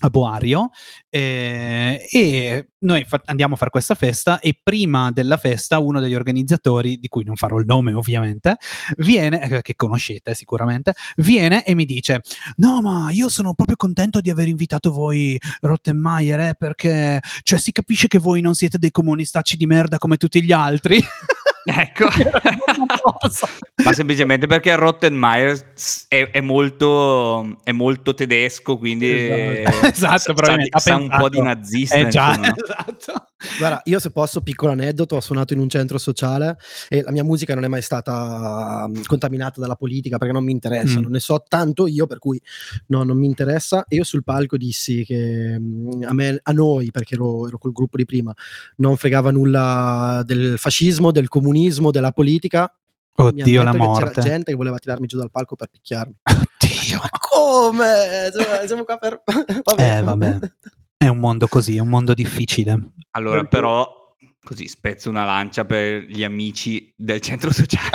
a 0.00 0.10
Boario 0.10 0.70
eh, 1.08 2.06
e 2.10 2.68
noi 2.80 3.04
fa- 3.04 3.22
andiamo 3.24 3.54
a 3.54 3.56
fare 3.56 3.70
questa 3.70 3.94
festa 3.94 4.38
e 4.40 4.58
prima 4.62 5.10
della 5.10 5.36
festa 5.38 5.78
uno 5.78 6.00
degli 6.00 6.14
organizzatori, 6.14 6.98
di 6.98 7.08
cui 7.08 7.24
non 7.24 7.36
farò 7.36 7.58
il 7.58 7.66
nome 7.66 7.94
ovviamente, 7.94 8.56
viene, 8.98 9.42
eh, 9.42 9.62
che 9.62 9.74
conoscete 9.74 10.34
sicuramente, 10.34 10.94
viene 11.16 11.64
e 11.64 11.74
mi 11.74 11.84
dice 11.84 12.20
no 12.56 12.80
ma 12.82 13.10
io 13.10 13.28
sono 13.28 13.54
proprio 13.54 13.76
contento 13.76 14.20
di 14.20 14.30
aver 14.30 14.48
invitato 14.48 14.92
voi 14.92 15.38
Rottenmeier 15.60 16.40
eh, 16.40 16.54
perché 16.58 17.20
cioè, 17.42 17.58
si 17.58 17.72
capisce 17.72 18.08
che 18.08 18.18
voi 18.18 18.40
non 18.40 18.54
siete 18.54 18.78
dei 18.78 18.90
comunistacci 18.90 19.56
di 19.56 19.66
merda 19.66 19.98
come 19.98 20.16
tutti 20.16 20.42
gli 20.42 20.52
altri. 20.52 21.02
Ecco, 21.68 22.06
ma 23.82 23.92
semplicemente 23.92 24.46
perché 24.46 24.76
Rottenmeier 24.76 25.72
è, 26.06 26.30
è, 26.30 26.40
molto, 26.40 27.58
è 27.64 27.72
molto 27.72 28.14
tedesco, 28.14 28.78
quindi 28.78 29.10
esatto, 29.10 29.86
esatto 29.86 30.34
sa, 30.36 30.78
sa 30.78 30.96
un 30.96 31.08
po' 31.08 31.28
di 31.28 31.40
nazista. 31.42 31.96
Eh, 31.96 32.06
già, 32.06 32.38
esatto. 32.54 33.26
Guarda, 33.58 33.82
io 33.84 33.98
se 33.98 34.10
posso, 34.10 34.40
piccolo 34.40 34.72
aneddoto, 34.72 35.16
ho 35.16 35.20
suonato 35.20 35.52
in 35.52 35.58
un 35.58 35.68
centro 35.68 35.98
sociale 35.98 36.58
e 36.88 37.02
la 37.02 37.10
mia 37.10 37.22
musica 37.22 37.54
non 37.54 37.64
è 37.64 37.68
mai 37.68 37.82
stata 37.82 38.86
um, 38.86 39.02
contaminata 39.04 39.60
dalla 39.60 39.76
politica 39.76 40.16
perché 40.16 40.32
non 40.32 40.44
mi 40.44 40.52
interessa, 40.52 40.98
mm. 40.98 41.02
non 41.02 41.10
ne 41.10 41.20
so 41.20 41.44
tanto 41.46 41.86
io, 41.86 42.06
per 42.06 42.18
cui 42.18 42.40
no, 42.86 43.02
non 43.02 43.18
mi 43.18 43.26
interessa. 43.26 43.84
E 43.88 43.96
io 43.96 44.04
sul 44.04 44.24
palco 44.24 44.56
dissi 44.56 45.04
che 45.04 45.56
um, 45.58 46.02
a, 46.06 46.14
me, 46.14 46.40
a 46.42 46.52
noi, 46.52 46.90
perché 46.90 47.14
ero, 47.14 47.46
ero 47.46 47.58
col 47.58 47.72
gruppo 47.72 47.98
di 47.98 48.06
prima, 48.06 48.34
non 48.76 48.96
fregava 48.96 49.30
nulla 49.30 50.22
del 50.24 50.56
fascismo, 50.56 51.10
del 51.10 51.28
comunismo, 51.28 51.90
della 51.90 52.12
politica. 52.12 52.72
Oddio, 53.18 53.62
la 53.62 53.74
morte. 53.74 54.10
C'era 54.10 54.22
gente 54.22 54.50
che 54.50 54.56
voleva 54.56 54.78
tirarmi 54.78 55.06
giù 55.06 55.18
dal 55.18 55.30
palco 55.30 55.56
per 55.56 55.68
picchiarmi. 55.70 56.14
Oddio, 56.24 56.98
ma 56.98 57.08
come? 57.18 58.30
Siamo 58.66 58.84
qua 58.84 58.96
per... 58.96 59.22
vabbè. 59.64 59.98
Eh, 59.98 60.02
vabbè. 60.02 60.38
È 60.96 61.08
un 61.08 61.18
mondo 61.18 61.46
così, 61.46 61.76
è 61.76 61.80
un 61.80 61.88
mondo 61.88 62.14
difficile. 62.14 62.92
Allora, 63.10 63.44
però, 63.44 64.14
così 64.42 64.66
spezzo 64.68 65.10
una 65.10 65.24
lancia 65.24 65.64
per 65.64 66.04
gli 66.04 66.24
amici 66.24 66.92
del 66.96 67.20
centro 67.20 67.52
sociale. 67.52 67.90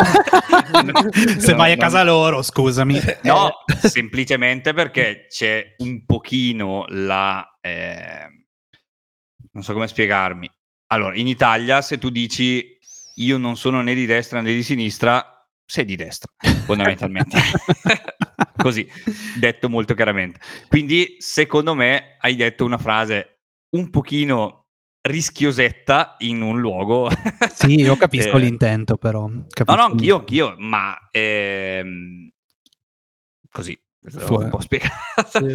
Se 1.39 1.53
vai 1.53 1.71
a 1.71 1.77
casa 1.77 2.03
loro, 2.03 2.41
scusami. 2.41 2.99
No, 3.23 3.51
semplicemente 3.81 4.73
perché 4.73 5.25
c'è 5.29 5.75
un 5.77 6.05
pochino 6.05 6.85
la... 6.89 7.57
Eh, 7.59 8.27
non 9.53 9.63
so 9.63 9.73
come 9.73 9.87
spiegarmi. 9.87 10.49
Allora, 10.87 11.15
in 11.15 11.27
Italia, 11.27 11.81
se 11.81 11.97
tu 11.97 12.09
dici 12.09 12.77
io 13.15 13.37
non 13.37 13.57
sono 13.57 13.81
né 13.81 13.93
di 13.93 14.05
destra 14.05 14.41
né 14.41 14.53
di 14.53 14.63
sinistra, 14.63 15.47
sei 15.65 15.85
di 15.85 15.95
destra, 15.95 16.31
fondamentalmente. 16.75 17.37
Così, 18.57 18.87
detto 19.39 19.69
molto 19.69 19.93
chiaramente. 19.93 20.39
Quindi, 20.67 21.17
secondo 21.19 21.73
me, 21.73 22.17
hai 22.19 22.35
detto 22.35 22.65
una 22.65 22.77
frase 22.77 23.39
un 23.71 23.89
pochino 23.89 24.67
rischiosetta 25.01 26.15
in 26.19 26.41
un 26.41 26.59
luogo. 26.59 27.09
sì, 27.53 27.75
io 27.75 27.95
capisco 27.95 28.37
eh, 28.37 28.41
l'intento, 28.41 28.97
però. 28.97 29.29
Capisco 29.49 29.75
no, 29.75 29.87
no, 29.87 29.93
anch'io, 29.93 30.17
anch'io, 30.17 30.55
ma 30.57 30.95
ehm, 31.11 32.29
così, 33.49 33.79
un 34.03 34.49
po' 34.49 34.59
spiegato. 34.59 35.45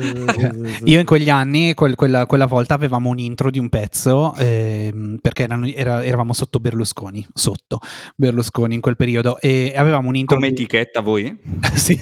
Io 0.85 1.00
in 1.00 1.04
quegli 1.04 1.28
anni, 1.28 1.74
quel, 1.74 1.96
quella, 1.96 2.26
quella, 2.26 2.46
volta, 2.46 2.74
avevamo 2.74 3.11
un 3.11 3.18
intro 3.18 3.50
di 3.50 3.59
un 3.59 3.68
pezzo 3.68 4.35
eh, 4.37 5.18
perché 5.20 5.42
erano, 5.42 5.66
era, 5.66 6.04
eravamo 6.04 6.32
sotto 6.32 6.61
Berlusconi, 6.61 7.26
sotto 7.35 7.80
Berlusconi 8.14 8.76
in 8.76 8.80
quel 8.80 8.94
periodo 8.94 9.40
e 9.40 9.72
avevamo 9.76 10.09
un 10.09 10.16
intro. 10.16 10.37
Come 10.37 10.48
di... 10.48 10.62
etichetta 10.62 11.00
voi? 11.00 11.37
sì, 11.74 11.98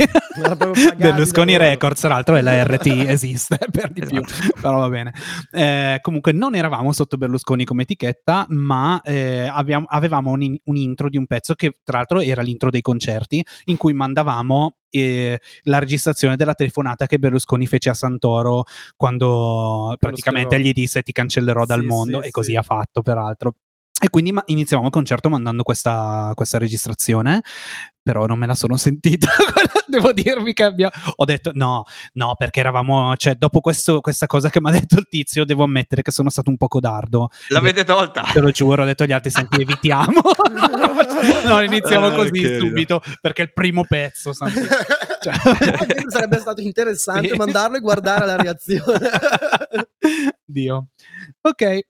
Berlusconi 0.97 1.57
Records, 1.57 2.01
tra 2.01 2.11
l'altro, 2.11 2.37
e 2.37 2.43
la 2.43 2.63
RT 2.63 2.87
esiste 3.07 3.59
per 3.73 3.91
di 3.91 4.03
esatto. 4.03 4.21
più, 4.21 4.53
però 4.61 4.81
va 4.81 4.89
bene. 4.91 5.15
Eh, 5.51 5.99
comunque, 6.03 6.33
non 6.33 6.55
eravamo 6.55 6.93
sotto 6.93 7.17
Berlusconi 7.17 7.65
come 7.65 7.83
etichetta, 7.83 8.45
ma 8.51 9.01
eh, 9.03 9.47
abbiamo, 9.51 9.87
avevamo 9.89 10.33
un, 10.33 10.57
un 10.65 10.77
intro 10.77 11.09
di 11.09 11.17
un 11.17 11.27
pezzo 11.27 11.55
che, 11.55 11.79
tra 11.83 11.99
l'altro, 11.99 12.21
era 12.21 12.43
l'intro 12.43 12.69
dei 12.69 12.83
concerti 12.83 13.43
in 13.65 13.79
cui 13.79 13.95
mandavamo 13.95 14.77
eh, 14.95 15.41
la 15.63 15.81
registrazione 15.81 16.34
della 16.37 16.55
telefonata 16.55 17.07
che 17.07 17.19
Berlusconi 17.19 17.67
fece 17.67 17.91
a 17.91 17.95
Santoro 17.95 18.65
quando 18.97 19.97
praticamente 19.99 20.61
gli 20.61 20.73
disse 20.73 21.03
ti 21.03 21.13
cancellerò 21.13 21.65
dal 21.65 21.81
sì, 21.81 21.87
mondo 21.87 22.21
sì, 22.23 22.29
e 22.29 22.31
così 22.31 22.51
sì. 22.51 22.57
ha 22.57 22.63
fatto 22.63 23.03
peraltro. 23.03 23.55
E 24.05 24.11
quindi 24.11 24.33
ma- 24.33 24.43
iniziamo 24.45 24.85
il 24.85 24.91
concerto 24.91 25.31
mandando 25.31 25.63
questa, 25.63 26.33
questa 26.35 26.59
registrazione, 26.59 27.41
però 28.03 28.27
non 28.27 28.39
me 28.39 28.47
la 28.47 28.55
sono 28.55 28.77
sentita. 28.77 29.29
Devo 29.87 30.13
dirvi 30.13 30.53
che 30.53 30.65
abbia... 30.65 30.93
ho 31.17 31.25
detto 31.25 31.53
no, 31.55 31.85
no, 32.13 32.35
perché 32.37 32.61
eravamo, 32.61 33.17
cioè, 33.17 33.37
dopo 33.37 33.61
questo, 33.61 34.03
questa 34.03 34.27
cosa 34.27 34.51
che 34.51 34.61
mi 34.61 34.69
ha 34.69 34.73
detto 34.73 34.97
il 34.99 35.07
tizio, 35.09 35.47
devo 35.47 35.65
ammettere 35.65 36.03
che 36.03 36.11
sono 36.11 36.29
stato 36.29 36.51
un 36.51 36.59
po' 36.59 36.69
codardo. 36.69 37.31
L'avete 37.49 37.83
tolta? 37.85 38.29
Te 38.31 38.41
lo 38.41 38.51
giuro, 38.51 38.83
ho 38.83 38.85
detto 38.85 39.05
agli 39.05 39.13
altri, 39.13 39.31
senti, 39.31 39.63
evitiamo. 39.63 40.21
no, 41.49 41.63
iniziamo 41.63 42.09
ah, 42.09 42.13
così 42.13 42.45
okay. 42.45 42.59
subito, 42.59 43.01
perché 43.23 43.41
è 43.41 43.45
il 43.47 43.53
primo 43.55 43.87
pezzo. 43.87 44.33
Cioè... 45.25 45.33
Sarebbe 46.09 46.39
stato 46.39 46.61
interessante 46.61 47.29
sì. 47.29 47.37
mandarlo 47.37 47.79
e 47.79 47.81
guardare 47.81 48.27
la 48.27 48.37
reazione. 48.37 49.09
Dio. 50.45 50.89
Ok, 51.41 51.81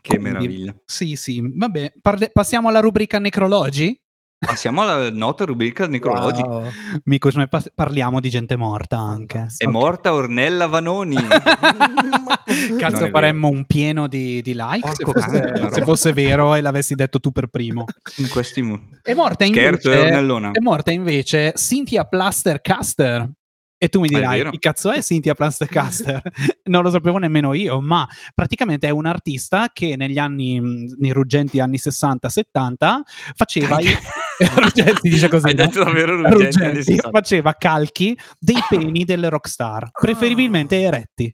che 0.00 0.18
meraviglia. 0.18 0.74
Sì, 0.84 1.16
sì. 1.16 1.42
Vabbè, 1.42 1.94
parle- 2.00 2.30
passiamo 2.32 2.68
alla 2.68 2.80
rubrica 2.80 3.18
necrologi? 3.18 3.98
Passiamo 4.40 4.82
alla 4.82 5.10
nota 5.10 5.44
rubrica 5.44 5.88
necrologi. 5.88 6.42
Wow. 6.42 6.70
Mico, 7.04 7.28
noi 7.34 7.48
pa- 7.48 7.64
parliamo 7.74 8.20
di 8.20 8.30
gente 8.30 8.54
morta 8.54 8.96
anche. 8.96 9.48
È 9.56 9.64
okay. 9.64 9.72
morta 9.72 10.14
Ornella 10.14 10.68
Vanoni. 10.68 11.16
Cazzo, 12.78 13.08
faremmo 13.08 13.48
un 13.48 13.64
pieno 13.64 14.06
di, 14.06 14.40
di 14.40 14.54
like 14.54 14.94
se 14.94 15.04
fosse, 15.04 15.70
se 15.72 15.82
fosse, 15.82 16.12
vero 16.12 16.54
e 16.54 16.60
l'avessi 16.60 16.94
detto 16.94 17.18
tu 17.18 17.32
per 17.32 17.48
primo. 17.48 17.84
In 18.18 18.28
questi 18.28 18.62
mu- 18.62 18.78
è 19.02 19.12
morta 19.12 19.44
invece, 19.44 20.16
è 20.16 20.60
morta 20.60 20.92
invece 20.92 21.52
Cynthia 21.56 22.04
Plastercaster. 22.04 23.28
E 23.80 23.88
tu 23.88 24.00
mi 24.00 24.08
dirai, 24.08 24.50
chi 24.50 24.58
cazzo 24.58 24.90
è 24.90 25.00
Cynthia 25.00 25.34
Plastercaster? 25.34 26.20
non 26.64 26.82
lo 26.82 26.90
sapevo 26.90 27.18
nemmeno 27.18 27.54
io, 27.54 27.80
ma 27.80 28.08
praticamente 28.34 28.88
è 28.88 28.90
un 28.90 29.06
artista 29.06 29.70
che 29.72 29.94
negli 29.94 30.18
anni, 30.18 30.60
nei 30.60 31.12
ruggenti 31.12 31.60
anni 31.60 31.76
60-70, 31.76 33.00
faceva... 33.34 33.78
i... 33.78 33.86
Ruggenti 34.54 35.08
dice 35.08 35.28
così. 35.28 35.46
Hai 35.46 35.54
no? 35.54 35.66
detto 35.66 35.84
davvero 35.84 36.16
Ruggenti, 36.16 36.58
Ruggenti 36.58 36.96
faceva 37.10 37.54
calchi 37.54 38.18
dei 38.38 38.58
peni 38.68 39.04
delle 39.04 39.28
rockstar, 39.28 39.90
preferibilmente 39.92 40.80
eretti. 40.80 41.32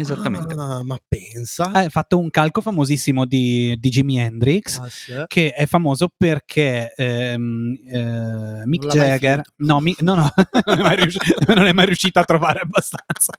Esattamente. 0.00 0.54
Ah, 0.56 0.82
ma 0.84 0.98
pensa. 1.06 1.70
Ha 1.72 1.88
fatto 1.88 2.18
un 2.18 2.30
calco 2.30 2.60
famosissimo 2.60 3.24
di, 3.24 3.76
di 3.78 3.88
Jimi 3.88 4.18
Hendrix, 4.18 4.78
Ah, 4.78 4.88
sì. 4.88 5.24
che 5.26 5.52
è 5.52 5.66
famoso 5.66 6.10
perché 6.16 6.92
ehm, 6.96 7.78
eh, 7.86 8.62
Mick 8.66 8.84
Non 8.84 8.94
Jagger... 8.94 9.42
No, 9.56 9.80
mi- 9.80 9.96
no, 10.00 10.14
no, 10.14 10.32
non, 10.66 10.78
è 10.78 10.82
mai 10.82 10.96
riuscito, 10.96 11.54
non 11.54 11.66
è 11.66 11.72
mai 11.72 11.86
riuscito 11.86 12.18
a 12.18 12.24
trovare 12.24 12.60
abbastanza. 12.60 13.32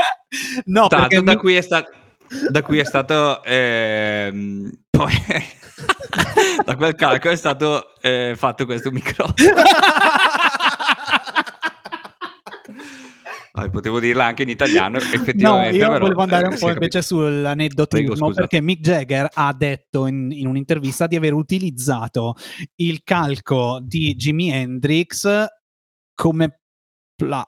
no, 0.66 0.86
Tanto 0.88 1.08
perché 1.08 1.22
da 1.22 1.36
cui 1.36 1.54
è, 1.56 1.60
sta- 1.60 1.86
da 2.50 2.62
cui 2.62 2.78
è 2.78 2.84
stato 2.84 3.42
ehm, 3.44 4.70
poi 4.90 5.12
da 6.64 6.76
quel 6.76 6.94
calco 6.94 7.28
è 7.28 7.36
stato 7.36 7.94
eh, 8.00 8.34
fatto 8.36 8.64
questo 8.64 8.90
microfono. 8.90 9.34
Ah, 13.64 13.70
potevo 13.70 14.00
dirla 14.00 14.26
anche 14.26 14.42
in 14.42 14.48
italiano, 14.48 14.98
No, 15.02 15.04
effettivamente. 15.04 15.76
io 15.76 15.86
però, 15.86 15.98
volevo 15.98 16.22
andare 16.22 16.46
un 16.48 16.58
po' 16.58 16.68
invece. 16.68 17.00
Prego, 17.00 17.06
sull'aneddotismo 17.06 18.30
perché 18.32 18.60
Mick 18.60 18.80
Jagger 18.80 19.28
ha 19.32 19.52
detto 19.52 20.06
in, 20.06 20.30
in 20.30 20.46
un'intervista 20.46 21.06
di 21.06 21.16
aver 21.16 21.32
utilizzato 21.32 22.34
il 22.76 23.02
calco 23.02 23.80
di 23.82 24.14
Jimi 24.14 24.50
Hendrix 24.50 25.46
come 26.14 26.60
pla- 27.14 27.46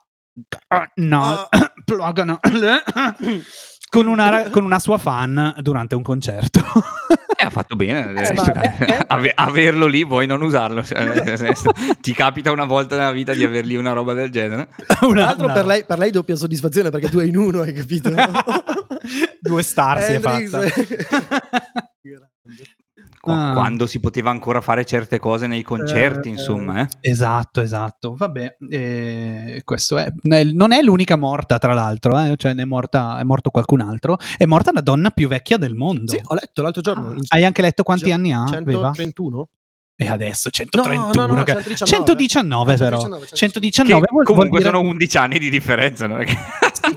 no, 0.96 1.48
plugin 1.84 2.38
con 3.88 4.06
una, 4.06 4.50
con 4.50 4.64
una 4.64 4.78
sua 4.78 4.98
fan 4.98 5.54
durante 5.60 5.94
un 5.94 6.02
concerto. 6.02 6.60
Eh, 7.36 7.44
ha 7.44 7.50
fatto 7.50 7.76
bene 7.76 8.12
Eh, 8.22 8.32
ma 8.34 8.42
perché? 8.44 9.04
Ave- 9.08 9.32
averlo 9.34 9.86
lì, 9.86 10.04
vuoi 10.04 10.26
non 10.26 10.42
usarlo. 10.42 10.82
Cioè, 10.82 11.52
ti 12.00 12.12
capita 12.12 12.52
una 12.52 12.64
volta 12.64 12.96
nella 12.96 13.12
vita 13.12 13.34
di 13.34 13.44
aver 13.44 13.64
lì 13.64 13.76
una 13.76 13.92
roba 13.92 14.14
del 14.14 14.30
genere? 14.30 14.68
L'altro 15.12 15.46
no. 15.48 15.52
per, 15.52 15.66
lei, 15.66 15.84
per 15.84 15.98
lei 15.98 16.10
doppia 16.10 16.36
soddisfazione 16.36 16.90
perché 16.90 17.08
tu 17.08 17.18
hai 17.18 17.28
in 17.28 17.36
uno, 17.36 17.62
hai 17.62 17.72
capito? 17.72 18.10
Due 19.40 19.62
star 19.62 20.02
si 20.02 20.12
è 20.12 20.20
fatta. 20.20 20.60
Qu- 23.24 23.32
Ah. 23.32 23.52
Quando 23.54 23.86
si 23.86 24.00
poteva 24.00 24.28
ancora 24.28 24.60
fare 24.60 24.84
certe 24.84 25.18
cose 25.18 25.46
nei 25.46 25.62
concerti, 25.62 26.28
Eh, 26.28 26.32
insomma. 26.32 26.82
Eh. 26.82 26.88
Esatto, 27.00 27.62
esatto. 27.62 28.14
Vabbè, 28.14 28.56
eh, 28.68 29.62
questo 29.64 29.96
è. 29.96 30.12
Non 30.24 30.72
è 30.72 30.82
l'unica 30.82 31.16
morta, 31.16 31.56
tra 31.56 31.72
l'altro, 31.72 32.18
eh, 32.18 32.34
cioè 32.36 32.52
ne 32.52 32.62
è, 32.62 32.64
morta, 32.66 33.18
è 33.18 33.22
morto 33.22 33.48
qualcun 33.48 33.80
altro. 33.80 34.18
È 34.36 34.44
morta 34.44 34.72
la 34.74 34.82
donna 34.82 35.08
più 35.08 35.26
vecchia 35.28 35.56
del 35.56 35.74
mondo. 35.74 36.12
Sì, 36.12 36.20
ho 36.22 36.34
letto 36.34 36.60
l'altro 36.60 36.82
giorno. 36.82 37.12
in- 37.12 37.22
Hai 37.28 37.44
anche 37.46 37.62
letto 37.62 37.82
quanti 37.82 38.08
Cent- 38.08 38.18
anni 38.18 38.32
ha? 38.34 38.42
Aveva? 38.42 38.92
131? 38.92 39.48
E 39.96 40.08
adesso 40.08 40.48
No, 40.48 40.50
131. 40.52 41.26
no, 41.26 41.34
no, 41.34 41.42
che- 41.44 41.52
119. 41.52 41.86
119 41.86 42.76
però. 42.76 42.98
119, 42.98 43.26
119 43.32 44.04
Che 44.04 44.10
vuol, 44.10 44.24
vuol 44.24 44.24
comunque 44.26 44.58
dire, 44.58 44.70
sono 44.70 44.86
11 44.86 45.16
anni 45.16 45.38
di 45.38 45.48
differenza. 45.48 46.06
no? 46.06 46.18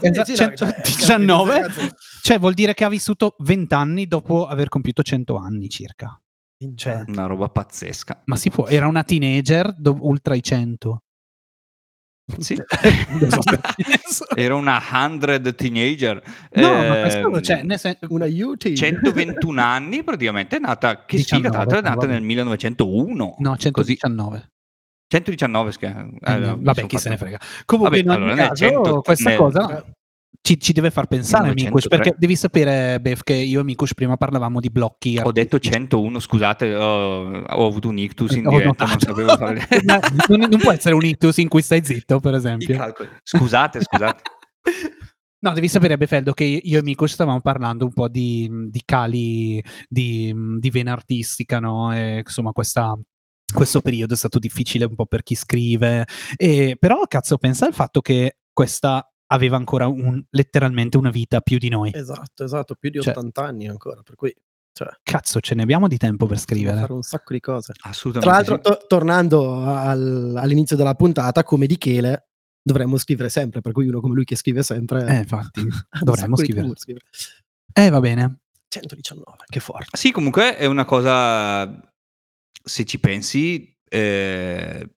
Esatto, 0.01 0.35
sì, 0.35 0.43
no, 0.43 0.53
cioè, 0.53 0.53
119 0.55 1.53
ragazzi, 1.61 1.89
cioè 2.21 2.39
vuol 2.39 2.53
dire 2.53 2.73
che 2.73 2.83
ha 2.83 2.89
vissuto 2.89 3.35
20 3.39 3.73
anni 3.73 4.07
dopo 4.07 4.47
aver 4.47 4.69
compiuto 4.69 5.01
100 5.03 5.35
anni 5.37 5.69
circa. 5.69 6.19
Cioè, 6.75 7.03
Una 7.07 7.25
roba 7.27 7.49
pazzesca. 7.49 8.21
ma 8.25 8.35
si 8.35 8.49
può, 8.49 8.67
era 8.67 8.87
una 8.87 9.03
teenager 9.03 9.73
do- 9.77 9.97
ultra 10.01 10.33
i 10.35 10.41
100. 10.41 11.01
Sì. 12.39 12.55
Se- 14.05 14.25
Era 14.35 14.55
una 14.55 14.81
100 14.81 15.55
teenager. 15.55 16.21
No, 16.55 16.67
ma 16.73 16.97
Ehm, 16.97 17.01
questo, 17.01 17.41
cioè, 17.41 17.63
nel 17.63 17.79
sen- 17.79 17.97
Una 18.09 18.25
UT. 18.25 18.73
121 18.73 19.61
anni 19.61 20.03
praticamente 20.03 20.57
è 20.57 20.59
nata 20.59 21.05
che 21.05 21.17
figa, 21.19 21.37
19, 21.37 21.49
tra 21.49 21.57
l'altro 21.59 21.77
è 21.77 21.81
nata 21.81 22.05
nel 22.07 22.21
1901 22.23 23.35
No, 23.39 23.55
così 23.71 23.97
119. 25.07 25.71
119 25.71 25.71
scherzo. 25.71 26.09
Eh, 26.21 26.33
Eh, 26.33 26.55
vabbè, 26.59 26.85
chi 26.85 26.97
se 26.97 27.09
ne 27.09 27.17
frega. 27.17 27.39
Comunque, 27.65 28.03
Vabbè, 28.03 28.15
allora, 28.17 28.35
caso, 28.35 28.55
100 28.55 29.01
questa 29.01 29.29
nel- 29.29 29.37
cosa 29.37 29.85
ci, 30.41 30.59
ci 30.59 30.71
deve 30.71 30.91
far 30.91 31.07
pensare, 31.07 31.53
1903. 31.53 31.65
Mikush, 31.65 31.87
perché 31.89 32.15
devi 32.17 32.35
sapere, 32.37 32.99
Bev, 33.01 33.19
che 33.23 33.33
io 33.33 33.59
e 33.59 33.63
Mikush 33.63 33.93
prima 33.93 34.15
parlavamo 34.15 34.59
di 34.61 34.69
blocchi. 34.69 35.19
ho 35.21 35.31
detto 35.33 35.59
101 35.59 36.19
scusate 36.19 36.73
ho, 36.73 37.41
ho 37.41 37.67
avuto 37.67 37.89
un 37.89 37.97
ictus 37.97 38.31
in 38.31 38.47
Ho 38.47 38.51
diretta 38.51 38.85
non 38.85 38.97
sapevo 38.99 39.35
fare 39.35 39.67
non, 40.29 40.39
non 40.49 40.59
può 40.59 40.71
essere 40.71 40.95
un 40.95 41.03
ictus 41.03 41.37
in 41.37 41.49
cui 41.49 41.61
stai 41.61 41.83
zitto, 41.83 42.19
per 42.21 42.35
esempio. 42.35 42.77
scusate 43.23 43.81
scusate 43.81 44.21
No, 45.39 45.53
devi 45.53 45.67
sapere, 45.67 45.97
Befeldo, 45.97 46.33
che 46.33 46.43
io 46.45 46.79
e 46.79 46.81
Mikush 46.83 47.13
stavamo 47.13 47.41
parlando 47.41 47.85
un 47.85 47.93
po' 47.93 48.07
di, 48.07 48.49
di 48.69 48.81
cali 48.83 49.61
di, 49.87 50.33
di 50.57 50.69
vena 50.71 50.93
artistica, 50.93 51.59
no? 51.59 51.93
E, 51.93 52.23
insomma, 52.25 52.51
questa, 52.53 52.97
questo 53.53 53.81
periodo 53.81 54.13
è 54.13 54.17
stato 54.17 54.39
difficile 54.39 54.85
un 54.85 54.95
po' 54.95 55.05
per 55.05 55.23
chi 55.23 55.35
scrive. 55.35 56.05
E, 56.35 56.75
però, 56.79 57.01
cazzo, 57.07 57.37
pensa 57.37 57.65
al 57.65 57.73
fatto 57.73 58.01
che 58.01 58.37
questa 58.51 59.09
aveva 59.27 59.57
ancora 59.57 59.87
un- 59.87 60.23
letteralmente 60.29 60.97
una 60.97 61.09
vita 61.11 61.41
più 61.41 61.57
di 61.57 61.69
noi. 61.69 61.91
Esatto, 61.93 62.43
esatto, 62.43 62.75
più 62.75 62.89
di 62.89 62.99
Cioè- 63.01 63.13
80 63.13 63.43
anni 63.43 63.67
ancora, 63.67 64.01
per 64.01 64.15
cui 64.15 64.33
cioè, 64.77 64.89
Cazzo, 65.01 65.39
ce 65.39 65.55
ne 65.55 65.63
abbiamo 65.63 65.87
di 65.87 65.97
tempo 65.97 66.27
per 66.27 66.37
scrivere. 66.37 66.79
fare 66.81 66.93
un 66.93 67.01
sacco 67.01 67.33
di 67.33 67.39
cose. 67.39 67.73
assolutamente 67.81 68.19
Tra 68.45 68.55
l'altro, 68.55 68.59
to- 68.77 68.85
tornando 68.87 69.63
al- 69.63 70.35
all'inizio 70.37 70.75
della 70.75 70.93
puntata, 70.93 71.43
come 71.43 71.65
di 71.65 71.77
Chele, 71.79 72.27
dovremmo 72.61 72.97
scrivere 72.97 73.29
sempre, 73.29 73.61
per 73.61 73.71
cui 73.71 73.87
uno 73.87 74.01
come 74.01 74.13
lui 74.13 74.23
che 74.23 74.35
scrive 74.35 74.61
sempre... 74.61 75.03
Eh, 75.07 75.17
infatti, 75.17 75.61
dovremmo 76.03 76.35
scrivere. 76.37 76.71
scrivere. 76.75 77.05
Eh, 77.73 77.89
va 77.89 77.99
bene. 77.99 78.39
119, 78.67 79.45
che 79.47 79.59
forte. 79.61 79.97
sì 79.97 80.11
comunque 80.11 80.55
è 80.57 80.65
una 80.65 80.85
cosa 80.85 81.65
se 82.67 82.85
ci 82.85 82.99
pensi 82.99 83.75
eh, 83.89 84.89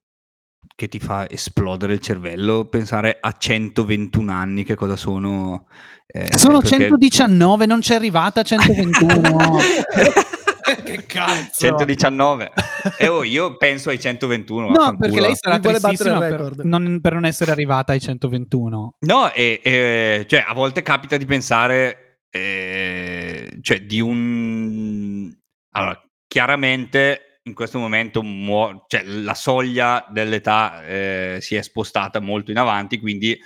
che 0.75 0.87
ti 0.87 0.99
fa 0.99 1.29
esplodere 1.29 1.93
il 1.93 1.99
cervello 1.99 2.65
pensare 2.65 3.17
a 3.19 3.35
121 3.37 4.31
anni 4.31 4.63
che 4.63 4.75
cosa 4.75 4.95
sono 4.95 5.67
eh, 6.13 6.37
Sono 6.37 6.59
perché- 6.59 6.75
119, 6.77 7.65
non 7.65 7.79
c'è 7.79 7.95
arrivata 7.95 8.41
a 8.41 8.43
121. 8.43 9.57
che 10.83 11.05
cazzo? 11.05 11.67
119 11.67 12.51
e 12.97 13.07
oh, 13.07 13.23
io 13.23 13.55
penso 13.55 13.89
ai 13.89 13.99
121 13.99 14.69
No, 14.71 14.97
perché 14.97 15.21
lei 15.21 15.35
sarà 15.35 15.59
tristissima 15.59 16.19
per 16.19 16.65
non, 16.65 16.99
per 16.99 17.13
non 17.13 17.25
essere 17.25 17.51
arrivata 17.51 17.93
ai 17.93 18.01
121. 18.01 18.95
No, 18.99 19.31
e, 19.31 19.61
e- 19.63 20.25
cioè, 20.27 20.43
a 20.45 20.53
volte 20.53 20.81
capita 20.81 21.15
di 21.15 21.25
pensare, 21.25 22.19
eh, 22.29 23.57
cioè, 23.61 23.81
di 23.81 24.01
un... 24.01 25.33
Allora, 25.75 25.97
chiaramente 26.27 27.30
in 27.43 27.53
questo 27.53 27.79
momento 27.79 28.21
muo- 28.21 28.85
cioè, 28.87 29.03
la 29.03 29.33
soglia 29.33 30.05
dell'età 30.09 30.85
eh, 30.85 31.37
si 31.41 31.55
è 31.55 31.61
spostata 31.61 32.19
molto 32.19 32.51
in 32.51 32.57
avanti, 32.57 32.99
quindi 32.99 33.39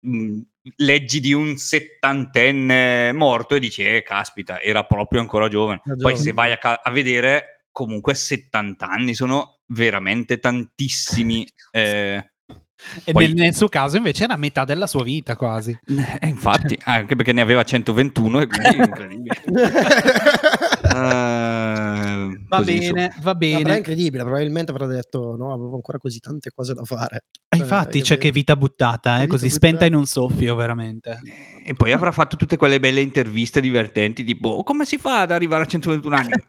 mh, 0.00 0.40
leggi 0.76 1.20
di 1.20 1.32
un 1.32 1.56
settantenne 1.56 3.12
morto 3.12 3.54
e 3.54 3.60
dici, 3.60 3.84
eh, 3.84 4.02
caspita, 4.02 4.60
era 4.60 4.84
proprio 4.84 5.20
ancora 5.20 5.48
giovane. 5.48 5.80
Poi 5.84 5.96
giovane. 5.96 6.16
se 6.16 6.32
vai 6.32 6.52
a, 6.52 6.58
ca- 6.58 6.80
a 6.82 6.90
vedere, 6.90 7.64
comunque 7.70 8.14
70 8.14 8.88
anni 8.88 9.14
sono 9.14 9.58
veramente 9.66 10.38
tantissimi. 10.38 11.46
eh, 11.70 12.30
E 13.04 13.12
Poi- 13.12 13.32
nel, 13.34 13.54
suo 13.54 13.68
caso 13.68 13.96
invece 13.96 14.24
era 14.24 14.36
metà 14.36 14.64
della 14.64 14.86
sua 14.86 15.02
vita 15.02 15.34
quasi. 15.36 15.76
eh, 16.20 16.26
infatti, 16.28 16.78
anche 16.84 17.16
perché 17.16 17.32
ne 17.32 17.40
aveva 17.40 17.64
121 17.64 18.40
e 18.40 18.46
quindi 18.46 18.76
incredibile. 18.76 19.42
Eh, 22.48 22.56
Va 22.56 22.56
così, 22.58 22.78
bene, 22.78 23.04
insomma. 23.04 23.22
va 23.22 23.32
No, 23.32 23.38
però 23.38 23.58
è 23.58 23.62
bene. 23.62 23.76
incredibile, 23.76 24.22
probabilmente 24.22 24.70
avrà 24.70 24.86
detto 24.86 25.36
no, 25.36 25.52
avevo 25.52 25.74
ancora 25.74 25.98
così 25.98 26.18
tante 26.18 26.50
cose 26.54 26.72
da 26.72 26.82
fare. 26.84 27.24
Infatti 27.54 27.98
Eh, 27.98 28.02
c'è 28.02 28.16
che 28.16 28.30
vita 28.30 28.56
buttata, 28.56 29.16
eh, 29.16 29.20
Vita 29.22 29.32
così 29.32 29.46
buttata. 29.48 29.66
spenta 29.66 29.84
in 29.86 29.94
un 29.94 30.06
soffio, 30.06 30.54
veramente. 30.54 31.18
E 31.68 31.74
poi 31.74 31.92
avrà 31.92 32.12
fatto 32.12 32.36
tutte 32.36 32.56
quelle 32.56 32.80
belle 32.80 33.02
interviste 33.02 33.60
divertenti, 33.60 34.24
tipo 34.24 34.48
"Oh, 34.48 34.62
come 34.62 34.86
si 34.86 34.96
fa 34.96 35.20
ad 35.20 35.32
arrivare 35.32 35.64
a 35.64 35.66
121 35.66 36.16
anni? 36.16 36.32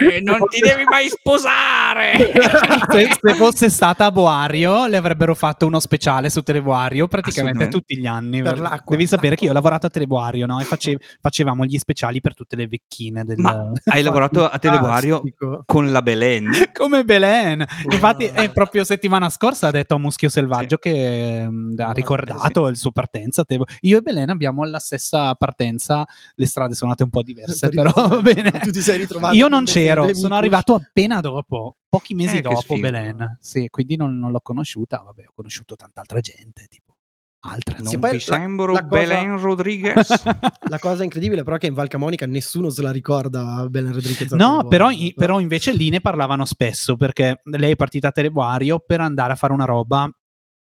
Eh, 0.00 0.20
non 0.22 0.38
ti 0.48 0.60
devi 0.60 0.84
mai 0.84 1.08
sposare! 1.08 2.32
se, 2.90 3.10
se 3.20 3.34
fosse 3.34 3.68
stata 3.68 4.06
a 4.06 4.10
Boario, 4.10 4.86
le 4.86 4.96
avrebbero 4.96 5.34
fatto 5.34 5.66
uno 5.66 5.78
speciale 5.78 6.30
su 6.30 6.40
Teleboario 6.40 7.06
praticamente 7.06 7.68
tutti 7.68 7.98
gli 7.98 8.06
anni. 8.06 8.40
Per 8.40 8.58
l'acqua. 8.58 8.96
Devi 8.96 9.06
sapere 9.06 9.36
che 9.36 9.44
io 9.44 9.50
ho 9.50 9.52
lavorato 9.52 9.86
a 9.86 9.90
Teleboario, 9.90 10.46
no? 10.46 10.58
E 10.58 10.64
face- 10.64 10.98
facevamo 11.20 11.66
gli 11.66 11.76
speciali 11.76 12.22
per 12.22 12.34
tutte 12.34 12.56
le 12.56 12.66
vecchine 12.66 13.24
del... 13.24 13.38
Ma 13.38 13.70
hai 13.92 14.02
lavorato 14.02 14.48
a 14.48 14.58
Teleboario 14.58 15.22
con 15.66 15.92
la 15.92 16.00
Belen? 16.00 16.50
Come 16.72 17.04
Belen. 17.04 17.64
Infatti, 17.90 18.24
è 18.24 18.50
proprio 18.50 18.84
settimana 18.84 19.28
scorsa 19.28 19.66
ha 19.68 19.70
detto 19.70 19.96
a 19.96 19.98
Muschio 19.98 20.30
Selvaggio 20.30 20.78
che 20.78 21.46
mm, 21.46 21.78
ha 21.78 21.88
Ah, 21.88 21.92
ricordato 21.92 22.68
il 22.68 22.76
suo 22.76 22.90
partenza. 22.90 23.44
Io 23.82 23.98
e 23.98 24.00
Belen 24.00 24.29
abbiamo 24.32 24.64
la 24.64 24.78
stessa 24.78 25.34
partenza, 25.34 26.06
le 26.34 26.46
strade 26.46 26.74
sono 26.74 26.90
andate 26.90 27.04
un 27.04 27.10
po' 27.10 27.22
diverse, 27.22 27.68
però 27.70 27.90
va 27.92 28.20
bene. 28.20 28.50
Tu 28.50 28.70
ti 28.70 28.80
sei 28.80 28.98
ritrovato 28.98 29.34
Io 29.34 29.48
non 29.48 29.64
c'ero, 29.64 30.02
sono 30.04 30.10
amici. 30.12 30.32
arrivato 30.34 30.74
appena 30.74 31.20
dopo, 31.20 31.76
pochi 31.88 32.14
mesi 32.14 32.38
Eh, 32.38 32.40
dopo. 32.42 32.78
Belen. 32.78 33.38
Sì, 33.40 33.68
quindi 33.70 33.96
non, 33.96 34.18
non 34.18 34.30
l'ho 34.30 34.40
conosciuta. 34.40 35.02
Vabbè, 35.04 35.24
ho 35.28 35.32
conosciuto 35.34 35.76
tanta 35.76 36.00
altra 36.00 36.20
gente, 36.20 36.66
tipo 36.68 36.94
altre. 37.42 37.76
Non 37.78 37.86
Sì, 37.86 37.98
poi 37.98 38.10
vi 38.12 38.20
sembro 38.20 38.72
la 38.74 38.86
cosa- 38.86 39.00
Belen 39.00 39.38
Rodriguez? 39.38 40.08
La 40.70 40.78
cosa 40.78 41.02
incredibile 41.04 41.42
però 41.42 41.56
è 41.56 41.58
che 41.58 41.66
in 41.68 41.74
Val 41.74 41.88
Camonica 41.88 42.26
nessuno 42.26 42.68
se 42.70 42.82
la 42.82 42.92
ricorda 42.92 43.66
Belen 43.68 43.92
Rodriguez. 43.94 44.30
No, 44.32 44.66
però, 44.68 44.90
i- 44.90 45.14
però 45.16 45.40
invece 45.40 45.72
lì 45.72 45.88
ne 45.88 46.00
parlavano 46.02 46.44
spesso 46.44 46.96
perché 46.96 47.40
lei 47.44 47.72
è 47.72 47.76
partita 47.76 48.08
a 48.08 48.12
Teleboario 48.12 48.78
per 48.78 49.00
andare 49.00 49.32
a 49.32 49.36
fare 49.36 49.52
una 49.54 49.64
roba 49.64 50.08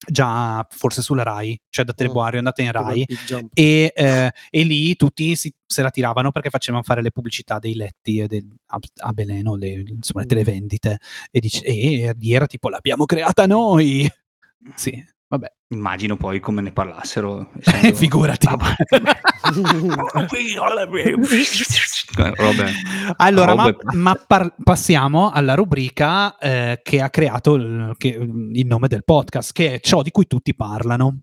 già 0.10 0.66
forse 0.70 1.02
sulla 1.02 1.24
Rai, 1.24 1.60
cioè 1.70 1.86
da 1.86 1.94
Teleboario 1.94 2.36
è 2.36 2.38
andata 2.40 2.62
in 2.62 2.72
Rai 2.72 3.06
e, 3.54 3.94
eh, 3.96 4.32
e, 4.50 4.64
lì 4.64 4.96
tutti 4.96 5.36
si, 5.36 5.54
se 5.66 5.82
la 5.82 5.92
tiravano 5.92 6.32
perché 6.32 6.50
facevano 6.50 6.84
fare 6.84 7.02
le 7.02 7.12
pubblicità 7.12 7.60
dei 7.60 7.76
letti 7.76 8.18
e 8.20 8.28
del, 8.28 8.48
a, 8.68 8.80
a 9.04 9.12
Beleno, 9.14 9.56
le, 9.56 9.84
insomma, 9.88 10.22
le 10.22 10.26
mm. 10.26 10.30
televendite 10.30 11.00
e, 11.30 11.40
dice, 11.40 11.64
e 11.64 12.16
era 12.24 12.48
tipo 12.48 12.70
l'abbiamo 12.70 13.06
creata 13.06 13.46
noi. 13.46 14.10
Sì, 14.76 15.04
Vabbè. 15.32 15.50
Immagino 15.70 16.18
poi 16.18 16.42
come 16.42 16.62
ne 16.62 16.74
parlassero. 16.74 17.52
Essendo... 17.64 17.96
Figurati. 17.96 18.48
allora, 23.18 23.56
ma, 23.56 23.76
ma 23.94 24.24
par- 24.28 24.54
passiamo 24.64 25.30
alla 25.32 25.56
rubrica 25.56 26.38
eh, 26.38 26.80
che 26.84 27.02
ha 27.02 27.10
creato 27.10 27.56
il, 27.56 27.94
che, 27.98 28.08
il 28.08 28.66
nome 28.66 28.88
del 28.88 29.04
podcast, 29.04 29.52
che 29.54 29.76
è 29.76 29.80
ciò 29.80 30.02
di 30.02 30.12
cui 30.12 30.28
tutti 30.28 30.56
parlano 30.56 31.22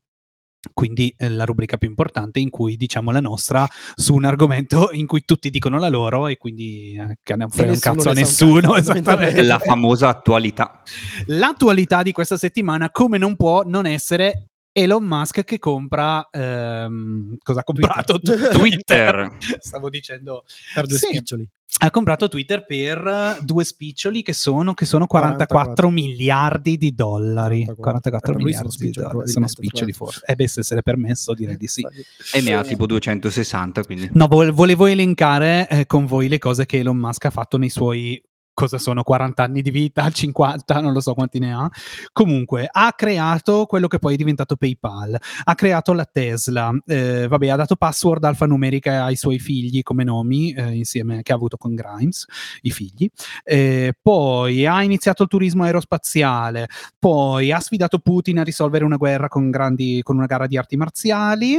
quindi 0.73 1.15
eh, 1.17 1.29
la 1.29 1.45
rubrica 1.45 1.77
più 1.77 1.89
importante 1.89 2.41
in 2.41 2.51
cui 2.51 2.77
diciamo 2.77 3.11
la 3.11 3.21
nostra 3.21 3.67
su 3.95 4.15
un 4.15 4.25
argomento 4.25 4.91
in 4.93 5.07
cui 5.07 5.23
tutti 5.25 5.51
dicono 5.51 5.79
la 5.79 5.89
loro 5.89 6.27
e 6.27 6.37
quindi 6.37 6.95
eh, 6.95 7.19
che 7.23 7.37
ne 7.37 7.47
frega 7.49 7.73
un 7.73 7.79
cazzo 7.79 8.11
a 8.11 8.13
nessuno. 8.13 8.77
Esattamente. 8.77 9.43
La 9.43 9.59
famosa 9.59 10.09
attualità. 10.09 10.83
L'attualità 11.27 12.03
di 12.03 12.13
questa 12.13 12.37
settimana, 12.37 12.91
come 12.91 13.19
non 13.19 13.37
può 13.37 13.63
non 13.65 13.87
essere 13.87 14.48
Elon 14.73 15.05
Musk 15.05 15.45
che 15.45 15.59
compra 15.59 16.29
ehm, 16.31 17.37
cosa 17.43 17.61
ha 17.61 17.65
comprato? 17.65 18.19
Twitter. 18.19 18.51
Twitter. 18.55 19.37
Stavo 19.59 19.91
dicendo 19.91 20.45
per 20.75 20.87
due 20.87 20.99
sì. 20.99 21.07
spiccioli 21.07 21.49
ha 21.81 21.91
comprato 21.91 22.29
Twitter 22.29 22.65
per 22.65 23.39
due 23.43 23.63
spiccioli 23.63 24.23
che 24.23 24.33
sono, 24.33 24.75
che 24.75 24.85
sono 24.85 25.07
44, 25.07 25.47
44, 25.47 25.91
miliardi 25.91 26.77
di 26.77 26.95
dollari. 26.95 27.65
44, 27.65 27.83
44 27.83 28.35
miliardi 28.35 28.77
di 28.79 28.91
dollari. 28.91 29.29
Sono 29.29 29.47
spiccioli 29.47 29.93
forse. 29.93 30.23
E 30.27 30.33
eh 30.33 30.35
beh, 30.35 30.49
se 30.49 30.63
se 30.63 30.75
l'è 30.75 30.83
permesso 30.83 31.35
direi 31.35 31.57
di 31.57 31.69
sì. 31.69 31.87
E 32.33 32.41
ne 32.41 32.55
ha 32.55 32.65
tipo 32.65 32.87
260, 32.87 33.85
quindi. 33.85 34.11
No, 34.13 34.27
volevo 34.27 34.87
elencare 34.87 35.69
eh, 35.69 35.87
con 35.87 36.07
voi 36.07 36.29
le 36.29 36.39
cose 36.39 36.67
che 36.67 36.79
Elon 36.79 36.97
Musk 36.97 37.27
ha 37.27 37.31
fatto 37.31 37.59
nei 37.59 37.71
suoi 37.71 38.21
cosa 38.59 38.77
sono 38.77 39.05
40 39.05 39.41
anni 39.41 39.63
di 39.63 39.71
vita, 39.71 40.11
50, 40.11 40.81
non 40.81 40.93
lo 40.93 41.01
so 41.01 41.15
quanti 41.15 41.39
ne 41.39 41.55
ha. 41.55 41.71
Comunque, 42.13 42.69
ha 42.69 42.93
creato 42.93 43.67
quello 43.67 43.87
che 43.87 44.01
poi 44.01 44.15
è 44.15 44.17
diventato 44.17 44.57
PayPal, 44.57 45.17
ha 45.45 45.55
creato 45.55 45.93
la 45.93 46.05
Tesla, 46.05 46.73
eh, 46.85 47.29
vabbè, 47.29 47.49
ha 47.51 47.57
dato 47.57 47.77
password 47.77 48.25
alfanumeriche 48.25 48.91
ai 48.91 49.15
suoi 49.15 49.39
figli 49.39 49.83
come 49.83 50.03
nomi, 50.03 50.53
eh, 50.53 50.75
insieme 50.75 51.23
che 51.23 51.31
ha 51.31 51.37
avuto 51.37 51.57
con 51.57 51.77
Grimes, 51.77 52.27
i 52.63 52.73
figli. 52.73 53.09
Eh, 53.45 53.95
poi 54.03 54.67
ha 54.67 54.83
iniziato 54.83 55.23
il 55.23 55.29
turismo 55.29 55.63
aerospaziale, 55.63 56.69
poi 56.99 57.53
ha 57.53 57.61
sfidato 57.61 58.01
Putin 58.01 58.41
a 58.41 58.43
risolvere 58.43 58.85
una 58.85 58.97
guerra 58.97 59.29
con, 59.29 59.51
grandi, 59.51 60.01
con 60.03 60.17
una 60.17 60.27
gara 60.27 60.49
di 60.49 60.57
arti 60.57 60.77
marziali. 60.77 61.57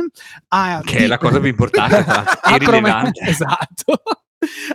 Ha, 0.49 0.81
che 0.83 0.97
è 0.97 1.07
la 1.07 1.17
cosa 1.17 1.39
più 1.39 1.47
importante, 1.47 2.03
promesso, 2.59 3.11
esatto 3.23 4.01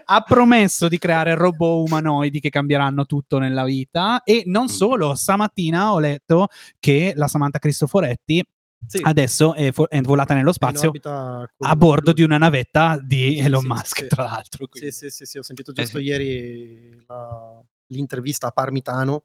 ha 0.05 0.21
promesso 0.23 0.89
di 0.89 0.99
creare 0.99 1.35
robot 1.35 1.89
umanoidi 1.89 2.41
che 2.41 2.51
cambieranno 2.51 3.07
tutto 3.07 3.39
nella 3.39 3.65
vita 3.65 4.23
e 4.23 4.43
non 4.47 4.65
mm. 4.65 4.67
solo, 4.67 5.15
stamattina 5.15 5.93
ho 5.93 5.99
letto 5.99 6.49
che 6.79 7.13
la 7.17 7.29
Samantha 7.29 7.59
Cristoforetti 7.59 8.45
sì. 8.87 9.01
adesso 9.03 9.55
è, 9.55 9.73
fo- 9.73 9.89
è, 9.89 10.01
volata 10.01 10.35
nello 10.35 10.53
spazio 10.53 10.93
a 11.03 11.77
bordo 11.77 12.13
di 12.13 12.23
una 12.23 12.39
navetta 12.39 12.99
di 13.03 13.39
Elon 13.39 13.63
sì, 13.63 13.67
Musk, 13.67 13.99
sì. 14.01 14.07
tra 14.09 14.25
l'altro. 14.25 14.69
Sì, 14.73 14.91
sì, 14.91 15.11
sì, 15.11 15.25
sì, 15.25 15.39
ho 15.39 15.43
sentito 15.43 15.71
eh 15.71 15.75
giusto 15.75 15.99
eh, 15.99 16.03
ieri 16.03 17.05
la, 17.07 17.63
l'intervista 17.89 18.49
a 18.49 18.51
Parmitano, 18.51 19.25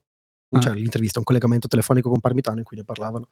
ah. 0.50 0.60
cioè 0.60 0.74
l'intervista, 0.74 1.20
un 1.20 1.26
collegamento 1.26 1.68
telefonico 1.68 2.10
con 2.10 2.20
Parmitano 2.20 2.60
in 2.60 2.64
cui 2.64 2.78
ne 2.78 2.84
parlavano. 2.84 3.30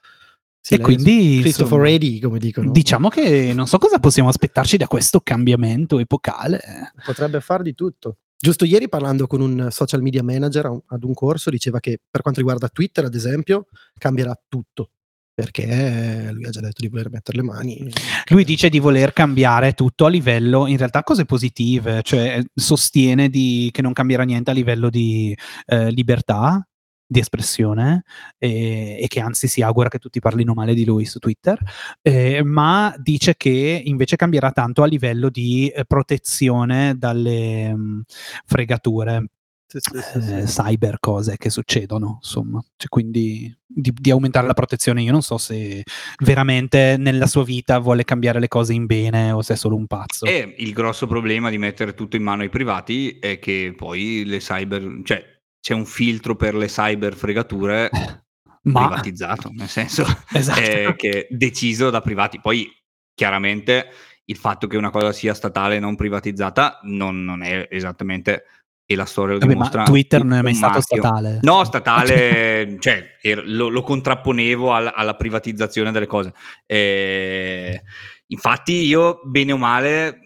Sì, 0.68 0.74
e 0.74 0.80
quindi 0.80 1.38
Christopher 1.40 1.80
Ready, 1.80 2.20
come 2.20 2.40
dicono. 2.40 2.72
Diciamo 2.72 3.08
che 3.08 3.54
non 3.54 3.68
so 3.68 3.78
cosa 3.78 4.00
possiamo 4.00 4.28
aspettarci 4.28 4.76
da 4.76 4.86
questo 4.86 5.22
cambiamento 5.22 5.98
epocale. 5.98 6.92
Potrebbe 7.06 7.40
far 7.40 7.62
di 7.62 7.74
tutto. 7.74 8.18
Giusto 8.38 8.66
ieri 8.66 8.90
parlando 8.90 9.28
con 9.28 9.40
un 9.40 9.70
social 9.72 10.02
media 10.02 10.24
manager 10.24 10.78
ad 10.88 11.04
un 11.06 11.14
corso 11.14 11.50
diceva 11.50 11.80
che 11.80 12.02
per 12.12 12.22
quanto 12.22 12.42
riguarda 12.42 12.68
Twitter, 12.68 13.06
ad 13.06 13.16
esempio, 13.16 13.68
cambierà 13.98 14.38
tutto 14.50 14.90
perché 15.34 16.32
lui 16.34 16.44
ha 16.44 16.50
già 16.50 16.60
detto 16.60 16.82
di 16.82 16.90
voler 16.90 17.12
mettere 17.12 17.38
le 17.38 17.44
mani. 17.44 17.90
Lui 18.32 18.44
dice 18.44 18.68
di 18.68 18.80
voler 18.80 19.14
cambiare 19.14 19.72
tutto 19.72 20.06
a 20.06 20.10
livello, 20.10 20.68
in 20.68 20.76
realtà 20.76 21.02
cose 21.04 21.24
positive, 21.24 22.02
cioè 22.02 22.44
sostiene 22.54 23.30
di, 23.30 23.70
che 23.72 23.82
non 23.82 23.94
cambierà 23.94 24.24
niente 24.24 24.52
a 24.52 24.54
livello 24.54 24.90
di 24.90 25.34
eh, 25.68 25.92
libertà, 25.92 26.68
di 27.08 27.20
espressione 27.20 28.04
eh, 28.38 28.98
e 29.02 29.08
che 29.08 29.22
anzi 29.22 29.48
si 29.48 29.62
augura 29.62 29.88
che 29.88 29.98
tutti 29.98 30.20
parlino 30.20 30.54
male 30.54 30.74
di 30.74 30.84
lui 30.84 31.06
su 31.06 31.20
Twitter, 31.20 31.58
eh, 32.02 32.44
ma 32.44 32.94
dice 32.98 33.36
che 33.38 33.82
invece 33.86 34.18
cambierà 34.18 34.52
tanto 34.52 34.84
a 34.84 34.88
livello 34.88 35.30
di 35.30 35.70
eh, 35.70 35.86
protezione 35.86 36.96
dalle 36.98 37.74
mh, 37.74 37.82
mm, 37.82 38.00
fregature. 38.46 39.26
Sì, 39.70 39.80
sì, 39.82 40.22
sì, 40.22 40.34
eh, 40.34 40.44
cyber 40.44 40.98
cose 40.98 41.36
che 41.36 41.50
succedono 41.50 42.20
insomma 42.22 42.64
cioè, 42.78 42.88
quindi 42.88 43.54
di, 43.66 43.92
di, 43.94 44.12
aumentare 44.12 44.48
la 44.48 44.54
protezione 44.54 45.02
io 45.02 45.12
non 45.12 45.22
so 45.22 45.38
se 45.38 45.84
veramente 46.24 46.96
nella 46.98 47.28
sua 47.28 47.44
vita 47.44 47.78
vuole 47.80 48.06
cambiare 48.06 48.40
le 48.40 48.48
cose 48.48 48.72
in 48.72 48.86
bene 48.86 49.32
o 49.32 49.42
se 49.42 49.56
è 49.56 49.58
solo 49.58 49.76
un 49.76 49.86
pazzo 49.86 50.26
e 50.26 50.56
il 50.60 50.72
grosso 50.72 51.06
problema 51.06 51.50
di 51.50 51.58
mettere 51.58 51.96
tutto 51.96 52.16
in 52.16 52.24
mano 52.24 52.44
ai 52.44 52.50
privati 52.50 53.20
è 53.20 53.40
che 53.40 53.74
poi 53.76 54.24
le 54.26 54.38
cyber 54.38 55.02
cioè 55.04 55.37
c'è 55.68 55.74
un 55.74 55.86
filtro 55.86 56.38
per 56.38 56.56
le 56.56 56.68
cyber 56.68 57.14
fregature 57.14 57.90
Ma... 58.64 58.88
privatizzato, 58.88 59.52
nel 59.54 59.68
senso 59.68 60.06
esatto. 60.32 60.62
eh, 60.62 60.94
che 60.96 61.28
deciso 61.30 61.90
da 61.90 62.00
privati. 62.00 62.40
Poi 62.40 62.72
chiaramente 63.14 63.88
il 64.24 64.38
fatto 64.38 64.68
che 64.68 64.78
una 64.78 64.92
cosa 64.92 65.12
sia 65.12 65.34
statale 65.34 65.76
e 65.76 65.80
non 65.80 65.98
privatizzata 65.98 66.80
non, 66.84 67.22
non 67.26 67.44
è 67.44 67.68
esattamente 67.70 68.46
e 68.86 68.96
la 68.96 69.04
storia 69.04 69.34
lo 69.34 69.40
Vabbè, 69.40 69.52
dimostra. 69.52 69.84
Twitter 69.84 70.24
non 70.24 70.38
è 70.38 70.42
mai 70.42 70.54
stato 70.54 70.80
statale. 70.80 71.40
No, 71.42 71.66
statale, 71.66 72.78
cioè, 72.80 73.18
er, 73.22 73.46
lo, 73.46 73.68
lo, 73.68 73.82
contrapponevo 73.82 74.74
alla, 74.74 74.94
alla, 74.94 75.16
privatizzazione 75.16 75.92
delle 75.92 76.08
cose. 76.08 76.34
Eh, 76.66 77.82
infatti 78.28 78.86
io, 78.86 79.20
bene 79.26 79.52
o 79.52 79.58
male, 79.58 80.20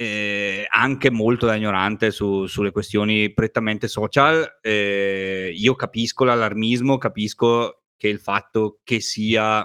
eh, 0.00 0.64
anche 0.66 1.10
molto 1.10 1.44
da 1.44 1.56
ignorante 1.56 2.10
su, 2.10 2.46
sulle 2.46 2.70
questioni 2.70 3.34
prettamente 3.34 3.86
social. 3.86 4.58
Eh, 4.62 5.52
io 5.54 5.74
capisco 5.74 6.24
l'allarmismo, 6.24 6.96
capisco 6.96 7.82
che 7.98 8.08
il 8.08 8.18
fatto 8.18 8.80
che 8.82 9.00
sia 9.00 9.62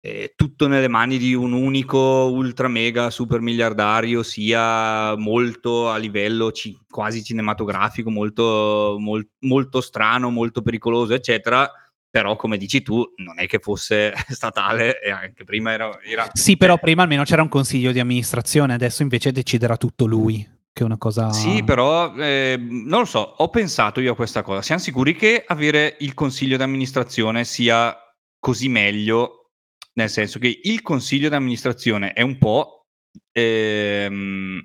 eh, 0.00 0.34
tutto 0.36 0.68
nelle 0.68 0.86
mani 0.86 1.18
di 1.18 1.34
un 1.34 1.52
unico 1.52 1.98
ultra 1.98 2.68
mega 2.68 3.10
super 3.10 3.40
miliardario 3.40 4.22
sia 4.22 5.16
molto 5.16 5.90
a 5.90 5.96
livello 5.96 6.52
ci, 6.52 6.78
quasi 6.88 7.24
cinematografico, 7.24 8.08
molto, 8.08 8.98
mol, 9.00 9.28
molto 9.40 9.80
strano, 9.80 10.30
molto 10.30 10.62
pericoloso, 10.62 11.12
eccetera 11.12 11.68
però 12.14 12.36
come 12.36 12.58
dici 12.58 12.80
tu 12.80 13.04
non 13.16 13.40
è 13.40 13.48
che 13.48 13.58
fosse 13.58 14.14
statale 14.30 15.00
e 15.00 15.10
anche 15.10 15.42
prima 15.42 15.72
era... 15.72 15.98
era 16.00 16.30
sì, 16.32 16.56
però 16.56 16.78
prima 16.78 17.02
almeno 17.02 17.24
c'era 17.24 17.42
un 17.42 17.48
consiglio 17.48 17.90
di 17.90 17.98
amministrazione, 17.98 18.72
adesso 18.72 19.02
invece 19.02 19.32
deciderà 19.32 19.76
tutto 19.76 20.06
lui, 20.06 20.48
che 20.72 20.82
è 20.84 20.86
una 20.86 20.96
cosa... 20.96 21.32
Sì, 21.32 21.64
però 21.64 22.14
eh, 22.14 22.56
non 22.56 23.00
lo 23.00 23.04
so, 23.04 23.18
ho 23.18 23.48
pensato 23.48 23.98
io 23.98 24.12
a 24.12 24.14
questa 24.14 24.42
cosa, 24.42 24.62
siamo 24.62 24.80
sicuri 24.80 25.16
che 25.16 25.42
avere 25.44 25.96
il 25.98 26.14
consiglio 26.14 26.56
di 26.56 26.62
amministrazione 26.62 27.42
sia 27.44 27.98
così 28.38 28.68
meglio, 28.68 29.50
nel 29.94 30.08
senso 30.08 30.38
che 30.38 30.60
il 30.62 30.82
consiglio 30.82 31.28
di 31.28 31.34
amministrazione 31.34 32.12
è 32.12 32.22
un 32.22 32.38
po'... 32.38 32.82
Ehm, 33.32 34.64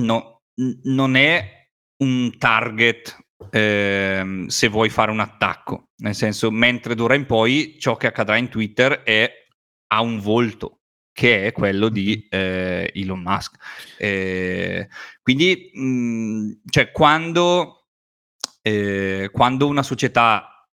no, 0.00 0.40
non 0.82 1.14
è 1.14 1.68
un 2.02 2.36
target 2.38 3.23
ehm, 3.50 4.46
se 4.46 4.68
vuoi 4.68 4.90
fare 4.90 5.10
un 5.10 5.20
attacco. 5.20 5.90
Nel 5.96 6.14
senso, 6.14 6.50
mentre 6.50 6.94
d'ora 6.94 7.14
in 7.14 7.26
poi 7.26 7.76
ciò 7.78 7.96
che 7.96 8.06
accadrà 8.06 8.36
in 8.36 8.48
Twitter 8.48 9.02
è, 9.02 9.30
ha 9.88 10.00
un 10.00 10.18
volto, 10.18 10.80
che 11.12 11.46
è 11.46 11.52
quello 11.52 11.88
di 11.88 12.26
eh, 12.28 12.90
Elon 12.94 13.20
Musk. 13.20 13.56
Eh, 13.98 14.88
quindi, 15.22 15.70
mh, 15.72 15.82
mm, 15.82 16.50
cioè, 16.68 16.90
quando, 16.90 17.88
eh, 18.62 19.30
quando 19.32 19.66
una 19.66 19.82
società 19.82 20.68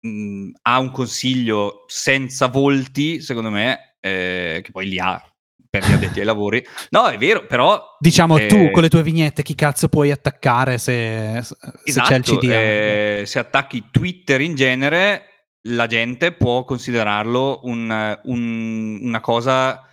mh, 0.00 0.08
mm, 0.08 0.50
ha 0.62 0.78
un 0.78 0.90
consiglio 0.90 1.84
senza 1.86 2.48
volti, 2.48 3.20
secondo 3.20 3.50
me, 3.50 3.96
eh, 4.00 4.60
che 4.62 4.70
poi 4.70 4.88
li 4.88 4.98
ha 4.98 5.33
per 5.80 5.88
gli 5.88 5.92
addetti 5.92 6.20
ai 6.20 6.24
lavori. 6.24 6.64
No, 6.90 7.08
è 7.08 7.18
vero, 7.18 7.46
però... 7.46 7.96
Diciamo 7.98 8.38
eh, 8.38 8.46
tu 8.46 8.70
con 8.70 8.82
le 8.82 8.88
tue 8.88 9.02
vignette 9.02 9.42
chi 9.42 9.56
cazzo 9.56 9.88
puoi 9.88 10.12
attaccare 10.12 10.78
se, 10.78 11.40
se 11.42 11.56
esatto, 11.82 12.08
c'è 12.08 12.16
il 12.16 12.22
CDA? 12.22 12.54
Eh, 12.54 13.22
se 13.26 13.38
attacchi 13.40 13.88
Twitter 13.90 14.40
in 14.40 14.54
genere, 14.54 15.48
la 15.62 15.88
gente 15.88 16.32
può 16.32 16.62
considerarlo 16.64 17.60
un, 17.64 18.20
un, 18.22 18.98
una 19.02 19.20
cosa 19.20 19.84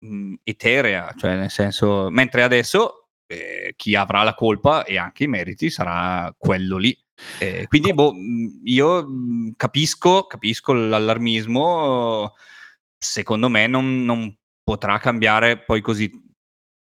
mh, 0.00 0.08
mm, 0.08 0.34
eterea, 0.42 1.14
cioè 1.16 1.36
nel 1.36 1.50
senso... 1.50 2.08
Mentre 2.10 2.42
adesso 2.42 3.10
eh, 3.26 3.74
chi 3.76 3.94
avrà 3.94 4.24
la 4.24 4.34
colpa 4.34 4.84
e 4.84 4.98
anche 4.98 5.24
i 5.24 5.28
meriti 5.28 5.70
sarà 5.70 6.34
quello 6.36 6.78
lì. 6.78 6.96
Eh, 7.38 7.66
quindi 7.68 7.94
boh, 7.94 8.12
io 8.64 9.06
capisco, 9.56 10.24
capisco 10.26 10.72
l'allarmismo, 10.72 12.34
secondo 12.96 13.48
me 13.48 13.66
non, 13.68 14.04
non, 14.04 14.36
potrà 14.68 14.98
cambiare 14.98 15.56
poi 15.56 15.80
così 15.80 16.10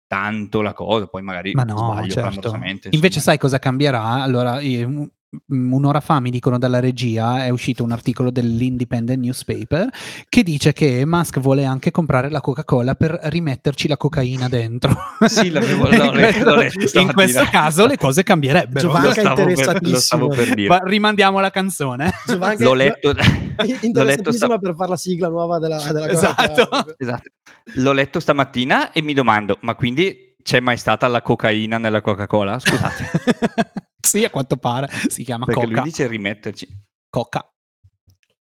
tanto 0.08 0.62
la 0.62 0.74
cosa, 0.74 1.08
poi 1.08 1.22
magari 1.22 1.54
Ma 1.54 1.64
no, 1.64 1.78
sbaglio 1.78 2.12
certo. 2.12 2.60
Invece 2.90 3.22
sai 3.22 3.38
cosa 3.38 3.60
cambierà? 3.60 4.22
Allora, 4.22 4.60
un'ora 5.48 6.00
fa 6.00 6.22
mi 6.22 6.30
dicono 6.30 6.58
dalla 6.58 6.80
regia 6.80 7.44
è 7.44 7.50
uscito 7.50 7.84
un 7.84 7.92
articolo 7.92 8.32
dell'Independent 8.32 9.22
Newspaper 9.22 9.90
che 10.30 10.42
dice 10.42 10.72
che 10.72 11.06
Musk 11.06 11.40
vuole 11.40 11.66
anche 11.66 11.92
comprare 11.92 12.30
la 12.30 12.40
Coca-Cola 12.40 12.96
per 12.96 13.20
rimetterci 13.24 13.88
la 13.88 13.98
cocaina 13.98 14.48
dentro. 14.48 14.96
Sì, 15.26 15.50
l'avevo 15.50 15.88
letto, 15.90 16.56
letto 16.56 17.00
In 17.00 17.12
questo 17.12 17.46
caso 17.52 17.86
le 17.86 17.98
cose 17.98 18.24
cambierebbero. 18.24 18.88
Giovanca 18.88 19.22
è 19.22 19.28
interessatissimo. 19.28 20.28
Per, 20.28 20.38
per 20.38 20.56
dire. 20.56 20.68
Ma 20.70 20.80
rimandiamo 20.84 21.40
la 21.40 21.52
canzone. 21.52 22.12
Giovanca 22.26 22.64
l'ho 22.64 22.74
letto. 22.74 23.14
l'ho 23.14 24.04
letto 24.04 24.32
sta... 24.32 24.58
per 24.58 24.76
fare 24.76 24.90
la 24.90 24.98
sigla 24.98 25.28
nuova 25.28 25.60
della, 25.60 25.82
della 25.92 26.10
esatto. 26.10 26.96
esatto. 26.98 27.30
L'ho 27.76 27.92
letto 27.92 28.20
stamattina 28.20 28.92
e 28.92 29.02
mi 29.02 29.14
domando, 29.14 29.58
ma 29.62 29.76
quindi 29.76 30.36
c'è 30.42 30.62
mai 30.62 30.78
stata 30.78 31.08
la 31.08 31.22
cocaina 31.22 31.78
nella 31.78 32.00
Coca-Cola? 32.00 32.60
Scusate. 32.60 33.10
sì, 34.08 34.24
a 34.24 34.30
quanto 34.30 34.58
pare. 34.58 34.90
Si 35.10 35.24
chiama 35.24 35.46
Perché 35.46 35.62
Coca. 35.66 35.74
lui 35.76 35.84
dice 35.84 36.08
rimetterci. 36.08 36.68
Coca. 37.10 37.50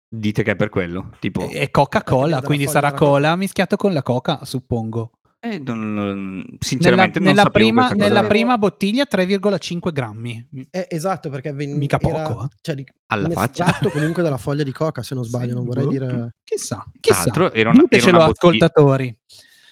Dite 0.08 0.42
che 0.42 0.50
è 0.50 0.56
per 0.56 0.68
quello? 0.68 1.12
Tipo... 1.18 1.48
È 1.48 1.70
Coca-Cola, 1.70 2.42
quindi 2.42 2.66
sarà 2.66 2.92
cola 2.92 3.34
mischiato 3.36 3.76
con 3.76 3.92
la 3.94 4.02
Coca, 4.02 4.44
suppongo. 4.44 5.12
Eh, 5.44 5.58
non, 5.58 6.44
sinceramente 6.60 7.18
nella, 7.18 7.42
non 7.42 7.50
nella, 7.50 7.50
prima, 7.50 7.90
nella 7.90 8.26
prima, 8.28 8.58
bottiglia 8.58 9.06
3,5 9.10 9.90
grammi. 9.90 10.48
Eh, 10.70 10.86
esatto, 10.88 11.30
perché 11.30 11.52
ven- 11.52 11.76
mica 11.76 11.98
era, 12.00 12.28
poco. 12.28 12.48
Cioè, 12.60 12.76
di, 12.76 12.86
Alla 13.06 13.28
faccia. 13.30 13.76
comunque 13.90 14.22
della 14.22 14.36
foglia 14.36 14.62
di 14.62 14.70
coca, 14.70 15.02
se 15.02 15.16
non 15.16 15.24
sbaglio, 15.24 15.48
Sì, 15.48 15.54
non 15.54 15.64
vorrei 15.64 15.84
boh. 15.84 15.90
dire 15.90 16.34
Chissà, 16.44 16.76
Tra 16.76 16.92
chissà. 17.00 17.18
l'altro 17.24 17.52
era 17.52 17.70
una, 17.70 17.84
era 17.88 18.08
una 18.10 18.26
bottiglia, 18.26 18.66
ascoltatori. 18.66 19.18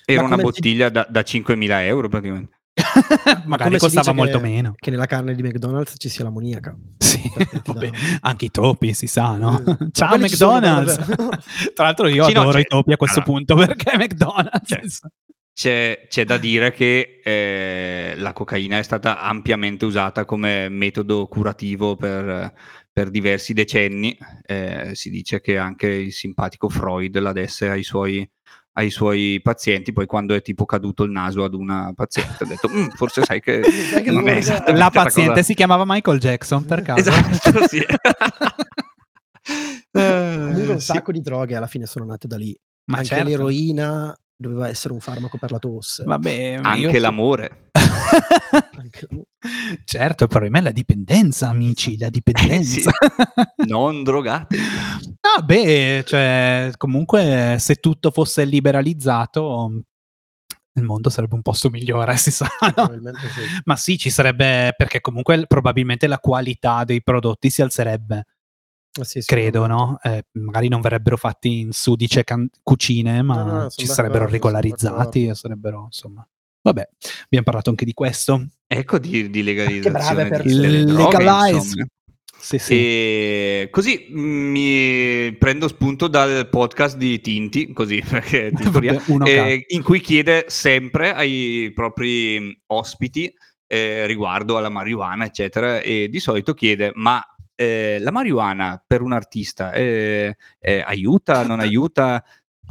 era 0.07 0.23
una 0.25 0.37
bottiglia 0.37 0.89
da, 0.89 1.07
da 1.09 1.21
5.000 1.21 1.83
euro 1.83 2.09
praticamente. 2.09 2.60
Magari 3.47 3.77
come 3.77 3.79
si 3.79 3.85
costava 3.97 4.01
dice 4.01 4.13
molto 4.13 4.41
che- 4.41 4.43
meno. 4.49 4.75
che 4.77 4.91
nella 4.91 5.07
carne 5.07 5.35
di 5.35 5.43
McDonald's 5.43 5.95
ci 5.97 6.09
sia 6.09 6.25
l'ammoniaca. 6.25 6.77
Sì, 6.99 7.21
vabbè, 7.67 7.91
anche 8.21 8.45
i 8.47 8.51
topi 8.51 8.93
si 8.95 9.07
sa, 9.07 9.37
no? 9.37 9.59
Eh, 9.65 9.89
Ciao 9.93 10.17
McDonald's. 10.19 10.97
Tra 11.75 11.85
l'altro 11.85 12.09
io 12.09 12.25
Sì, 12.25 12.33
no, 12.33 12.41
adoro 12.41 12.57
c'è- 12.57 12.61
i 12.63 12.67
topi 12.67 12.93
a 12.93 12.97
questo 12.97 13.21
allora. 13.21 13.33
punto 13.33 13.55
perché 13.57 13.97
McDonald's. 13.97 14.69
Cioè, 14.69 14.81
C'è, 15.53 16.07
c'è 16.09 16.25
da 16.25 16.39
dire 16.39 16.73
che 16.73 17.21
eh, 17.23 18.15
la 18.17 18.33
cocaina 18.33 18.79
è 18.79 18.83
stata 18.83 19.21
ampiamente 19.21 19.85
usata 19.85 20.25
come 20.25 20.69
metodo 20.71 21.27
curativo 21.27 21.97
per, 21.97 22.55
per 22.91 23.11
diversi 23.11 23.53
decenni. 23.53 24.17
Eh, 24.47 24.93
si 24.95 25.11
dice 25.11 25.41
che 25.43 25.59
anche 25.59 25.87
il 25.89 26.13
simpatico 26.13 26.69
Freud 26.71 27.19
la 27.19 27.33
desse 27.33 27.69
ai 27.69 27.83
suoi, 27.83 28.27
ai 28.75 28.91
suoi 28.91 29.41
pazienti, 29.43 29.93
poi 29.93 30.07
quando 30.07 30.35
è 30.35 30.43
tipo 30.43 30.65
caduto 30.65 31.03
il 31.05 31.11
naso 31.11 31.43
ad 31.45 31.55
una 31.55 31.93
paziente 31.95 32.45
ha 32.45 32.47
detto 32.47 32.69
"Mm, 32.69 32.89
forse 32.91 33.23
sai 33.25 33.41
che 33.41 33.63
Sai 33.65 34.03
che 34.03 34.11
non 34.11 34.29
è 34.29 34.41
La 34.73 34.91
paziente 34.91 35.31
cosa- 35.33 35.43
si 35.43 35.55
chiamava 35.55 35.85
Michael 35.87 36.19
Jackson 36.21 36.65
per 36.65 36.83
caso. 36.83 37.01
Esatto, 37.11 37.67
sì. 37.69 37.81
Comunque 39.93 40.73
un 40.75 40.81
Sì. 40.81 40.87
sacco 40.87 41.13
di 41.13 41.21
droghe 41.21 41.57
alla 41.57 41.67
fine 41.67 41.87
sono 41.87 42.05
nate 42.05 42.27
da 42.29 42.37
lì. 42.37 42.57
Ma 42.87 42.99
Anche 42.99 43.09
certo. 43.09 43.29
l'eroina 43.29 44.17
doveva 44.41 44.69
essere 44.69 44.95
un 44.95 45.01
farmaco 45.01 45.37
per 45.39 45.51
la 45.53 45.59
tosse. 45.59 46.03
Vabbè, 46.05 46.61
Anche 46.63 46.79
io- 46.97 46.99
l'amore. 47.01 47.69
Anche 47.73 49.07
la- 49.11 49.21
certo, 49.85 50.25
il 50.25 50.29
problema 50.31 50.59
è 50.59 50.63
la 50.63 50.71
dipendenza, 50.71 51.49
amici, 51.49 51.99
la 51.99 52.09
dipendenza. 52.09 52.91
Non 53.67 54.03
drogate. 54.03 54.57
Ah, 55.21 55.43
beh, 55.43 56.05
cioè, 56.07 56.71
comunque, 56.77 57.57
se 57.59 57.75
tutto 57.77 58.11
fosse 58.11 58.45
liberalizzato, 58.45 59.83
il 60.75 60.83
mondo 60.85 61.11
sarebbe 61.11 61.35
un 61.35 61.43
posto 61.43 61.69
migliore, 61.69 62.17
si 62.17 62.31
sa. 62.31 62.49
no? 62.77 62.91
sì. 62.95 63.61
Ma 63.65 63.77
sì, 63.77 63.99
ci 63.99 64.09
sarebbe, 64.09 64.73
perché 64.77 65.01
comunque 65.03 65.45
probabilmente 65.47 66.07
la 66.07 66.19
qualità 66.19 66.85
dei 66.85 67.03
prodotti 67.03 67.51
si 67.51 67.61
alzerebbe, 67.61 68.25
Ah, 68.99 69.05
sì, 69.05 69.21
credo, 69.21 69.63
sicuramente. 69.63 70.09
no? 70.09 70.15
Eh, 70.15 70.25
magari 70.41 70.69
non 70.69 70.81
verrebbero 70.81 71.17
fatti 71.17 71.61
in 71.61 71.73
sudice 71.73 72.25
can- 72.25 72.49
cucine, 72.63 73.23
ma 73.23 73.43
No, 73.43 73.53
no, 73.63 73.71
ci 73.71 73.87
sarebbero 73.87 74.27
regolarizzati 74.27 75.27
e 75.27 75.35
sarebbero, 75.35 75.85
insomma... 75.87 76.27
Vabbè, 76.63 76.89
abbiamo 77.25 77.45
parlato 77.45 77.71
anche 77.71 77.85
di 77.87 77.95
questo. 77.95 78.47
Ecco 78.67 78.99
di, 78.99 79.31
di 79.31 79.43
Che 79.43 79.53
brave 79.53 79.65
legalizzazione 79.65 80.23
di- 80.25 80.29
persone. 80.29 80.61
delle 80.61 80.85
droghe, 80.85 81.17
Legalize. 81.19 81.87
Sì, 82.39 82.59
sì. 82.59 82.73
E 82.75 83.69
così 83.71 84.07
mi 84.11 85.35
prendo 85.39 85.69
spunto 85.69 86.09
dal 86.09 86.49
podcast 86.49 86.97
di 86.97 87.21
Tinti, 87.21 87.73
così 87.73 88.03
perché 88.09 88.51
Vabbè, 88.53 89.01
eh, 89.25 89.65
in 89.69 89.83
cui 89.83 90.01
chiede 90.01 90.47
sempre 90.49 91.13
ai 91.15 91.71
propri 91.75 92.59
ospiti 92.69 93.33
eh, 93.67 94.07
riguardo 94.07 94.57
alla 94.57 94.69
marijuana, 94.71 95.25
eccetera, 95.27 95.81
e 95.81 96.09
di 96.11 96.19
solito 96.19 96.55
chiede: 96.55 96.93
ma 96.95 97.23
eh, 97.61 97.99
la 98.01 98.11
marijuana 98.11 98.83
per 98.87 99.03
un 99.03 99.13
artista 99.13 99.73
eh, 99.73 100.35
eh, 100.59 100.81
aiuta, 100.81 101.45
non 101.45 101.61
aiuta? 101.61 102.25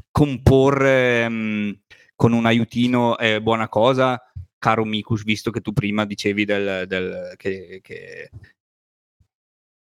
Comporre 0.10 1.30
mh, 1.30 1.80
con 2.16 2.34
un 2.34 2.48
aiutino 2.48 3.16
è 3.18 3.40
buona 3.40 3.70
cosa? 3.70 4.20
Caro 4.58 4.86
Mikus, 4.86 5.24
visto 5.24 5.52
che 5.52 5.62
tu 5.62 5.74
prima 5.74 6.06
dicevi 6.06 6.44
del, 6.44 6.88
del- 6.88 7.34
che, 7.38 7.80
che 7.84 8.32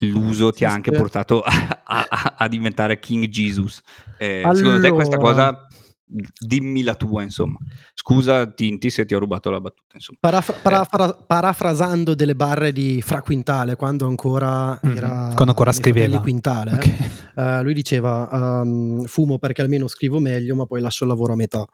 l'uso 0.04 0.50
ti 0.52 0.64
ha 0.64 0.72
anche 0.72 0.90
portato 0.90 1.42
a, 1.46 1.82
a- 1.84 2.34
a 2.36 2.48
diventare 2.48 2.98
King 2.98 3.26
Jesus. 3.28 3.80
Eh, 4.18 4.42
Secondo 4.52 4.80
te 4.80 4.90
questa 4.90 5.16
Allora. 5.16 5.52
cosa, 5.52 5.67
dimmi 6.08 6.82
la 6.82 6.94
tua, 6.94 7.22
insomma. 7.22 7.58
Scusa 7.94 8.46
Tinti 8.50 8.90
se 8.90 9.04
ti 9.04 9.14
ho 9.14 9.18
rubato 9.18 9.50
la 9.50 9.60
battuta, 9.60 9.94
insomma. 9.94 10.18
Parafra- 10.20 10.56
parafra- 10.62 11.12
parafrasando 11.14 12.14
delle 12.14 12.34
barre 12.34 12.72
di 12.72 13.02
Fra 13.02 13.20
Quintale, 13.22 13.76
quando 13.76 14.06
ancora 14.06 14.78
Mhm, 14.82 14.96
era 14.96 15.08
quando 15.34 15.50
ancora 15.50 15.72
scriveva. 15.72 16.20
Quintale, 16.20 16.72
Ok. 16.72 16.94
eh, 17.36 17.62
lui 17.62 17.74
diceva 17.74 18.28
ehm, 18.62 19.04
fumo 19.04 19.38
perché 19.38 19.62
almeno 19.62 19.86
scrivo 19.88 20.18
meglio, 20.18 20.54
ma 20.54 20.64
poi 20.66 20.80
lascio 20.80 21.04
il 21.04 21.10
lavoro 21.10 21.34
a 21.34 21.36
metà. 21.36 21.64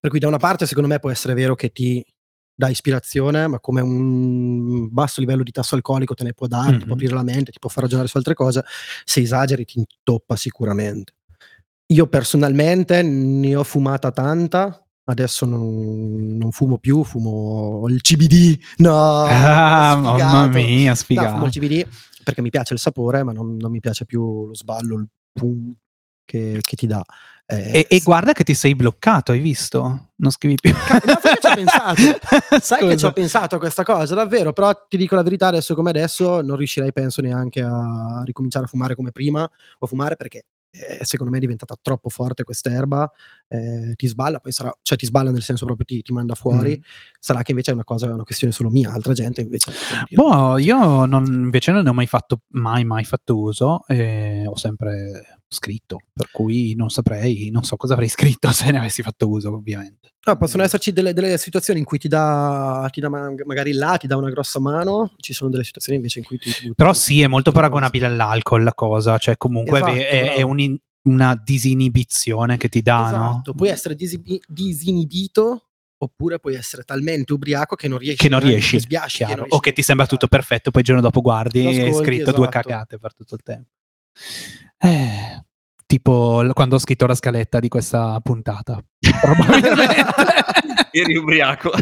Per 0.00 0.10
cui 0.10 0.18
da 0.18 0.28
una 0.28 0.38
parte 0.38 0.66
secondo 0.66 0.88
me 0.88 0.98
può 0.98 1.10
essere 1.10 1.34
vero 1.34 1.54
che 1.54 1.70
ti 1.70 2.04
dà 2.54 2.68
ispirazione, 2.68 3.46
ma 3.46 3.60
come 3.60 3.80
un 3.80 4.88
basso 4.92 5.20
livello 5.20 5.44
di 5.44 5.52
tasso 5.52 5.76
alcolico 5.76 6.14
te 6.14 6.24
ne 6.24 6.34
può 6.34 6.46
dare, 6.48 6.72
ti 6.72 6.78
Mhm. 6.78 6.84
può 6.86 6.94
aprire 6.94 7.14
la 7.14 7.22
mente, 7.22 7.52
ti 7.52 7.58
può 7.60 7.70
far 7.70 7.84
ragionare 7.84 8.08
su 8.08 8.16
altre 8.16 8.34
cose, 8.34 8.64
se 9.04 9.20
esageri 9.20 9.64
ti 9.64 9.78
intoppa 9.78 10.34
sicuramente. 10.36 11.12
Io 11.90 12.06
personalmente 12.06 13.00
ne 13.02 13.56
ho 13.56 13.64
fumata 13.64 14.10
tanta, 14.10 14.84
adesso 15.04 15.46
non, 15.46 16.36
non 16.36 16.50
fumo 16.52 16.76
più, 16.76 17.02
fumo 17.02 17.86
il 17.88 18.02
CBD, 18.02 18.58
no! 18.78 19.24
Ah, 19.24 19.96
mamma 19.96 20.18
sfigato. 20.18 20.48
mia, 20.58 20.90
No, 20.90 20.94
sfigato. 20.96 21.30
fumo 21.32 21.44
il 21.46 21.50
CBD 21.50 21.88
perché 22.22 22.42
mi 22.42 22.50
piace 22.50 22.74
il 22.74 22.80
sapore, 22.80 23.22
ma 23.22 23.32
non, 23.32 23.56
non 23.56 23.70
mi 23.70 23.80
piace 23.80 24.04
più 24.04 24.48
lo 24.48 24.54
sballo, 24.54 24.96
il 24.98 25.06
pum 25.32 25.72
che, 26.26 26.58
che 26.62 26.76
ti 26.76 26.86
dà. 26.86 27.02
Eh, 27.46 27.78
E, 27.78 27.96
e 27.96 28.00
guarda 28.04 28.34
che 28.34 28.44
ti 28.44 28.52
sei 28.52 28.74
bloccato, 28.74 29.32
hai 29.32 29.38
visto? 29.40 30.10
Non 30.16 30.30
scrivi 30.30 30.56
più. 30.60 30.70
No, 30.72 31.18
sai 31.22 31.32
che 31.32 31.38
ci 31.40 31.46
ho 31.46 31.54
pensato? 31.54 32.02
Sai 32.60 32.86
che 32.88 32.96
ci 32.98 33.04
ho 33.06 33.12
pensato 33.12 33.54
a 33.54 33.58
questa 33.58 33.82
cosa, 33.82 34.14
davvero, 34.14 34.52
però 34.52 34.70
ti 34.86 34.98
dico 34.98 35.14
la 35.14 35.22
verità, 35.22 35.46
adesso 35.46 35.74
come 35.74 35.88
adesso 35.88 36.42
non 36.42 36.56
riuscirei, 36.56 36.92
penso, 36.92 37.22
neanche 37.22 37.62
a 37.62 38.20
ricominciare 38.26 38.66
a 38.66 38.68
fumare 38.68 38.94
come 38.94 39.10
prima, 39.10 39.48
o 39.78 39.86
fumare 39.86 40.16
perché 40.16 40.44
eh, 40.70 41.04
secondo 41.04 41.32
me 41.32 41.38
è 41.38 41.40
diventata 41.40 41.76
troppo 41.80 42.08
forte 42.08 42.44
quest'erba, 42.44 43.10
eh, 43.48 43.94
ti 43.96 44.06
sballa, 44.06 44.38
poi 44.40 44.52
sarà, 44.52 44.72
cioè 44.82 44.98
ti 44.98 45.06
sballa 45.06 45.30
nel 45.30 45.42
senso 45.42 45.64
proprio 45.64 45.86
ti, 45.86 46.02
ti 46.02 46.12
manda 46.12 46.34
fuori, 46.34 46.76
Mm. 46.78 46.82
sarà 47.18 47.42
che 47.42 47.50
invece 47.52 47.70
è 47.70 47.74
una 47.74 47.84
cosa, 47.84 48.06
è 48.08 48.12
una 48.12 48.24
questione 48.24 48.52
solo 48.52 48.68
mia, 48.70 48.92
altra 48.92 49.12
gente 49.12 49.40
invece... 49.40 49.72
Boh, 50.10 50.58
io 50.58 51.04
non- 51.06 51.24
invece 51.26 51.72
non 51.72 51.82
ne 51.84 51.90
ho 51.90 51.94
mai 51.94 52.06
fatto, 52.06 52.42
mai, 52.48 52.84
mai 52.84 53.04
fatto 53.04 53.38
uso, 53.38 53.84
e 53.86 54.44
ho 54.46 54.56
sempre 54.56 55.37
scritto, 55.48 55.98
per 56.12 56.30
cui 56.30 56.74
non 56.74 56.90
saprei, 56.90 57.50
non 57.50 57.64
so 57.64 57.76
cosa 57.76 57.94
avrei 57.94 58.08
scritto 58.08 58.50
se 58.52 58.70
ne 58.70 58.78
avessi 58.78 59.02
fatto 59.02 59.28
uso, 59.28 59.52
ovviamente. 59.54 60.12
No, 60.26 60.36
possono 60.36 60.62
esserci 60.62 60.92
delle, 60.92 61.14
delle 61.14 61.38
situazioni 61.38 61.78
in 61.78 61.86
cui 61.86 61.98
ti 61.98 62.06
dà, 62.08 62.86
ti 62.92 63.00
dà 63.00 63.08
ma- 63.08 63.32
magari 63.46 63.72
là, 63.72 63.96
ti 63.96 64.06
dà 64.06 64.16
una 64.16 64.30
grossa 64.30 64.60
mano, 64.60 65.14
ci 65.16 65.32
sono 65.32 65.48
delle 65.50 65.64
situazioni 65.64 65.96
invece 65.98 66.18
in 66.18 66.24
cui 66.26 66.38
ti... 66.38 66.50
ti- 66.52 66.72
Però 66.74 66.92
sì, 66.92 67.22
è 67.22 67.26
molto 67.26 67.50
ti- 67.50 67.56
paragonabile 67.56 68.06
all'alcol 68.06 68.62
la 68.62 68.74
cosa, 68.74 69.16
cioè 69.16 69.36
comunque 69.38 69.78
Esatto, 69.78 69.92
è, 69.94 70.34
è 70.34 70.42
un- 70.42 70.76
una 71.04 71.40
disinibizione 71.42 72.58
che 72.58 72.68
ti 72.68 72.82
dà, 72.82 73.10
no? 73.10 73.30
Esatto, 73.30 73.54
puoi 73.54 73.70
essere 73.70 73.94
disibi- 73.94 74.42
disinibito 74.46 75.62
oppure 76.00 76.38
puoi 76.38 76.54
essere 76.54 76.82
talmente 76.84 77.32
ubriaco 77.32 77.74
che 77.74 77.88
non 77.88 77.98
riesci 77.98 78.18
Che 78.18 78.28
non 78.28 78.40
riesci, 78.40 78.76
che 78.76 78.80
sbiasci, 78.82 79.18
che 79.18 79.24
non 79.24 79.32
o 79.32 79.42
riesci 79.44 79.60
che 79.60 79.70
a 79.70 79.72
ti 79.72 79.82
sembra 79.82 80.06
tutto 80.06 80.26
perfetto, 80.28 80.70
poi 80.70 80.82
il 80.82 80.86
giorno 80.86 81.02
dopo 81.02 81.22
guardi 81.22 81.62
Lo 81.62 81.70
e 81.70 81.72
hai 81.82 81.88
ascolti, 81.88 82.04
scritto 82.04 82.32
due 82.32 82.48
esatto. 82.48 82.68
cagate 82.68 82.98
per 82.98 83.14
tutto 83.14 83.34
il 83.34 83.42
tempo. 83.42 83.70
Eh, 84.78 85.44
tipo 85.86 86.44
quando 86.54 86.76
ho 86.76 86.78
scritto 86.78 87.06
la 87.06 87.14
scaletta 87.14 87.58
di 87.60 87.68
questa 87.68 88.18
puntata. 88.20 88.82
Probabilmente. 89.20 90.04
Eri 90.92 91.16
ubriaco. 91.16 91.70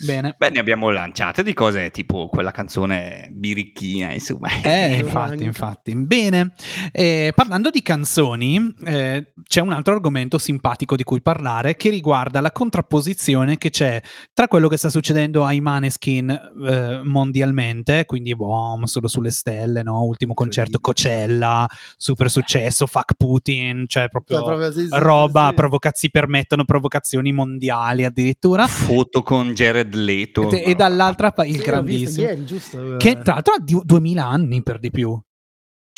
Bene. 0.00 0.34
Beh, 0.36 0.50
ne 0.50 0.58
abbiamo 0.58 0.90
lanciate 0.90 1.42
di 1.42 1.52
cose 1.52 1.90
tipo 1.90 2.28
quella 2.28 2.50
canzone 2.50 3.28
birichina, 3.32 4.12
insomma. 4.12 4.48
Eh, 4.62 4.98
infatti, 4.98 5.44
infatti. 5.44 5.94
Bene, 5.94 6.54
eh, 6.92 7.32
parlando 7.34 7.70
di 7.70 7.82
canzoni, 7.82 8.74
eh, 8.84 9.32
c'è 9.46 9.60
un 9.60 9.72
altro 9.72 9.94
argomento 9.94 10.38
simpatico 10.38 10.96
di 10.96 11.04
cui 11.04 11.20
parlare 11.20 11.76
che 11.76 11.90
riguarda 11.90 12.40
la 12.40 12.52
contrapposizione 12.52 13.58
che 13.58 13.70
c'è 13.70 14.00
tra 14.32 14.48
quello 14.48 14.68
che 14.68 14.76
sta 14.76 14.88
succedendo 14.88 15.44
ai 15.44 15.60
Maneskin 15.60 16.30
eh, 16.30 17.00
mondialmente, 17.04 18.04
quindi 18.04 18.34
boom, 18.34 18.84
solo 18.84 19.08
sulle 19.08 19.30
stelle, 19.30 19.82
no? 19.82 20.02
ultimo 20.02 20.34
concerto 20.34 20.78
Coachella, 20.80 21.68
super 21.96 22.30
successo, 22.30 22.86
fuck 22.86 23.14
Putin, 23.16 23.84
cioè 23.86 24.08
proprio, 24.08 24.38
Cioè, 24.38 24.46
proprio 24.46 24.72
sì, 24.72 24.88
sì, 24.88 24.88
roba, 24.90 25.48
sì. 25.48 25.54
provocazioni 25.54 26.12
permettono 26.12 26.64
provocazioni 26.64 27.32
mondiali 27.32 28.04
addirittura. 28.04 28.66
Foto 28.66 29.22
con 29.22 29.52
Jared 29.54 29.85
Leto. 29.94 30.50
E, 30.50 30.62
e 30.66 30.74
dall'altra 30.74 31.30
parte 31.32 31.50
il 31.50 31.58
Sì, 31.58 31.64
grandissimo 31.64 32.26
ieri, 32.26 32.44
giusto? 32.44 32.96
che 32.98 33.18
tra 33.22 33.34
l'altro 33.34 33.54
ha 33.54 33.58
di- 33.60 33.80
2000 33.84 34.24
anni 34.26 34.62
per 34.62 34.78
di 34.78 34.90
più. 34.90 35.18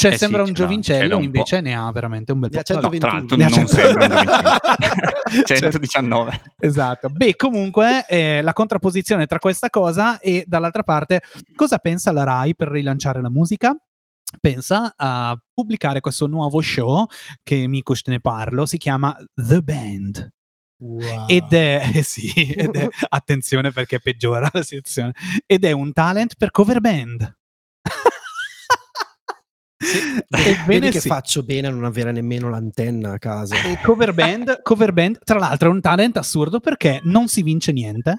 Cioè, 0.01 0.11
Eh 0.12 0.14
sì, 0.14 0.20
sembra 0.20 0.43
un 0.43 0.47
ce 0.49 0.53
l'ha 0.53 0.59
giovincello, 0.68 1.14
un 1.16 1.20
po'. 1.22 1.24
invece 1.26 1.61
ne 1.61 1.74
ha 1.76 1.91
veramente 1.91 2.30
un 2.30 2.39
bel 2.39 2.51
po'. 2.51 2.57
No, 2.59 2.62
121. 2.62 2.99
tra 3.01 3.18
l'altro 3.18 3.36
Ne 3.36 3.43
non 3.43 3.53
100. 3.53 3.68
sembra 3.72 4.07
un 4.07 5.43
119. 5.45 6.41
Esatto. 6.61 7.09
Beh, 7.09 7.34
comunque, 7.34 8.07
eh, 8.09 8.41
la 8.43 8.53
contrapposizione 8.53 9.26
tra 9.26 9.39
questa 9.41 9.70
cosa 9.70 10.20
e 10.20 10.45
dall'altra 10.47 10.84
parte, 10.84 11.22
cosa 11.57 11.78
pensa 11.78 12.12
la 12.12 12.22
Rai 12.22 12.55
per 12.55 12.68
rilanciare 12.68 13.20
la 13.20 13.28
musica? 13.30 13.76
Pensa 14.41 14.93
a 14.97 15.36
pubblicare 15.53 15.99
questo 16.01 16.26
nuovo 16.28 16.61
show 16.61 17.07
che 17.43 17.66
Mikush 17.66 18.03
te 18.03 18.11
ne 18.12 18.20
parlo, 18.20 18.66
si 18.66 18.76
chiama 18.76 19.16
The 19.34 19.61
Band. 19.62 20.28
Wow. 20.81 21.26
Ed 21.26 21.53
è, 21.53 21.91
eh 21.95 22.03
sì, 22.03 22.31
ed 22.53 22.76
è- 22.76 22.89
attenzione 23.09 23.70
perché 23.72 24.01
peggiora 24.01 24.49
la 24.53 24.62
situazione. 24.62 25.12
Ed 25.47 25.64
è 25.64 25.72
un 25.72 25.93
talent 25.93 26.35
per 26.37 26.51
cover 26.51 26.81
band. 26.81 27.37
Vedi 30.29 30.49
Ebbene 30.51 30.91
che 30.91 31.01
sì. 31.01 31.09
faccio 31.09 31.45
bene 31.45 31.68
a 31.68 31.70
non 31.70 31.85
avere 31.85 32.11
nemmeno 32.11 32.51
l'antenna 32.51 33.12
a 33.12 33.18
casa. 33.18 33.57
Cover 33.83 34.12
band, 34.12 34.62
cover 34.62 34.93
band, 34.93 35.20
tra 35.24 35.39
l'altro 35.39 35.68
è 35.68 35.72
un 35.72 35.81
talent 35.81 36.16
assurdo 36.16 36.59
perché 36.61 37.01
non 37.05 37.29
si 37.29 37.43
vince 37.43 37.72
niente. 37.72 38.16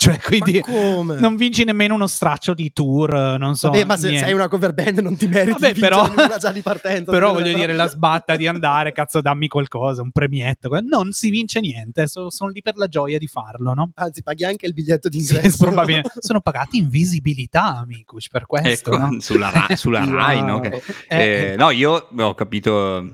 Cioè, 0.00 0.20
quindi 0.20 0.62
Ma 0.64 0.72
come? 0.72 1.16
non 1.18 1.34
vinci 1.34 1.64
nemmeno 1.64 1.92
uno 1.94 2.06
straccio 2.06 2.54
di 2.54 2.72
tour, 2.72 3.36
non 3.36 3.56
so. 3.56 3.68
Vabbè, 3.68 3.84
ma 3.84 3.96
se 3.96 4.06
niente. 4.10 4.26
sei 4.26 4.34
una 4.34 4.46
cover 4.46 4.72
band 4.72 5.00
non 5.00 5.16
ti 5.16 5.26
meriti 5.26 5.50
Vabbè, 5.60 5.74
però- 5.74 6.08
già 6.38 6.52
di 6.52 6.60
partenza. 6.62 7.10
Però 7.10 7.32
voglio 7.32 7.52
dire, 7.52 7.74
la 7.74 7.88
sbatta 7.88 8.36
di 8.36 8.46
andare, 8.46 8.92
cazzo, 8.92 9.20
dammi 9.20 9.48
qualcosa, 9.48 10.00
un 10.02 10.12
premietto. 10.12 10.70
Non 10.82 11.10
si 11.10 11.30
vince 11.30 11.58
niente, 11.58 12.06
so- 12.06 12.30
sono 12.30 12.50
lì 12.50 12.62
per 12.62 12.76
la 12.76 12.86
gioia 12.86 13.18
di 13.18 13.26
farlo, 13.26 13.74
no? 13.74 13.90
Anzi, 13.96 14.22
paghi 14.22 14.44
anche 14.44 14.66
il 14.66 14.72
biglietto 14.72 15.08
di 15.08 15.20
Sì, 15.20 15.34
ingresso. 15.34 15.64
probabilmente. 15.66 16.12
Sono 16.20 16.40
pagati 16.42 16.78
in 16.78 16.88
visibilità, 16.88 17.78
Amicus, 17.78 18.28
per 18.28 18.46
questo. 18.46 18.92
Ecco, 18.92 18.98
no? 19.04 19.16
sulla, 19.20 19.50
Ra- 19.50 19.74
sulla 19.74 20.04
Rai, 20.04 20.44
no? 20.44 20.60
Che- 20.60 20.80
Eh, 21.08 21.18
eh, 21.52 21.56
no, 21.56 21.70
io 21.70 22.06
ho 22.16 22.34
capito, 22.34 23.04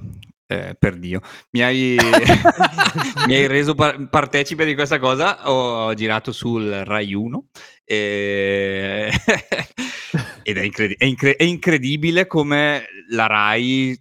eh, 0.47 0.74
per 0.78 0.97
Dio, 0.99 1.20
mi 1.51 1.62
hai, 1.62 1.97
mi 3.26 3.34
hai 3.34 3.47
reso 3.47 3.74
par- 3.74 4.09
partecipe 4.09 4.64
di 4.64 4.74
questa 4.74 4.99
cosa, 4.99 5.51
ho 5.51 5.92
girato 5.95 6.32
sul 6.32 6.68
Rai 6.70 7.14
1 7.14 7.47
e- 7.84 9.11
ed 10.42 10.57
è, 10.57 10.62
incredi- 10.62 10.95
è 10.99 11.05
incre- 11.05 11.36
è 11.36 11.45
incredibile 11.45 12.26
come 12.26 12.84
la 13.11 13.26
Rai 13.26 13.99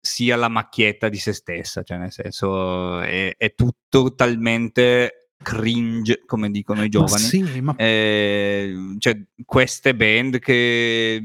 sia 0.00 0.36
la 0.36 0.48
macchietta 0.48 1.08
di 1.08 1.18
se 1.18 1.32
stessa, 1.32 1.82
cioè 1.82 1.98
nel 1.98 2.12
senso 2.12 3.00
è, 3.00 3.34
è 3.36 3.54
tutto 3.54 4.14
talmente 4.14 5.30
cringe, 5.42 6.22
come 6.26 6.50
dicono 6.50 6.80
i 6.80 6.84
ma 6.84 6.88
giovani. 6.90 7.22
sì, 7.22 7.60
ma 7.60 7.74
Eh, 7.76 8.74
cioè, 8.98 9.16
queste 9.44 9.94
band 9.94 10.38
che 10.38 11.20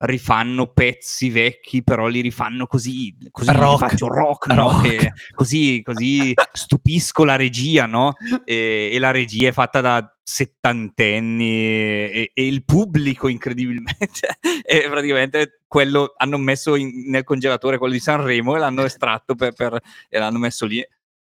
rifanno 0.00 0.68
pezzi 0.72 1.28
vecchi, 1.30 1.82
però 1.82 2.06
li 2.06 2.20
rifanno 2.20 2.66
così, 2.66 3.16
così 3.30 3.50
Rock. 3.52 3.88
faccio 3.88 4.06
rock, 4.08 4.46
no? 4.48 4.70
Rock. 4.70 5.32
Così, 5.34 5.82
così 5.84 6.32
stupisco 6.52 7.24
la 7.24 7.36
regia, 7.36 7.86
no? 7.86 8.14
E, 8.44 8.90
e 8.92 8.98
la 8.98 9.10
regia 9.10 9.48
è 9.48 9.52
fatta 9.52 9.80
da 9.80 10.12
settantenni 10.22 11.50
e, 11.50 12.30
e 12.34 12.46
il 12.46 12.64
pubblico 12.64 13.28
incredibilmente 13.28 14.38
è 14.62 14.86
praticamente 14.88 15.60
quello 15.66 16.12
hanno 16.16 16.36
messo 16.38 16.76
in- 16.76 17.08
nel 17.08 17.24
congelatore 17.24 17.78
quello 17.78 17.94
di 17.94 18.00
Sanremo 18.00 18.54
e 18.54 18.58
l'hanno 18.58 18.84
estratto 18.84 19.34
per, 19.34 19.52
per- 19.52 19.80
e 20.08 20.18
l'hanno 20.18 20.38
messo 20.38 20.66
lì 20.66 20.78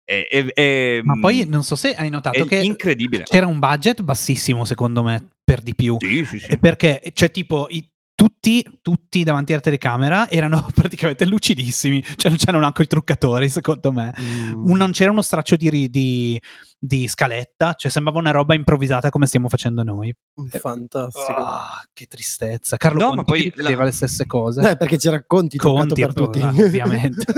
E- 0.05 0.28
e- 0.30 0.51
e, 0.53 1.01
ma 1.03 1.17
poi 1.20 1.45
mh, 1.45 1.49
non 1.49 1.63
so 1.63 1.76
se 1.76 1.93
hai 1.95 2.07
è 2.07 2.09
notato 2.09 2.43
che 2.45 2.57
incredibile 2.57 3.24
c'era 3.24 3.45
un 3.47 3.59
budget 3.59 4.01
bassissimo, 4.01 4.65
secondo 4.65 5.03
me, 5.03 5.30
per 5.43 5.61
di 5.61 5.76
più. 5.76 5.97
sì, 5.99 6.26
sì, 6.26 6.39
sì. 6.39 6.45
E 6.47 6.57
Perché, 6.57 7.01
cioè, 7.13 7.30
tipo, 7.32 7.67
i- 7.70 7.88
tutti, 8.20 8.80
tutti 8.82 9.24
davanti 9.24 9.53
alla 9.53 9.61
telecamera 9.61 10.30
erano 10.30 10.67
praticamente 10.76 11.24
lucidissimi. 11.26 12.03
Cioè, 12.03 12.30
non 12.30 12.38
c'erano 12.38 12.65
anche 12.65 12.84
i 12.84 12.88
truccatori, 12.88 13.47
secondo 13.47 13.93
me. 13.93 14.13
Mm. 14.20 14.70
Un- 14.70 14.78
non 14.78 14.91
c'era 14.91 15.11
uno 15.11 15.22
straccio 15.22 15.55
di, 15.55 15.89
di- 15.89 16.41
di 16.78 17.07
scaletta, 17.07 17.74
cioè 17.76 17.89
sembrava 17.91 18.20
una 18.20 18.32
roba 18.32 18.55
improvvisata 18.55 19.09
come 19.09 19.26
stiamo 19.26 19.47
facendo 19.47 19.84
noi. 19.84 20.13
Fantastico. 20.49 21.26
Ah, 21.34 21.82
che 21.93 22.05
tristezza. 22.07 22.76
Carlo 22.76 22.99
No, 22.99 23.05
Conti 23.07 23.17
ma 23.17 23.24
poi 23.24 23.41
ripeteva 23.43 23.80
la- 23.80 23.86
le 23.86 23.91
stesse 23.91 24.26
cose. 24.26 24.70
Eh, 24.72 24.76
perché 24.78 24.97
ci 24.97 25.07
racconti 25.09 25.57
Conti, 25.57 26.01
per 26.01 26.13
tutti. 26.13 26.41
ovviamente. 26.41 27.24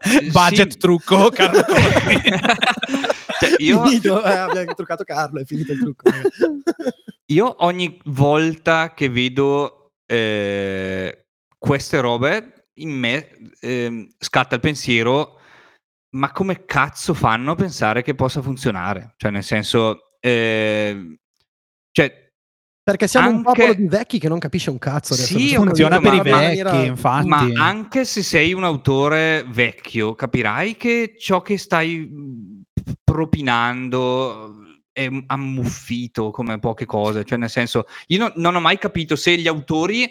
Sì. 0.00 0.30
Budget 0.30 0.76
trucco, 0.78 1.28
Carlo 1.28 1.62
Conti. 1.62 2.30
Cioè, 3.38 3.54
io, 3.58 3.84
Finito, 3.84 4.24
eh, 4.24 4.32
abbiamo 4.36 4.74
truccato 4.74 5.04
Carlo, 5.04 5.38
è 5.40 5.44
finito 5.44 5.70
il 5.72 5.78
trucco. 5.78 6.10
Io 7.30 7.64
ogni 7.64 8.00
volta 8.06 8.94
che 8.94 9.08
vedo 9.08 9.92
eh, 10.06 11.26
queste 11.58 12.00
robe 12.00 12.68
in 12.74 12.90
me 12.90 13.28
ehm, 13.60 14.08
scatta 14.18 14.54
il 14.54 14.60
pensiero 14.60 15.36
ma 16.16 16.32
come 16.32 16.64
cazzo 16.64 17.12
fanno 17.14 17.52
a 17.52 17.54
pensare 17.54 18.02
che 18.02 18.14
possa 18.14 18.40
funzionare 18.40 19.14
cioè 19.16 19.30
nel 19.30 19.44
senso 19.44 20.16
ehm, 20.20 21.16
cioè 21.92 22.26
Perché 22.88 23.06
siamo 23.06 23.28
un 23.28 23.34
Anche- 23.36 23.50
popolo 23.50 23.74
di 23.74 23.86
vecchi 23.86 24.18
che 24.18 24.28
non 24.30 24.38
capisce 24.38 24.70
un 24.70 24.78
cazzo. 24.78 25.12
Adesso. 25.12 25.38
Sì, 25.38 25.54
Funziona 25.54 25.98
dico 25.98 26.08
per 26.08 26.14
i 26.14 26.20
in 26.20 26.26
una 26.32 26.38
vecchi, 26.40 26.62
maniera- 26.62 26.84
infatti. 26.86 27.28
Ma 27.28 27.46
anche 27.58 28.06
se 28.06 28.22
sei 28.22 28.54
un 28.54 28.64
autore 28.64 29.44
vecchio, 29.46 30.14
capirai 30.14 30.74
che 30.78 31.14
ciò 31.18 31.42
che 31.42 31.58
stai 31.58 31.98
mh, 31.98 32.62
propinando 33.04 34.54
è 34.98 35.08
m- 35.08 35.22
ammuffito 35.26 36.30
come 36.30 36.58
poche 36.58 36.84
cose. 36.84 37.24
Cioè, 37.24 37.38
nel 37.38 37.50
senso, 37.50 37.84
io 38.08 38.18
non, 38.18 38.32
non 38.36 38.56
ho 38.56 38.60
mai 38.60 38.78
capito 38.78 39.14
se 39.14 39.36
gli 39.36 39.46
autori, 39.46 40.10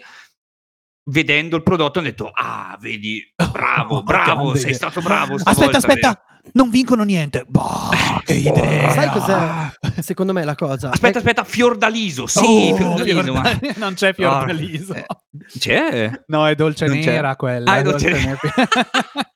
vedendo 1.10 1.56
il 1.56 1.62
prodotto, 1.62 1.98
hanno 1.98 2.08
detto: 2.08 2.30
Ah, 2.32 2.76
vedi, 2.80 3.22
bravo, 3.52 3.96
Oh, 4.00 4.02
bravo, 4.02 4.42
grande 4.44 4.58
sei 4.60 4.72
idea." 4.72 4.90
stato 4.90 5.00
bravo. 5.02 5.36
Aspetta, 5.42 5.76
aspetta, 5.76 6.24
non 6.52 6.70
vincono 6.70 7.02
niente. 7.04 7.44
Boh, 7.46 7.90
che 8.24 8.34
idea. 8.34 8.90
Sai 8.90 9.08
cos'è? 9.10 10.00
Secondo 10.02 10.32
me 10.32 10.44
la 10.44 10.54
cosa. 10.54 10.90
Aspetta, 10.90 11.18
è- 11.18 11.22
aspetta, 11.22 11.44
Fiordaliso, 11.44 12.26
sì, 12.26 12.70
Oh, 12.72 12.76
Fiordaliso. 12.76 13.32
ma- 13.32 13.42
Fiordaliso. 13.44 13.78
Non 13.80 13.94
c'è 13.94 14.14
Fiordaliso. 14.14 14.92
Ah, 14.92 14.96
eh, 14.98 15.58
C'è? 15.58 16.10
No, 16.26 16.46
è 16.46 16.54
dolce 16.54 16.86
Non 16.86 16.98
c'è. 17.00 17.10
nera 17.10 17.36
quella. 17.36 17.72
Ah, 17.72 17.76
è 17.78 17.82
dolce 17.82 18.10
dolce 18.10 18.24
nera. 18.26 18.38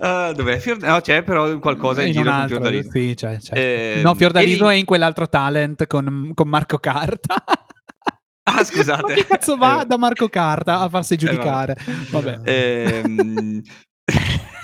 Ah, 0.00 0.32
dov'è? 0.32 0.58
Fiord- 0.58 0.84
no, 0.84 1.00
c'è 1.00 1.24
però 1.24 1.58
qualcosa 1.58 2.02
in, 2.02 2.08
in 2.08 2.12
giro 2.12 2.30
altro, 2.30 2.48
Fiordaliso. 2.60 2.90
sì, 2.92 3.14
c'è, 3.16 3.38
c'è. 3.38 3.94
Ehm, 3.96 4.02
no, 4.02 4.14
Fiordaliso 4.14 4.68
è 4.68 4.74
in 4.76 4.84
quell'altro 4.84 5.28
talent 5.28 5.88
con, 5.88 6.30
con 6.34 6.48
Marco 6.48 6.78
Carta. 6.78 7.42
Ah, 8.44 8.62
scusate. 8.64 9.02
Ma 9.08 9.14
che 9.14 9.26
cazzo 9.26 9.56
va 9.56 9.82
Eh, 9.82 9.86
da 9.86 9.98
Marco 9.98 10.28
Carta 10.28 10.78
a 10.80 10.88
farsi 10.88 11.16
giudicare? 11.16 11.76
Vabbè. 12.10 12.38
Ehm. 12.44 13.60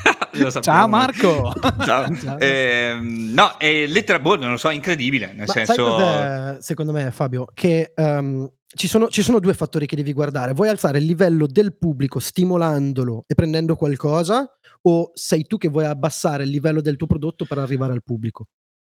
Ciao 0.60 0.88
Marco. 0.88 1.52
Ciao. 1.84 2.14
Ciao. 2.16 2.38
Ehm, 2.38 3.32
no, 3.32 3.56
è 3.56 3.86
lettera 3.86 4.18
boh, 4.18 4.36
non 4.36 4.50
lo 4.52 4.56
so, 4.56 4.70
incredibile. 4.70 5.28
Nel 5.28 5.46
Ma 5.46 5.52
sai 5.52 5.66
senso, 5.66 5.84
cos'è, 5.84 6.56
secondo 6.60 6.92
me, 6.92 7.10
Fabio? 7.10 7.46
Che 7.52 7.92
ehm, 7.94 8.50
ci, 8.74 8.88
sono, 8.88 9.08
ci 9.08 9.22
sono 9.22 9.38
due 9.38 9.54
fattori 9.54 9.86
che 9.86 9.96
devi 9.96 10.12
guardare. 10.12 10.52
Vuoi 10.52 10.68
alzare 10.68 10.98
il 10.98 11.04
livello 11.04 11.46
del 11.46 11.76
pubblico 11.76 12.18
stimolandolo 12.18 13.24
e 13.26 13.34
prendendo 13.34 13.76
qualcosa? 13.76 14.48
O 14.86 15.12
sei 15.14 15.44
tu 15.46 15.56
che 15.56 15.68
vuoi 15.68 15.86
abbassare 15.86 16.44
il 16.44 16.50
livello 16.50 16.80
del 16.82 16.96
tuo 16.96 17.06
prodotto 17.06 17.46
per 17.46 17.58
arrivare 17.58 17.92
al 17.92 18.02
pubblico? 18.02 18.46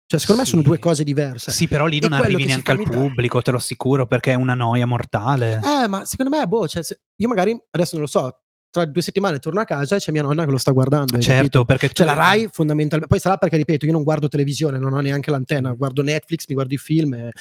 Cioè, 0.06 0.20
secondo 0.20 0.42
me 0.42 0.48
sono 0.48 0.62
Sì. 0.62 0.68
due 0.68 0.78
cose 0.80 1.04
diverse. 1.06 1.52
Sì, 1.52 1.68
però 1.70 1.86
lì 1.86 2.00
non 2.02 2.12
arrivi 2.12 2.44
neanche 2.44 2.72
al 2.72 2.82
pubblico, 2.84 3.42
te 3.42 3.52
lo 3.52 3.58
assicuro, 3.58 4.06
perché 4.08 4.32
è 4.32 4.36
una 4.36 4.54
noia 4.54 4.86
mortale. 4.86 5.62
Eh, 5.64 5.88
ma 5.88 6.04
secondo 6.04 6.36
me, 6.36 6.46
boh, 6.48 6.68
cioè, 6.68 6.84
se- 6.84 7.00
io 7.16 7.30
magari 7.30 7.58
adesso 7.72 7.92
non 7.96 8.04
lo 8.04 8.10
so. 8.10 8.41
Tra 8.72 8.86
due 8.86 9.02
settimane 9.02 9.40
torno 9.40 9.60
a 9.60 9.66
casa 9.66 9.98
e 9.98 10.00
c'è 10.00 10.14
mia 10.14 10.22
nonna 10.22 10.46
che 10.46 10.52
lo 10.52 10.58
sta 10.58 10.72
guardando. 10.72 11.16
hai 11.16 11.22
capito? 11.22 11.42
certo, 11.42 11.66
perché 11.66 11.90
Cioè 11.90 12.06
la 12.06 12.14
Rai 12.14 12.48
fondamentalmente, 12.50 13.08
poi 13.14 13.20
sarà 13.20 13.36
perché 13.36 13.58
ripeto, 13.58 13.86
io 13.86 13.92
non 13.92 14.04
guardo 14.04 14.30
televisione, 14.30 14.78
non 14.80 14.94
ho 14.94 15.02
neanche 15.02 15.30
l'antenna, 15.30 15.74
guardo 15.74 16.02
Netflix, 16.02 16.46
mi 16.48 16.56
guardo 16.56 16.74
i 16.74 16.78
film. 16.78 17.14
e- 17.16 17.32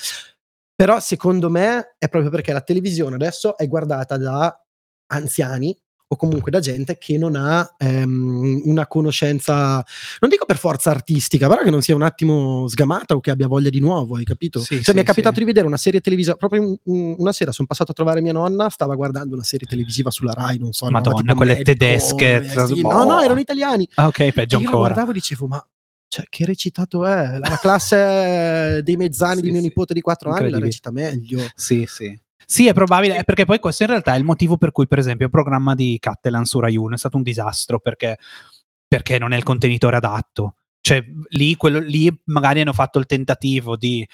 Però 0.75 0.99
secondo 0.99 1.49
me 1.49 1.95
è 1.99 2.09
proprio 2.09 2.33
perché 2.33 2.53
la 2.53 2.63
televisione 2.63 3.15
adesso 3.15 3.57
è 3.57 3.69
guardata 3.69 4.17
da 4.17 4.61
anziani 5.13 5.77
o 6.13 6.17
comunque 6.17 6.51
da 6.51 6.59
gente 6.59 6.99
che 6.99 7.17
non 7.17 7.37
ha 7.37 7.73
ehm, 7.79 8.63
una 8.65 8.89
conoscenza, 8.89 9.85
non 10.19 10.29
dico 10.29 10.45
per 10.45 10.59
forza 10.59 10.91
artistica, 10.91 11.47
però 11.49 11.63
che 11.63 11.71
non 11.71 11.83
sia 11.83 11.95
un 11.95 12.03
attimo 12.03 12.67
sgamata 12.67 13.15
o 13.15 13.21
che 13.21 13.31
abbia 13.31 13.47
voglia 13.47 13.71
di 13.71 13.79
nuovo, 13.79 14.17
hai 14.17 14.25
capito? 14.25 14.59
Sì, 14.59 14.75
cioè, 14.77 14.83
sì, 14.83 14.93
mi 14.95 15.01
è 15.03 15.05
capitato 15.05 15.35
sì. 15.35 15.41
di 15.41 15.47
vedere 15.47 15.67
una 15.69 15.77
serie 15.77 16.01
televisiva, 16.01 16.35
proprio 16.35 16.63
un- 16.63 16.77
un- 16.85 17.15
una 17.19 17.33
sera 17.33 17.53
sono 17.53 17.69
passato 17.69 17.93
a 17.93 17.95
trovare 17.95 18.21
mia 18.23 18.33
nonna, 18.33 18.69
stava 18.71 18.97
guardando 18.97 19.35
una 19.35 19.45
serie 19.45 19.69
televisiva 19.69 20.11
sulla 20.11 20.33
Rai, 20.33 20.59
non 20.59 20.73
so, 20.73 20.87
no, 20.87 20.91
Madonna, 20.91 21.21
tipo 21.21 21.35
quelle 21.35 21.53
Medico, 21.53 21.71
tedesche, 21.79 22.43
eh, 22.43 22.67
sì, 22.67 22.81
boh. 22.81 22.91
no, 22.91 23.05
no, 23.05 23.21
erano 23.21 23.39
italiani. 23.39 23.89
Ah, 23.95 24.09
ok, 24.09 24.33
peggio 24.33 24.59
io 24.59 24.65
ancora. 24.67 24.79
guardavo 24.89 25.11
e 25.13 25.15
dicevo, 25.15 25.47
ma 25.47 25.65
cioè, 26.09 26.25
che 26.29 26.45
recitato 26.45 27.07
è? 27.07 27.39
La 27.39 27.57
classe 27.61 28.81
dei 28.83 28.97
mezzani 28.97 29.37
Sì, 29.37 29.43
di 29.43 29.51
mio 29.53 29.61
sì. 29.61 29.67
nipote 29.69 29.95
di 29.95 30.01
4 30.01 30.33
anni 30.33 30.51
la 30.51 30.59
recita 30.59 30.91
meglio. 30.91 31.47
Sì, 31.55 31.85
sì. 31.87 32.19
Sì, 32.51 32.67
è 32.67 32.73
probabile, 32.73 33.19
eh, 33.19 33.23
perché 33.23 33.45
poi 33.45 33.61
questo 33.61 33.85
in 33.85 33.91
realtà 33.91 34.15
è 34.15 34.19
il 34.19 34.25
motivo 34.25 34.57
per 34.57 34.73
cui, 34.73 34.89
per 34.89 34.99
esempio, 34.99 35.27
il 35.27 35.31
programma 35.31 35.77
di 35.77 35.97
Cattelan 36.01 36.45
su 36.45 36.59
Rai 36.59 36.77
1 36.77 36.97
è 36.97 36.99
stato 36.99 37.17
un 37.17 37.23
disastro 37.23 37.79
perché, 37.79 38.19
perché 38.89 39.21
non 39.21 39.31
è 39.33 39.37
il 39.37 39.45
contenitore 39.45 39.95
adatto. 39.95 40.57
Cioè, 40.81 41.01
lì, 41.29 41.55
quello- 41.55 41.79
lì 41.79 42.13
magari 42.25 42.61
hanno 42.63 42.73
fatto 42.73 42.99
il 42.99 43.07
tentativo 43.07 43.77
di 43.77 44.05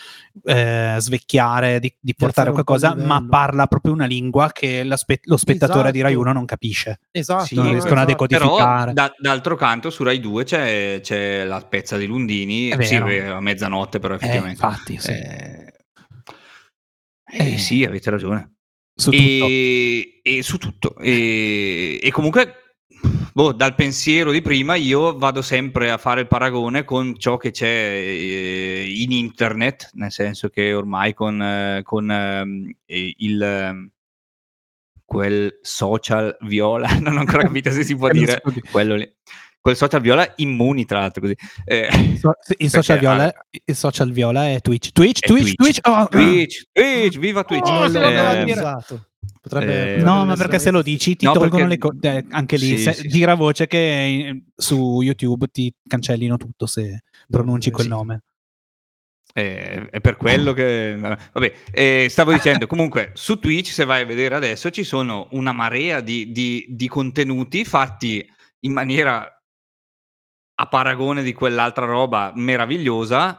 eh, 0.44 0.96
svecchiare, 0.98 1.80
di, 1.80 1.90
di 1.98 2.14
portare 2.14 2.50
qualcosa, 2.50 2.94
ma 2.94 3.24
parla 3.26 3.68
proprio 3.68 3.94
una 3.94 4.04
lingua 4.04 4.50
che 4.52 4.84
lo 4.84 5.36
spettatore 5.38 5.90
di 5.90 6.02
Rai 6.02 6.10
Esatto. 6.10 6.28
1 6.28 6.32
non 6.34 6.44
capisce. 6.44 6.98
Esatto. 7.12 7.44
Sì, 7.46 7.54
non 7.54 7.70
riescono 7.70 8.00
a 8.00 8.04
esatto. 8.04 8.26
decodificare. 8.26 8.92
Però 8.92 8.92
da- 8.92 9.14
d'altro 9.16 9.56
canto 9.56 9.88
su 9.88 10.02
Rai 10.02 10.20
2 10.20 10.44
c'è, 10.44 11.00
c'è 11.02 11.44
la 11.44 11.60
pezza 11.66 11.96
di 11.96 12.04
Lundini, 12.04 12.68
È 12.68 12.82
sì, 12.82 12.96
a 12.96 13.40
mezzanotte 13.40 13.98
però 13.98 14.12
Eh, 14.12 14.16
effettivamente. 14.16 14.62
infatti, 14.62 14.98
sì. 14.98 15.10
Eh, 15.12 15.65
eh, 17.30 17.54
Eh. 17.54 17.58
sì, 17.58 17.84
avete 17.84 18.10
ragione. 18.10 18.54
Su 18.94 19.10
tutto. 19.10 19.20
e, 19.22 20.20
e 20.22 20.42
su 20.42 20.56
tutto. 20.58 20.96
E, 20.98 22.00
e 22.02 22.10
comunque, 22.10 22.76
boh, 23.34 23.52
dal 23.52 23.74
pensiero 23.74 24.30
di 24.32 24.40
prima, 24.40 24.74
io 24.74 25.18
vado 25.18 25.42
sempre 25.42 25.90
a 25.90 25.98
fare 25.98 26.22
il 26.22 26.28
paragone 26.28 26.84
con 26.84 27.18
ciò 27.18 27.36
che 27.36 27.50
c'è 27.50 27.66
eh, 27.66 28.92
in 28.96 29.12
internet, 29.12 29.90
nel 29.94 30.10
senso 30.12 30.48
che 30.48 30.72
ormai 30.72 31.12
con, 31.12 31.42
eh, 31.42 31.82
con 31.84 32.10
eh, 32.10 33.14
il 33.18 33.42
ehm, 33.42 33.90
quel 35.04 35.58
social 35.62 36.36
viola, 36.40 36.88
non 36.98 37.16
ho 37.16 37.20
ancora 37.20 37.42
capito 37.42 37.70
se 37.70 37.84
si 37.84 37.96
può 37.96 38.08
dire. 38.08 38.42
quello 38.70 38.96
lì. 38.96 39.14
Quel 39.66 39.76
social 39.78 40.00
viola 40.00 40.32
immuni, 40.36 40.84
tra 40.84 41.00
l'altro, 41.00 41.22
così. 41.22 41.34
Eh, 41.64 41.88
So- 42.20 42.34
il, 42.58 42.70
social 42.70 43.00
viola, 43.00 43.24
ah, 43.26 43.34
il 43.64 43.74
social 43.74 44.12
viola 44.12 44.48
è 44.48 44.60
Twitch. 44.60 44.92
Twitch, 44.92 45.18
è 45.22 45.26
Twitch, 45.26 45.54
Twitch. 45.56 45.78
oh, 45.88 46.06
Twitch, 46.06 46.66
Twitch, 46.70 47.18
viva 47.18 47.42
Twitch. 47.42 47.68
Oh, 47.68 47.84
Eh, 47.86 48.44
dire. 48.44 48.60
usato. 48.60 49.08
Potrebbe, 49.40 49.96
Eh, 49.96 50.02
No, 50.02 50.24
ma 50.24 50.36
perché 50.36 50.60
se 50.60 50.70
lo 50.70 50.82
dici 50.82 51.16
ti 51.16 51.24
No, 51.24 51.32
tolgono 51.32 51.66
perché- 51.66 51.88
le 51.98 52.10
cose. 52.18 52.26
anche 52.30 52.56
lì, 52.58 52.76
Sì, 52.76 52.78
se- 52.78 52.92
sì, 52.92 53.08
gira 53.08 53.34
voce 53.34 53.66
che 53.66 53.78
eh, 53.78 54.42
su 54.54 55.00
YouTube 55.02 55.48
ti 55.50 55.74
cancellino 55.84 56.36
tutto 56.36 56.66
se 56.66 57.02
pronunci 57.28 57.70
Eh, 57.70 57.72
quel 57.72 57.86
sì. 57.86 57.90
nome. 57.90 58.20
Eh, 59.34 59.90
è 59.90 60.00
per 60.00 60.16
quello 60.16 60.52
che 60.52 60.96
vabbè 60.96 61.52
eh, 61.72 62.06
stavo 62.08 62.32
dicendo 62.32 62.66
comunque 62.68 63.10
su 63.14 63.38
Twitch 63.40 63.72
se 63.72 63.84
vai 63.84 64.02
a 64.02 64.06
vedere 64.06 64.34
adesso 64.36 64.70
ci 64.70 64.84
sono 64.84 65.26
una 65.32 65.50
marea 65.52 66.00
di, 66.00 66.30
di- 66.30 66.64
di 66.68 66.86
contenuti 66.88 67.64
fatti 67.64 68.24
in 68.60 68.72
maniera 68.72 69.28
a 70.58 70.68
paragone 70.68 71.22
di 71.22 71.32
quell'altra 71.32 71.84
roba 71.86 72.32
meravigliosa 72.34 73.38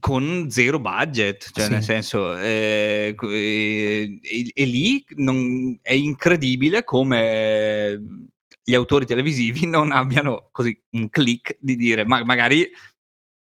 con 0.00 0.46
zero 0.50 0.78
budget 0.80 1.50
cioè 1.52 1.64
Sì. 1.66 1.70
nel 1.70 1.82
senso 1.82 2.36
eh, 2.36 3.14
eh, 3.18 4.18
e, 4.20 4.50
e 4.52 4.64
lì 4.64 5.04
non- 5.16 5.78
è 5.82 5.92
incredibile 5.92 6.82
come 6.84 8.02
gli 8.62 8.74
autori 8.74 9.06
televisivi 9.06 9.66
non 9.68 9.92
abbiano 9.92 10.48
così 10.50 10.78
un 10.92 11.08
click 11.10 11.56
di 11.60 11.76
dire 11.76 12.04
ma 12.04 12.24
magari 12.24 12.68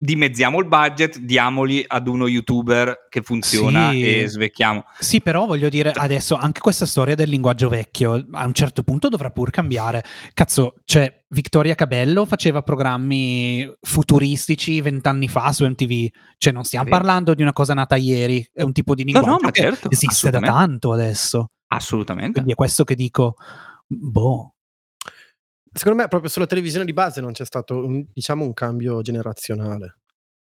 dimezziamo 0.01 0.59
il 0.59 0.65
budget, 0.65 1.19
diamoli 1.19 1.83
ad 1.85 2.07
uno 2.07 2.27
youtuber 2.27 3.07
che 3.09 3.21
funziona 3.21 3.91
Sì. 3.91 4.21
e 4.21 4.27
svecchiamo. 4.29 4.85
Sì, 4.97 5.19
però 5.21 5.45
voglio 5.45 5.67
dire 5.67 5.91
adesso 5.91 6.35
anche 6.37 6.61
questa 6.61 6.85
storia 6.85 7.15
del 7.15 7.27
linguaggio 7.29 7.67
vecchio 7.67 8.25
a 8.31 8.45
un 8.45 8.53
certo 8.53 8.83
punto 8.83 9.09
dovrà 9.09 9.29
pur 9.29 9.49
cambiare. 9.49 10.03
Cazzo, 10.33 10.75
cioè 10.85 11.23
Vittoria 11.27 11.75
Cabello 11.75 12.25
faceva 12.25 12.61
programmi 12.61 13.69
futuristici 13.81 14.79
vent'anni 14.79 15.27
fa 15.27 15.51
su 15.51 15.65
MTV, 15.65 16.07
cioè 16.37 16.53
non 16.53 16.63
stiamo 16.63 16.85
vero. 16.85 16.97
parlando 16.97 17.33
di 17.33 17.41
una 17.41 17.53
cosa 17.53 17.73
nata 17.73 17.97
ieri, 17.97 18.49
è 18.53 18.61
un 18.61 18.71
tipo 18.71 18.95
di 18.95 19.03
No, 19.03 19.11
linguaggio 19.11 19.37
no, 19.37 19.43
ma 19.43 19.51
che 19.51 19.61
certo, 19.61 19.91
esiste 19.91 20.29
da 20.29 20.39
tanto 20.39 20.93
adesso. 20.93 21.51
Assolutamente. 21.67 22.31
Quindi 22.31 22.53
è 22.53 22.55
questo 22.55 22.85
che 22.85 22.95
dico, 22.95 23.35
boh, 23.85 24.53
Secondo 25.71 26.01
me 26.01 26.07
proprio 26.07 26.29
sulla 26.29 26.45
televisione 26.47 26.85
di 26.85 26.93
base 26.93 27.21
non 27.21 27.31
c'è 27.31 27.45
stato 27.45 27.85
un, 27.85 28.05
diciamo 28.13 28.43
un 28.43 28.53
cambio 28.53 29.01
generazionale. 29.01 29.97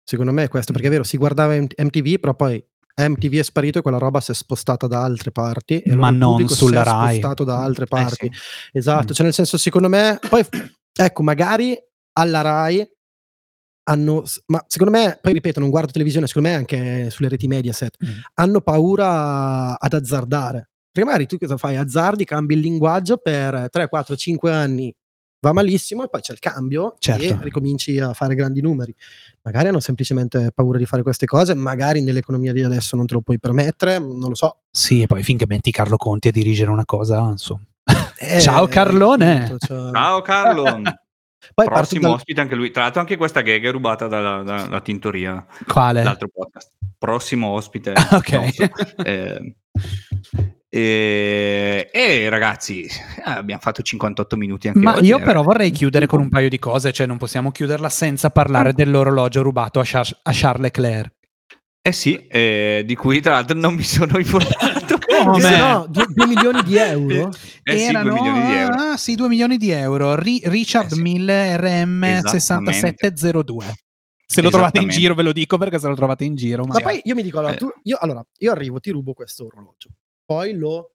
Secondo 0.05 0.33
me 0.33 0.45
è 0.45 0.49
questo, 0.49 0.73
perché 0.73 0.87
è 0.89 0.91
vero, 0.91 1.03
si 1.05 1.17
guardava 1.17 1.55
MTV, 1.57 2.19
però 2.21 2.35
poi 2.35 2.65
MTV 2.99 3.35
è 3.39 3.43
sparito 3.43 3.79
e 3.79 3.83
quella 3.83 3.99
roba 3.99 4.21
si 4.21 4.31
è 4.31 4.35
spostata 4.35 4.87
da 4.87 5.03
altre 5.03 5.33
parti. 5.33 5.83
Ma 5.87 6.11
non 6.11 6.49
sulla 6.49 6.83
si 6.83 6.89
è 6.89 6.93
Rai. 6.93 7.09
spostato 7.19 7.45
da 7.45 7.63
altre 7.63 7.85
Eh, 7.85 7.89
parti. 7.89 8.31
sì. 8.33 8.41
Esatto, 8.73 9.11
Mm. 9.13 9.15
cioè 9.15 9.25
nel 9.25 9.35
senso 9.35 9.59
secondo 9.59 9.89
me, 9.89 10.19
poi 10.29 10.45
ecco, 10.93 11.23
magari 11.23 11.77
alla 12.13 12.41
Rai 12.41 12.89
hanno, 13.89 14.25
ma 14.47 14.65
secondo 14.67 14.97
me, 14.97 15.19
poi 15.21 15.33
ripeto, 15.33 15.61
non 15.61 15.71
guardo 15.71 15.93
televisione, 15.93 16.27
secondo 16.27 16.49
me 16.49 16.55
anche 16.55 17.11
sulle 17.11 17.29
reti 17.29 17.47
Mediaset, 17.47 17.97
Mm. 18.05 18.09
hanno 18.35 18.61
paura 18.61 19.79
ad 19.79 19.93
azzardare. 19.93 20.71
Perché 20.91 21.09
magari 21.11 21.27
tu 21.27 21.37
cosa 21.39 21.57
fai? 21.57 21.77
Azzardi, 21.77 22.25
cambi 22.25 22.55
il 22.55 22.61
linguaggio 22.61 23.19
per 23.19 23.69
3, 23.71 23.89
4, 23.89 24.17
5 24.17 24.51
anni, 24.53 24.93
va 25.41 25.53
malissimo 25.53 26.05
e 26.05 26.09
poi 26.09 26.21
c'è 26.21 26.33
il 26.33 26.39
cambio 26.39 26.95
Certo. 26.99 27.23
e 27.25 27.39
ricominci 27.41 27.99
a 27.99 28.13
fare 28.15 28.35
grandi 28.35 28.61
numeri. 28.61 28.95
Magari 29.43 29.69
hanno 29.69 29.81
semplicemente 29.81 30.51
paura 30.55 30.79
di 30.79 30.87
fare 30.87 31.03
queste 31.03 31.27
cose, 31.27 31.55
magari 31.55 32.01
nell'economia 32.03 32.53
di 32.53 32.63
adesso 32.65 32.97
non 32.97 33.07
te 33.07 33.15
lo 33.15 33.21
puoi 33.21 33.39
permettere, 33.39 33.99
non 33.99 34.29
lo 34.29 34.35
so. 34.35 34.59
sì, 34.71 35.03
e 35.03 35.07
poi 35.07 35.23
finché 35.23 35.45
metti 35.47 35.71
Carlo 35.71 35.97
Conti 35.97 36.29
a 36.29 36.33
dirigere 36.33 36.71
una 36.71 36.85
cosa, 36.85 37.21
insomma. 37.31 37.63
Eh, 38.19 38.41
Ciao, 38.41 38.67
Carlone! 38.67 39.45
appunto, 39.45 39.67
cioè- 39.67 39.91
Ciao 39.95 40.23
Carlo. 40.23 40.65
Poi 41.55 41.67
Prossimo 41.67 42.01
dal- 42.09 42.13
ospite 42.15 42.41
anche 42.41 42.57
lui. 42.57 42.73
Tra 42.73 42.83
l'altro 42.83 43.01
anche 43.01 43.17
questa 43.17 43.41
gag 43.43 43.65
è 43.65 43.71
rubata 43.71 44.09
dalla, 44.09 44.43
dalla 44.43 44.81
Tintoria, 44.81 45.47
Quale? 45.65 46.03
l'altro 46.03 46.27
podcast. 46.33 46.73
Prossimo 46.99 47.49
ospite. 47.51 47.93
Ok. 48.11 48.53
so. 48.53 48.65
Eh, 49.05 49.55
e, 50.79 51.91
e 51.93 52.29
ragazzi, 52.29 52.83
eh, 52.85 52.91
abbiamo 53.25 53.61
fatto 53.61 53.83
58 53.83 54.37
minuti 54.37 54.69
anche 54.69 54.81
Ma 54.81 54.97
oggi. 54.97 55.07
io 55.07 55.19
eh. 55.19 55.23
però 55.23 55.43
vorrei 55.43 55.71
chiudere 55.71 56.07
con 56.07 56.21
un 56.21 56.29
paio 56.29 56.49
di 56.49 56.59
cose, 56.59 56.93
cioè 56.93 57.07
non 57.07 57.17
possiamo 57.17 57.51
chiuderla 57.51 57.89
senza 57.89 58.31
parlare 58.31 58.73
dell'orologio 58.73 59.43
rubato 59.43 59.81
a, 59.81 59.85
Char- 59.85 60.19
a 60.23 60.31
Charles 60.35 60.63
Leclerc. 60.63 61.15
Eh 61.81 61.93
sì, 61.93 62.27
eh, 62.27 62.83
di 62.85 62.95
cui 62.97 63.21
tra 63.21 63.35
l'altro 63.35 63.57
non 63.57 63.75
mi 63.75 63.85
sono 63.85 64.19
informato. 64.19 64.99
Come? 65.07 65.41
Se 65.41 65.57
no, 65.57 65.87
2 65.89 66.27
milioni 66.27 66.63
di 66.65 66.77
euro? 66.77 67.31
Eh 67.63 67.79
sì, 67.79 67.93
2 67.93 68.05
milioni 68.13 68.47
di 68.47 68.53
euro. 68.55 68.75
Ah, 68.75 68.97
sì, 68.97 69.15
2 69.15 69.29
milioni 69.29 69.57
di 69.57 69.71
euro. 69.71 70.15
Ri- 70.17 70.43
Richard 70.45 70.91
Eh 70.91 70.95
sì. 70.97 71.01
1000 71.01 71.57
RM 71.57 72.05
Esattamente. 72.05 72.73
6702. 72.73 73.75
Se 74.27 74.43
lo 74.43 74.51
trovate 74.51 74.81
in 74.81 74.89
giro, 74.89 75.15
ve 75.15 75.23
lo 75.23 75.33
dico 75.33 75.57
perché 75.57 75.79
se 75.79 75.87
lo 75.87 75.95
trovate 75.95 76.25
in 76.25 76.35
giro. 76.35 76.65
Ma 76.65 76.75
magari. 76.75 76.85
poi 76.85 77.01
io 77.05 77.15
mi 77.15 77.23
dico, 77.23 77.39
allora, 77.39 77.55
tu- 77.55 77.73
io, 77.85 77.97
allora, 78.01 78.27
io 78.39 78.51
arrivo, 78.53 78.81
ti 78.81 78.91
rubo 78.91 79.13
questo 79.13 79.47
orologio, 79.47 79.91
poi 80.27 80.53
lo 80.55 80.91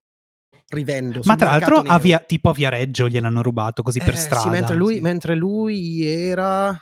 rivendo. 0.68 1.22
Ma 1.24 1.36
tra 1.36 1.52
l'altro, 1.52 1.78
a 1.80 1.98
via- 1.98 2.20
tipo 2.20 2.50
a 2.50 2.54
Viareggio 2.54 3.10
gliel'hanno 3.10 3.42
rubato 3.42 3.82
così 3.82 4.00
per 4.00 4.14
Eh, 4.14 4.18
sì, 4.18 4.22
strada. 4.24 4.50
mentre, 4.50 4.76
lui, 4.76 4.96
Sì. 4.96 5.02
mentre 5.02 5.36
lui 5.36 6.06
era... 6.06 6.78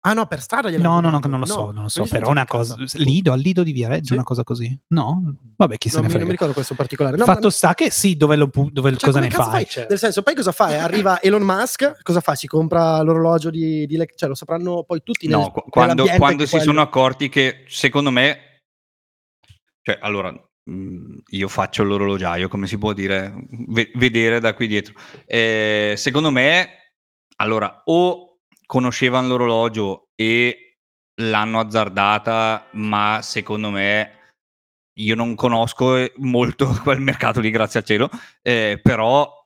Ah 0.00 0.12
no, 0.12 0.26
per 0.26 0.40
strada 0.40 0.70
gliel'hanno 0.70 0.88
No, 0.94 1.00
no, 1.00 1.10
no, 1.10 1.16
rubato. 1.16 1.28
non 1.28 1.40
lo 1.40 1.46
so, 1.46 1.70
non 1.72 1.82
lo 1.82 1.88
so, 1.88 2.04
però 2.06 2.28
è 2.28 2.30
una 2.30 2.46
cosa. 2.46 2.76
Lido, 2.94 3.32
al 3.32 3.40
Lido 3.40 3.62
di 3.64 3.72
Viareggio, 3.72 4.06
Sì. 4.06 4.12
una 4.14 4.22
cosa 4.22 4.42
così. 4.44 4.76
No? 4.88 5.34
Vabbè, 5.56 5.76
chi 5.76 5.88
se 5.88 5.96
Non 5.96 6.02
ne 6.06 6.06
mi, 6.06 6.12
frega. 6.12 6.18
non 6.18 6.26
mi 6.26 6.30
ricordo 6.30 6.54
questo 6.54 6.74
particolare. 6.74 7.16
No, 7.16 7.24
Fatto 7.24 7.46
ma- 7.46 7.50
sta 7.50 7.74
che 7.74 7.90
sì, 7.90 8.16
dove, 8.16 8.36
lo, 8.36 8.48
dove 8.70 8.90
cioè, 8.92 9.00
cosa 9.00 9.20
ne 9.20 9.28
fai? 9.30 9.44
fai? 9.50 9.66
Cioè, 9.66 9.86
Nel 9.88 9.98
senso, 9.98 10.22
poi 10.22 10.34
cosa 10.36 10.52
fai? 10.52 10.76
Arriva 10.76 11.20
Elon 11.20 11.42
Musk, 11.42 12.02
cosa 12.02 12.20
fa? 12.20 12.34
Si 12.36 12.46
compra 12.46 13.00
l'orologio 13.02 13.50
di, 13.50 13.86
di 13.86 13.96
Le- 13.96 14.08
cioè 14.14 14.28
lo 14.28 14.34
sapranno 14.36 14.84
poi 14.84 15.02
tutti 15.02 15.26
nel- 15.26 15.36
No, 15.38 15.50
qu- 15.50 15.68
quando, 15.68 16.06
quando 16.16 16.44
si 16.44 16.50
quello- 16.50 16.64
sono 16.64 16.80
accorti 16.80 17.28
che 17.28 17.64
secondo 17.68 18.10
me, 18.10 18.60
cioè 19.82 19.98
allora 20.00 20.32
io 21.26 21.48
faccio 21.48 21.82
l'orologiaio, 21.82 22.48
come 22.48 22.66
si 22.66 22.78
può 22.78 22.92
dire, 22.92 23.32
ve- 23.68 23.90
vedere 23.94 24.40
da 24.40 24.54
qui 24.54 24.66
dietro. 24.66 24.94
Eh, 25.26 25.94
secondo 25.96 26.30
me, 26.30 26.92
allora, 27.36 27.82
o 27.84 28.40
conoscevano 28.66 29.28
l'orologio 29.28 30.08
e 30.14 30.78
l'hanno 31.20 31.60
azzardata, 31.60 32.68
ma 32.72 33.20
secondo 33.22 33.70
me 33.70 34.12
io 34.98 35.14
non 35.14 35.34
conosco 35.34 35.96
eh, 35.96 36.12
molto 36.16 36.66
quel 36.82 37.00
mercato 37.00 37.40
lì, 37.40 37.50
grazie 37.50 37.80
al 37.80 37.86
cielo, 37.86 38.10
eh, 38.42 38.78
però 38.82 39.37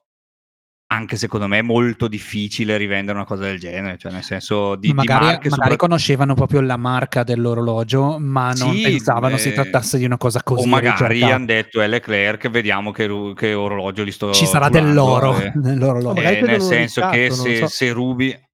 anche 0.93 1.16
secondo 1.16 1.47
me 1.47 1.59
è 1.59 1.62
molto 1.62 2.07
difficile 2.07 2.76
rivendere 2.76 3.16
una 3.16 3.26
cosa 3.26 3.45
del 3.45 3.59
genere, 3.59 3.97
cioè 3.97 4.12
nel 4.12 4.22
senso 4.22 4.76
di, 4.76 4.93
magari, 4.93 5.20
di 5.20 5.24
marche 5.24 5.49
magari 5.49 5.70
sopra... 5.70 5.76
conoscevano 5.76 6.34
proprio 6.34 6.61
la 6.61 6.76
marca 6.76 7.22
dell'orologio, 7.24 8.18
ma 8.18 8.53
non 8.53 8.74
Sì, 8.74 8.82
pensavano 8.82 9.36
eh, 9.36 9.38
si 9.38 9.53
trattasse 9.53 9.97
di 9.97 10.05
una 10.05 10.18
cosa 10.18 10.43
così. 10.43 10.66
o 10.66 10.66
magari 10.66 11.22
hanno 11.22 11.47
detto 11.47 11.80
è 11.80 11.88
Leclerc, 11.88 12.51
vediamo 12.51 12.90
che, 12.90 13.32
che 13.34 13.55
orologio 13.55 14.03
li 14.03 14.12
sto 14.12 14.32
Ci 14.32 14.47
sarà 14.47 14.68
curando", 14.68 14.88
dell'oro 14.88 15.40
eh. 15.40 15.53
nell'orologio. 15.57 16.20
Eh, 16.20 16.43
nel 16.43 16.61
senso 16.61 17.09
che 17.09 17.28
riscatto, 17.28 17.49
non 17.49 17.55
se, 17.55 17.61
so. 17.61 17.66
se 17.68 17.93
rubi... 17.93 18.51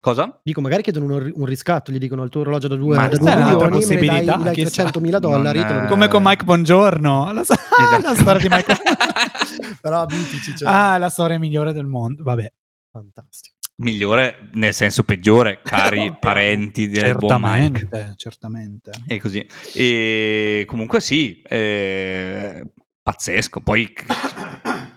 Cosa? 0.00 0.40
Dico, 0.42 0.62
magari 0.62 0.82
chiedono 0.82 1.14
un, 1.16 1.30
un 1.34 1.44
riscatto, 1.44 1.92
gli 1.92 1.98
dicono 1.98 2.22
il 2.24 2.30
tuo 2.30 2.40
orologio 2.40 2.68
da 2.68 2.76
2 2.76 2.96
Ma 2.96 3.02
da 3.02 3.08
questa 3.08 3.24
due 3.24 3.32
è 3.32 3.36
un'altra 3.44 3.68
milioni, 3.68 3.94
me 4.08 4.24
dai, 4.24 4.42
dai 4.42 4.54
chissà. 4.54 4.84
300.000 4.84 5.18
dollari. 5.18 5.58
Eh, 5.60 5.86
Come 5.88 6.08
con 6.08 6.22
Mike 6.24 6.44
Bongiorno, 6.44 7.30
la, 7.32 7.44
so- 7.44 7.52
Esatto. 7.78 8.02
la 8.08 8.14
storia 8.14 8.40
di 8.40 8.48
Mike 8.48 8.76
Però 9.82 10.06
mitici, 10.08 10.56
cioè. 10.56 10.68
Ah, 10.70 10.96
la 10.96 11.10
storia 11.10 11.38
migliore 11.38 11.72
del 11.74 11.84
mondo. 11.86 12.22
Vabbè, 12.22 12.50
Fantastico. 12.90 13.56
Migliore 13.76 14.48
nel 14.54 14.74
senso 14.74 15.04
peggiore, 15.04 15.60
cari 15.62 16.14
parenti 16.18 16.88
del 16.88 17.16
buon 17.16 17.38
Mike. 17.40 17.78
certamente, 17.80 18.14
certamente. 18.16 18.90
E 19.06 19.20
così. 19.20 19.46
E 19.74 20.64
comunque 20.66 21.00
sì, 21.00 21.40
eh, 21.42 22.62
pazzesco. 23.02 23.60
Poi 23.60 23.90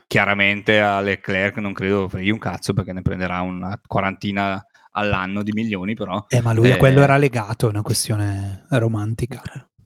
chiaramente 0.08 0.80
a 0.82 1.00
Leclerc 1.02 1.58
non 1.58 1.74
credo 1.74 2.08
freghi 2.10 2.30
un 2.30 2.40
cazzo 2.40 2.74
perché 2.74 2.94
ne 2.94 3.02
prenderà 3.02 3.42
una 3.42 3.80
quarantina 3.86 4.64
all'anno 4.94 5.44
di 5.44 5.52
milioni, 5.52 5.94
però. 5.94 6.26
Eh, 6.28 6.42
ma 6.42 6.54
lui 6.54 6.72
a 6.72 6.76
Eh, 6.76 6.78
quello 6.78 7.02
era 7.02 7.18
legato, 7.18 7.68
è 7.68 7.70
una 7.70 7.82
questione 7.82 8.66
romantica. 8.70 9.42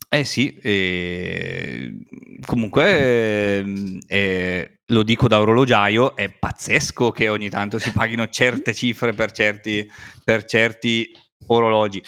Eh 0.10 0.24
sì, 0.24 0.58
e 0.62 1.98
comunque 2.46 3.58
ehm, 3.58 4.00
eh, 4.08 4.80
lo 4.86 5.04
dico 5.04 5.28
da 5.28 5.42
orologiaio, 5.42 6.16
è 6.16 6.30
pazzesco 6.30 7.12
che 7.12 7.28
ogni 7.28 7.50
tanto 7.50 7.78
si 7.78 7.92
paghino 7.92 8.30
certe 8.30 8.74
cifre 8.74 9.12
per 9.12 9.32
certi, 9.32 9.86
per 10.24 10.46
certi 10.46 11.12
orologi, 11.48 12.02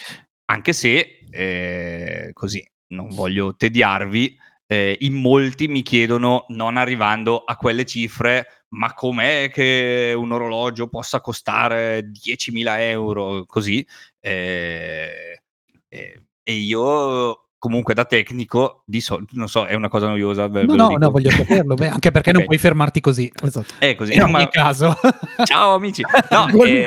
anche 0.46 0.72
se 0.72 1.26
eh, 1.30 2.30
così 2.32 2.66
non 2.94 3.10
voglio 3.10 3.54
tediarvi, 3.54 4.34
eh, 4.66 4.96
in 5.00 5.14
molti 5.14 5.68
mi 5.68 5.82
chiedono, 5.82 6.46
non 6.48 6.78
arrivando 6.78 7.44
a 7.44 7.56
quelle 7.56 7.84
cifre, 7.84 8.59
ma 8.70 8.92
com'è 8.94 9.50
che 9.52 10.12
un 10.16 10.32
orologio 10.32 10.88
possa 10.88 11.20
costare 11.20 12.10
10.000 12.10 12.80
euro 12.90 13.44
così? 13.46 13.86
Eh, 14.20 15.42
eh, 15.88 16.22
e 16.42 16.52
io 16.52 17.44
comunque 17.58 17.92
da 17.92 18.06
tecnico 18.06 18.82
di 18.86 19.02
solito 19.02 19.32
non 19.36 19.46
so 19.46 19.66
è 19.66 19.74
una 19.74 19.88
cosa 19.88 20.06
noiosa 20.06 20.48
ve- 20.48 20.64
No, 20.64 20.74
no, 20.76 20.96
no, 20.96 21.10
voglio 21.10 21.28
saperlo, 21.30 21.74
beh, 21.74 21.88
anche 21.88 22.10
perché 22.10 22.30
non 22.32 22.40
Ok. 22.40 22.46
puoi 22.46 22.58
fermarti 22.58 23.00
così. 23.00 23.30
Esatto. 23.42 23.74
è 23.78 23.94
così 23.94 24.12
In 24.14 24.20
no, 24.20 24.24
ogni 24.24 24.32
ma- 24.32 24.48
caso. 24.48 24.96
ciao 25.44 25.74
amici 25.74 26.02
no, 26.30 26.48
eh, 26.64 26.84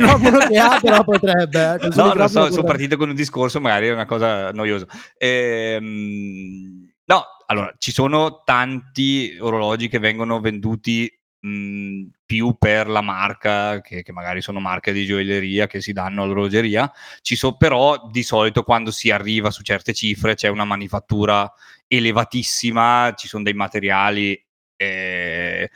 che 0.49 0.57
ha, 0.57 0.79
però 0.81 1.03
potrebbe. 1.03 1.75
eh, 1.75 1.87
no, 1.89 2.05
lo 2.05 2.05
microfono 2.05 2.27
so, 2.27 2.27
sono 2.27 2.45
potrebbe. 2.47 2.65
partito 2.65 2.97
con 2.97 3.09
un 3.09 3.15
discorso, 3.15 3.59
magari 3.61 3.87
è 3.87 3.91
una 3.93 4.05
cosa 4.05 4.51
noiosa. 4.51 4.87
Ehm, 5.17 6.91
no, 7.05 7.23
allora, 7.45 7.73
ci 7.77 7.91
sono 7.91 8.41
tanti 8.43 9.37
orologi 9.39 9.87
che 9.89 9.99
vengono 9.99 10.39
venduti 10.39 11.11
mh, 11.43 12.09
più 12.25 12.55
per 12.57 12.87
la 12.87 13.01
marca, 13.01 13.81
che, 13.81 14.01
che 14.03 14.11
magari 14.11 14.41
sono 14.41 14.59
marche 14.59 14.91
di 14.91 15.05
gioielleria 15.05 15.67
che 15.67 15.81
si 15.81 15.93
danno 15.93 16.23
all'orologeria. 16.23 16.91
Ci 17.21 17.35
sono 17.35 17.57
però 17.57 18.09
di 18.09 18.23
solito 18.23 18.63
quando 18.63 18.91
si 18.91 19.11
arriva 19.11 19.51
su 19.51 19.61
certe 19.61 19.93
cifre 19.93 20.35
c'è 20.35 20.47
una 20.47 20.65
manifattura 20.65 21.51
elevatissima, 21.87 23.13
ci 23.15 23.27
sono 23.27 23.43
dei 23.43 23.53
materiali 23.53 24.41
eh, 24.75 25.69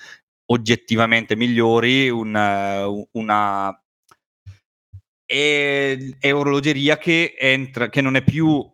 oggettivamente 0.45 1.35
migliori, 1.35 2.07
eh, 2.07 3.07
una 3.11 3.81
è, 5.25 5.97
è 6.19 6.33
orologeria 6.33 6.97
che 6.97 7.35
entra, 7.37 7.89
che 7.89 8.01
non 8.01 8.15
è 8.15 8.23
più 8.23 8.65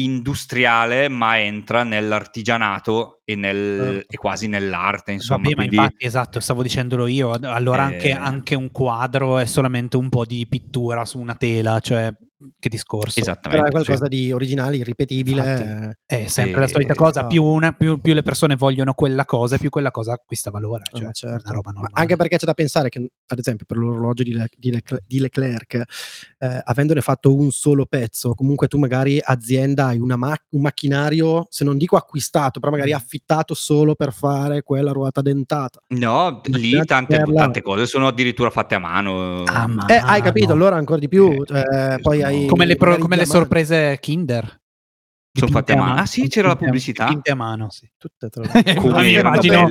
industriale, 0.00 1.08
ma 1.08 1.38
entra 1.38 1.82
nell'artigianato 1.82 3.19
e, 3.30 3.34
nel, 3.36 3.78
Certo. 3.94 4.06
e 4.12 4.16
quasi 4.16 4.46
nell'arte, 4.48 5.12
insomma. 5.12 5.42
Vabbè, 5.42 5.50
ma 5.50 5.56
quindi- 5.56 5.76
infatti, 5.76 6.04
esatto, 6.04 6.40
stavo 6.40 6.62
dicendolo 6.62 7.06
io. 7.06 7.30
Allora 7.32 7.82
anche, 7.84 8.08
Eh. 8.08 8.12
anche 8.12 8.54
un 8.54 8.70
quadro 8.70 9.38
è 9.38 9.46
solamente 9.46 9.96
un 9.96 10.08
po' 10.08 10.24
di 10.24 10.46
pittura 10.48 11.04
su 11.04 11.18
una 11.18 11.34
tela, 11.34 11.78
cioè 11.80 12.12
che 12.58 12.70
discorso. 12.70 13.20
Però 13.20 13.32
Esattamente. 13.32 13.66
è 13.66 13.70
qualcosa 13.70 14.04
sì. 14.04 14.08
di 14.16 14.32
originale, 14.32 14.76
irripetibile. 14.78 15.40
Infatti. 15.52 15.96
È 16.06 16.26
sempre 16.26 16.60
la 16.60 16.66
Eh, 16.66 16.70
solita 16.70 16.94
cosa, 16.94 17.10
esatto. 17.10 17.26
più, 17.26 17.44
una- 17.44 17.72
più- 17.74 18.00
più 18.00 18.14
le 18.14 18.22
persone 18.22 18.56
vogliono 18.56 18.94
quella 18.94 19.26
cosa, 19.26 19.58
più 19.58 19.68
quella 19.68 19.90
cosa 19.90 20.14
acquista 20.14 20.50
valore. 20.50 20.84
eh, 20.90 20.98
Cioè, 20.98 21.08
è 21.08 21.12
certo. 21.12 21.60
anche 21.92 22.16
perché 22.16 22.38
c'è 22.38 22.46
da 22.46 22.54
pensare 22.54 22.88
che, 22.88 23.10
ad 23.26 23.38
esempio, 23.38 23.66
per 23.66 23.76
l'orologio 23.76 24.22
di, 24.22 24.32
Le- 24.32 24.48
di 24.56 24.70
Leclerc, 24.70 25.02
di 25.06 25.18
Leclerc, 25.20 25.82
eh, 26.38 26.60
avendone 26.64 27.02
fatto 27.02 27.34
un 27.34 27.50
solo 27.50 27.84
pezzo, 27.84 28.32
comunque 28.34 28.68
tu 28.68 28.78
magari 28.78 29.20
azienda 29.22 29.88
hai 29.88 29.98
una 29.98 30.16
ma- 30.16 30.34
un 30.52 30.62
macchinario, 30.62 31.46
se 31.50 31.64
non 31.64 31.76
dico 31.76 31.96
acquistato, 31.98 32.58
però 32.58 32.72
Mm. 32.72 32.74
magari 32.74 32.92
affittato 32.94 33.19
solo 33.54 33.94
per 33.94 34.12
fare 34.12 34.62
quella 34.62 34.92
ruota 34.92 35.20
dentata. 35.22 35.80
No, 35.88 36.40
lì 36.44 36.84
tante, 36.84 37.22
tante 37.22 37.62
cose 37.62 37.86
sono 37.86 38.06
addirittura 38.08 38.50
fatte 38.50 38.74
a 38.74 38.78
mano. 38.78 39.42
Ah, 39.44 39.66
ma 39.66 39.86
Eh, 39.86 39.96
hai 39.96 40.22
capito? 40.22 40.48
no. 40.48 40.52
Allora 40.54 40.76
ancora 40.76 40.98
di 40.98 41.08
più. 41.08 41.30
Eh, 41.42 41.44
cioè, 41.46 41.98
poi 42.00 42.22
hai 42.22 42.46
Come 42.46 42.64
le, 42.66 42.76
pro- 42.76 42.98
come 42.98 43.16
le 43.16 43.26
sorprese 43.26 43.98
Kinder. 44.00 44.58
Sono 45.32 45.50
fatte 45.52 45.72
a 45.72 45.76
mano. 45.76 46.00
Ah, 46.00 46.06
sì, 46.06 46.26
c'era 46.28 46.48
la 46.48 46.56
pubblicità? 46.56 47.04
dipinte 47.06 47.30
a 47.30 47.36
mano, 47.36 47.70
sì. 47.70 47.88
Tutte, 47.96 48.28
tra. 48.28 48.42
Come 48.74 49.08
immagino 49.10 49.68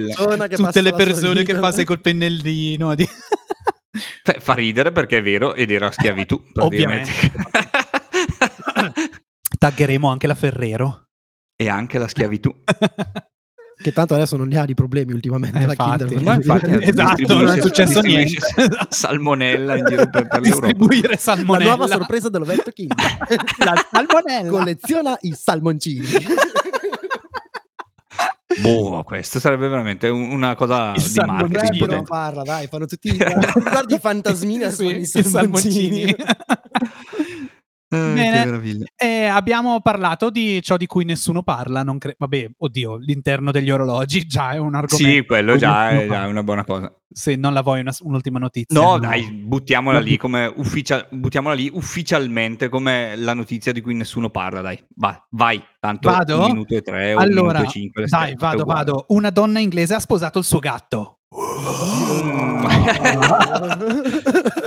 tutte 0.55 0.81
le 0.81 0.93
persone 0.93 1.43
che 1.43 1.55
passi 1.55 1.83
col 1.83 1.99
pennellino. 1.99 2.95
Di... 2.95 3.05
Fa 4.39 4.53
ridere 4.53 4.91
perché 4.93 5.17
è 5.17 5.21
vero 5.21 5.53
ed 5.55 5.69
era 5.71 5.91
schiavitù. 5.91 6.41
praticamente. 6.53 7.11
Taggeremo 9.57 10.09
anche 10.09 10.27
la 10.27 10.35
Ferrero. 10.35 11.07
e 11.57 11.67
anche 11.67 11.97
la 11.99 12.07
schiavitù. 12.07 12.55
Che 13.81 13.93
tanto 13.93 14.13
adesso 14.13 14.35
non 14.35 14.49
ne 14.49 14.57
ha 14.59 14.65
di 14.65 14.73
problemi 14.73 15.13
ultimamente 15.13 15.57
Eh, 15.57 15.65
la 15.65 15.71
infatti. 15.71 16.05
Kinder. 16.05 16.23
Ma 16.23 16.33
infatti, 16.35 16.77
Esatto, 16.89 17.33
non 17.33 17.47
è 17.47 17.61
successo 17.61 18.01
niente. 18.01 18.35
Salmonella 18.89 19.77
in 19.77 19.85
giro 19.85 20.09
per, 20.09 20.27
per 20.27 20.41
l'Europa. 20.41 20.65
Distribuire 20.67 21.07
La 21.11 21.17
salmonella. 21.17 21.75
nuova 21.75 21.87
sorpresa 21.87 22.27
dell'Ovetto 22.29 22.71
Kinder. 22.71 23.17
La 23.63 23.87
salmonella. 23.89 24.49
Colleziona 24.49 25.17
i 25.21 25.33
salmoncini. 25.33 26.05
Boh, 28.61 29.03
questo 29.05 29.39
sarebbe 29.39 29.69
veramente 29.69 30.09
un- 30.09 30.31
una 30.31 30.55
cosa 30.55 30.91
Il 30.95 31.01
di 31.03 31.19
marketing. 31.25 31.77
Potente. 31.79 32.05
farla, 32.05 32.43
dai, 32.43 32.67
fanno 32.67 32.85
tutti 32.85 33.15
guardi 33.15 33.93
i 33.93 33.99
fantasmini 33.99 34.69
Sì, 34.71 34.83
con 34.83 34.95
i 34.95 34.99
i 34.99 35.05
salmoncini. 35.05 36.15
Eh, 37.91 38.13
Bene. 38.13 38.83
Eh, 38.95 39.25
abbiamo 39.25 39.81
parlato 39.81 40.29
di 40.29 40.61
ciò 40.61 40.77
di 40.77 40.85
cui 40.85 41.05
nessuno 41.05 41.41
parla. 41.41 41.81
Non 41.81 41.97
cre- 41.97 42.15
Vabbè, 42.19 42.51
oddio, 42.59 42.97
l'interno 42.97 43.49
degli 43.51 43.71
orologi 43.71 44.25
già 44.27 44.51
è 44.51 44.57
un 44.57 44.75
argomento. 44.75 45.11
Sì, 45.11 45.25
quello 45.25 45.57
già 45.57 45.89
è, 45.89 46.07
già 46.07 46.25
è 46.25 46.27
una 46.27 46.43
buona 46.43 46.63
cosa. 46.63 46.93
Se 47.11 47.35
non 47.35 47.53
la 47.53 47.63
vuoi, 47.63 47.79
una- 47.79 47.91
un'ultima 48.01 48.37
notizia. 48.37 48.79
No, 48.79 48.99
dai, 48.99 49.23
buttiamola 49.31 49.97
No. 49.97 50.03
lì 50.03 50.17
come 50.17 50.45
ufficia- 50.57 51.07
buttiamola 51.09 51.55
lì 51.55 51.67
ufficialmente 51.73 52.69
come 52.69 53.15
la 53.15 53.33
notizia 53.33 53.71
di 53.71 53.81
cui 53.81 53.95
nessuno 53.95 54.29
parla, 54.29 54.61
dai. 54.61 54.79
Vai, 54.95 55.15
vai. 55.31 55.59
Tanto 55.79 56.11
Vado? 56.11 56.41
un 56.41 56.45
minuto 56.51 56.75
e 56.75 56.81
tre 56.83 57.13
o 57.13 57.15
un 57.17 57.23
Allora, 57.23 57.53
minuto 57.59 57.69
e 57.69 57.71
cinque. 57.71 58.05
dai, 58.05 58.35
vado, 58.35 58.65
vado. 58.65 59.05
Una 59.09 59.31
donna 59.31 59.57
inglese 59.59 59.95
ha 59.95 59.99
sposato 59.99 60.37
il 60.37 60.45
suo 60.45 60.59
gatto. 60.59 61.15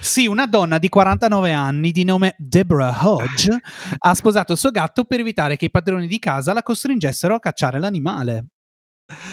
Sì, 0.00 0.26
una 0.26 0.46
donna 0.46 0.78
di 0.78 0.88
49 0.88 1.52
anni 1.52 1.90
di 1.90 2.04
nome 2.04 2.34
Deborah 2.38 2.96
Hodge 3.00 3.58
ha 3.98 4.14
sposato 4.14 4.52
il 4.52 4.58
suo 4.58 4.70
gatto 4.70 5.04
per 5.04 5.20
evitare 5.20 5.56
che 5.56 5.66
i 5.66 5.70
padroni 5.70 6.06
di 6.06 6.18
casa 6.18 6.52
la 6.52 6.62
costringessero 6.62 7.34
a 7.34 7.38
cacciare 7.38 7.78
l'animale. 7.78 8.44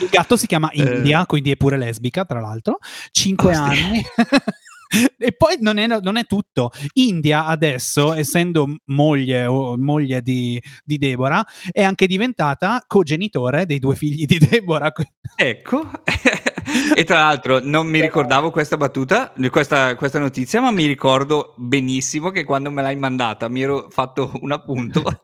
Il 0.02 0.08
gatto 0.10 0.38
si 0.38 0.48
chiama 0.48 0.72
Eh. 0.72 0.82
India, 0.82 1.26
quindi 1.26 1.52
è 1.52 1.56
pure 1.56 1.78
lesbica, 1.78 2.26
tra 2.26 2.40
l'altro. 2.40 2.80
5 3.12 3.50
Ostia. 3.50 3.64
anni. 3.64 4.04
e 5.18 5.34
poi 5.34 5.58
non 5.60 5.78
è, 5.78 5.88
non 5.88 6.18
è 6.18 6.26
tutto. 6.26 6.72
India 6.94 7.46
adesso, 7.46 8.14
essendo 8.14 8.78
moglie, 8.86 9.46
o 9.46 9.78
moglie 9.78 10.22
di, 10.22 10.62
di 10.84 10.98
Deborah, 10.98 11.46
è 11.72 11.84
anche 11.84 12.08
diventata 12.08 12.84
cogenitore 12.88 13.66
dei 13.66 13.80
due 13.80 13.96
figli 13.96 14.26
di 14.26 14.40
Deborah. 14.40 14.92
Ecco, 15.36 15.92
e 16.96 17.04
tra 17.04 17.20
l'altro 17.20 17.60
non 17.62 17.88
mi 17.88 18.02
ricordavo 18.02 18.52
questa 18.52 18.78
battuta, 18.78 19.34
questa, 19.50 19.96
questa 19.96 20.20
notizia, 20.20 20.62
ma 20.62 20.72
mi 20.72 20.86
ricordo 20.86 21.54
benissimo 21.56 22.30
che 22.30 22.44
quando 22.44 22.72
me 22.72 22.82
l'hai 22.82 22.96
mandata 22.96 23.48
mi 23.48 23.62
ero 23.62 23.88
fatto 23.90 24.32
un 24.42 24.52
appunto 24.52 25.22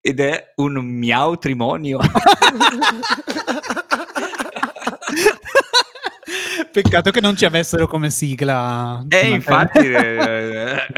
ed 0.00 0.20
è 0.20 0.52
un 0.56 0.74
miau 0.84 1.36
trimonio. 1.36 1.98
Peccato 6.72 7.10
che 7.10 7.20
non 7.20 7.36
ci 7.36 7.44
avessero 7.44 7.86
come 7.86 8.10
sigla. 8.10 9.04
E 9.08 9.28
infatti 9.28 9.78
eh, 9.78 10.88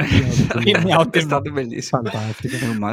miau 0.82 1.10
è 1.10 1.20
stato 1.20 1.50
bellissimo. 1.50 2.02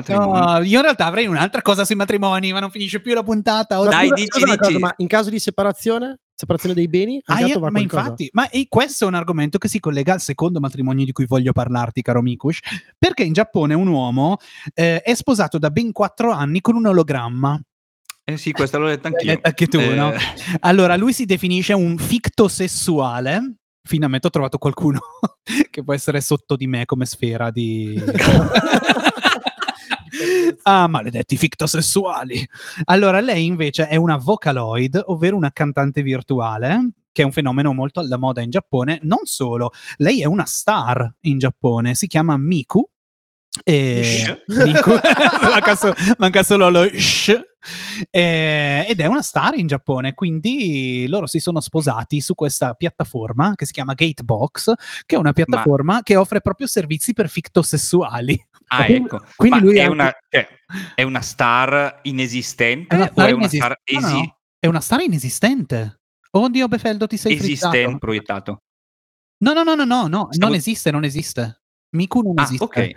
No, 0.07 0.63
io 0.63 0.77
in 0.77 0.81
realtà 0.81 1.05
avrei 1.05 1.27
un'altra 1.27 1.61
cosa 1.61 1.85
sui 1.85 1.95
matrimoni, 1.95 2.51
ma 2.51 2.59
non 2.59 2.71
finisce 2.71 2.99
più 2.99 3.13
la 3.13 3.23
puntata. 3.23 3.77
Dai, 3.83 4.07
Scusa- 4.07 4.15
dici, 4.15 4.39
cosa, 4.41 4.67
dici. 4.67 4.79
ma 4.79 4.93
in 4.97 5.07
caso 5.07 5.29
di 5.29 5.39
separazione 5.39 6.19
Separazione 6.41 6.73
dei 6.73 6.87
beni? 6.87 7.21
Ah, 7.25 7.41
io, 7.41 7.59
ma 7.59 7.79
infatti, 7.79 8.27
ma 8.33 8.49
questo 8.67 9.05
è 9.05 9.07
un 9.07 9.13
argomento 9.13 9.59
che 9.59 9.67
si 9.67 9.79
collega 9.79 10.13
al 10.13 10.21
secondo 10.21 10.59
matrimonio 10.59 11.05
di 11.05 11.11
cui 11.11 11.27
voglio 11.27 11.51
parlarti, 11.51 12.01
caro 12.01 12.23
Mikush, 12.23 12.57
perché 12.97 13.21
in 13.21 13.33
Giappone 13.33 13.75
un 13.75 13.85
uomo 13.85 14.37
eh, 14.73 15.01
è 15.01 15.13
sposato 15.13 15.59
da 15.59 15.69
ben 15.69 15.91
quattro 15.91 16.31
anni 16.31 16.59
con 16.59 16.75
un 16.75 16.87
ologramma. 16.87 17.61
Eh 18.31 18.37
sì, 18.37 18.53
questa 18.53 18.77
l'ho 18.77 18.85
letta 18.85 19.09
anch'io. 19.09 19.39
Anche 19.41 19.67
tu, 19.67 19.77
eh... 19.77 19.93
no? 19.93 20.13
Allora, 20.61 20.95
lui 20.95 21.11
si 21.11 21.25
definisce 21.25 21.73
un 21.73 21.97
fictosessuale. 21.97 23.55
Finalmente 23.83 24.27
ho 24.27 24.29
trovato 24.29 24.57
qualcuno 24.57 24.99
che 25.69 25.83
può 25.83 25.93
essere 25.93 26.21
sotto 26.21 26.55
di 26.55 26.65
me 26.67 26.85
come 26.85 27.05
sfera 27.05 27.51
di... 27.51 28.01
ah, 30.63 30.87
maledetti 30.87 31.35
fictosessuali. 31.35 32.47
Allora, 32.85 33.19
lei 33.19 33.45
invece 33.45 33.87
è 33.87 33.97
una 33.97 34.15
vocaloid, 34.15 35.01
ovvero 35.07 35.35
una 35.35 35.51
cantante 35.51 36.01
virtuale, 36.01 36.91
che 37.11 37.23
è 37.23 37.25
un 37.25 37.33
fenomeno 37.33 37.73
molto 37.73 37.99
alla 37.99 38.17
moda 38.17 38.41
in 38.41 38.49
Giappone. 38.49 38.99
Non 39.01 39.25
solo, 39.25 39.71
lei 39.97 40.21
è 40.21 40.25
una 40.25 40.45
star 40.45 41.15
in 41.21 41.37
Giappone, 41.37 41.95
si 41.95 42.07
chiama 42.07 42.37
Miku. 42.37 42.87
E 43.63 44.43
manca, 44.47 45.75
solo, 45.75 45.93
manca 46.17 46.43
solo 46.43 46.69
lo 46.69 46.87
sh. 46.87 47.39
Eh, 48.09 48.85
ed 48.87 48.99
è 48.99 49.05
una 49.05 49.21
star 49.21 49.57
in 49.57 49.67
Giappone, 49.67 50.13
quindi 50.13 51.05
loro 51.07 51.27
si 51.27 51.39
sono 51.39 51.59
sposati 51.59 52.21
su 52.21 52.33
questa 52.33 52.73
piattaforma 52.73 53.53
che 53.55 53.65
si 53.65 53.73
chiama 53.73 53.93
Gatebox, 53.93 54.73
che 55.05 55.15
è 55.15 55.19
una 55.19 55.33
piattaforma 55.33 55.95
Ma... 55.95 56.03
che 56.03 56.15
offre 56.15 56.41
proprio 56.41 56.65
servizi 56.65 57.13
per 57.13 57.29
fictosessuali. 57.29 58.47
Ah, 58.67 58.87
ecco. 58.87 59.21
Quindi 59.35 59.59
Ma 59.59 59.63
lui 59.63 59.77
è, 59.77 59.85
una, 59.85 60.11
cioè, 60.29 60.47
è, 60.95 61.03
una, 61.03 61.21
star 61.21 61.99
inesistente 62.03 62.95
è 62.95 62.97
una 62.97 63.09
star 63.11 63.25
o 63.25 63.27
è 63.27 63.31
una 63.33 63.47
star 63.49 63.81
esi- 63.83 64.01
no, 64.01 64.09
no. 64.09 64.37
È 64.57 64.67
una 64.67 64.79
star 64.79 65.01
inesistente. 65.01 65.99
Oddio, 66.31 66.67
Befeldo, 66.69 67.07
ti 67.07 67.17
sei 67.17 67.35
Esistente 67.35 67.97
proiettato. 67.97 68.63
No, 69.39 69.53
no, 69.53 69.63
no, 69.63 69.75
no, 69.75 69.83
no, 69.83 70.07
no 70.07 70.27
Stavo... 70.31 70.51
non 70.51 70.53
esiste, 70.53 70.91
non 70.91 71.03
esiste. 71.03 71.63
Miku 71.91 72.21
non 72.21 72.37
ah, 72.37 72.43
esiste. 72.43 72.63
Ok. 72.63 72.91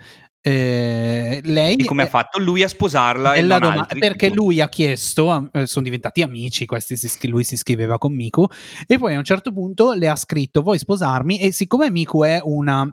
Eh, 0.47 1.41
lei 1.43 1.75
e 1.75 1.85
come 1.85 2.03
ha 2.03 2.07
fatto 2.07 2.37
lui 2.37 2.61
a 2.61 2.67
sposarla 2.67 3.33
e 3.33 3.41
non 3.41 3.59
doma- 3.59 3.87
perché 3.87 4.29
tipo. 4.29 4.43
lui 4.43 4.61
ha 4.61 4.69
chiesto 4.69 5.49
eh, 5.51 5.65
sono 5.65 5.83
diventati 5.83 6.21
amici 6.21 6.67
questi 6.67 6.95
si, 6.97 7.27
lui 7.29 7.43
si 7.43 7.57
scriveva 7.57 7.97
con 7.97 8.13
Miku 8.13 8.45
e 8.85 8.99
poi 8.99 9.15
a 9.15 9.17
un 9.17 9.23
certo 9.23 9.51
punto 9.51 9.93
le 9.93 10.07
ha 10.07 10.15
scritto 10.15 10.61
vuoi 10.61 10.77
sposarmi 10.77 11.39
e 11.39 11.51
siccome 11.51 11.89
Miku 11.89 12.21
è 12.21 12.39
una 12.43 12.87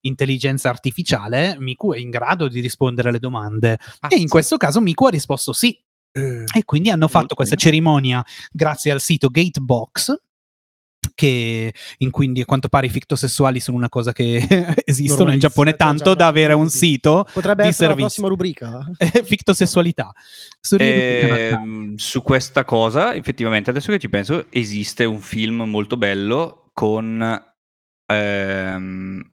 intelligenza 0.00 0.68
artificiale 0.68 1.54
Miku 1.60 1.92
è 1.92 1.98
in 1.98 2.10
grado 2.10 2.48
di 2.48 2.58
rispondere 2.58 3.10
alle 3.10 3.20
domande 3.20 3.78
ah, 4.00 4.08
e 4.10 4.16
in 4.16 4.22
sì. 4.22 4.26
questo 4.26 4.56
caso 4.56 4.80
Miku 4.80 5.06
ha 5.06 5.10
risposto 5.10 5.52
sì 5.52 5.80
eh, 6.10 6.42
e 6.52 6.64
quindi 6.64 6.90
hanno 6.90 7.06
fatto 7.06 7.36
questa 7.36 7.54
cerimonia 7.54 8.20
grazie 8.50 8.90
al 8.90 9.00
sito 9.00 9.28
Gatebox 9.28 10.12
che 11.16 11.74
in 11.98 12.10
cui 12.10 12.40
a 12.40 12.44
quanto 12.44 12.68
pare 12.68 12.86
i 12.86 12.90
fictosessuali 12.90 13.58
sono 13.58 13.76
una 13.76 13.88
cosa 13.88 14.12
che 14.12 14.46
esistono 14.84 15.32
in 15.32 15.40
Giappone 15.40 15.74
tanto 15.74 16.14
da 16.14 16.28
avere 16.28 16.52
un 16.52 16.68
sito 16.68 17.26
potrebbe 17.32 17.62
di 17.64 17.70
essere 17.70 17.88
servizi. 17.88 17.88
la 17.88 18.06
prossima 18.06 18.28
rubrica. 18.28 18.90
Fictosessualità. 19.24 20.12
Su, 20.60 20.76
eh, 20.78 21.94
su 21.96 22.22
questa 22.22 22.64
cosa 22.64 23.14
effettivamente 23.14 23.70
adesso 23.70 23.90
che 23.90 23.98
ci 23.98 24.08
penso 24.08 24.46
esiste 24.50 25.04
un 25.04 25.20
film 25.20 25.62
molto 25.62 25.96
bello 25.96 26.70
con 26.72 27.42
ehm, 28.06 29.32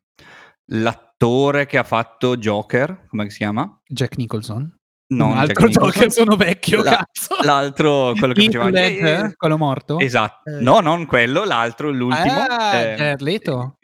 l'attore 0.68 1.66
che 1.66 1.78
ha 1.78 1.84
fatto 1.84 2.38
Joker 2.38 3.06
come 3.08 3.30
si 3.30 3.38
chiama? 3.38 3.82
Jack 3.86 4.18
Nicholson 4.18 4.80
non 5.16 5.32
un 5.32 5.38
altro 5.38 5.68
Joker 5.68 6.12
sono 6.12 6.36
vecchio, 6.36 6.84
La, 6.84 6.98
cazzo. 6.98 7.38
L'altro, 7.44 8.14
quello 8.18 8.34
che 8.34 8.46
faceva 8.46 8.70
Ledger, 8.70 9.26
eh, 9.26 9.34
quello 9.36 9.58
morto? 9.58 10.00
Esatto. 10.00 10.50
Eh. 10.50 10.62
No, 10.62 10.80
non 10.80 11.06
quello, 11.06 11.44
l'altro, 11.44 11.90
l'ultimo. 11.90 12.46
Ah, 12.48 12.76
eh, 12.76 13.16
Leto. 13.20 13.78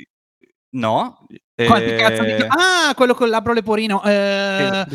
No. 0.71 1.25
Quanti 1.55 1.95
cazzo 1.95 2.23
di... 2.23 2.32
Ah, 2.32 2.93
quello 2.95 3.13
con 3.13 3.25
il 3.25 3.32
labbro 3.34 3.53
leporino. 3.53 4.03
Eh, 4.03 4.86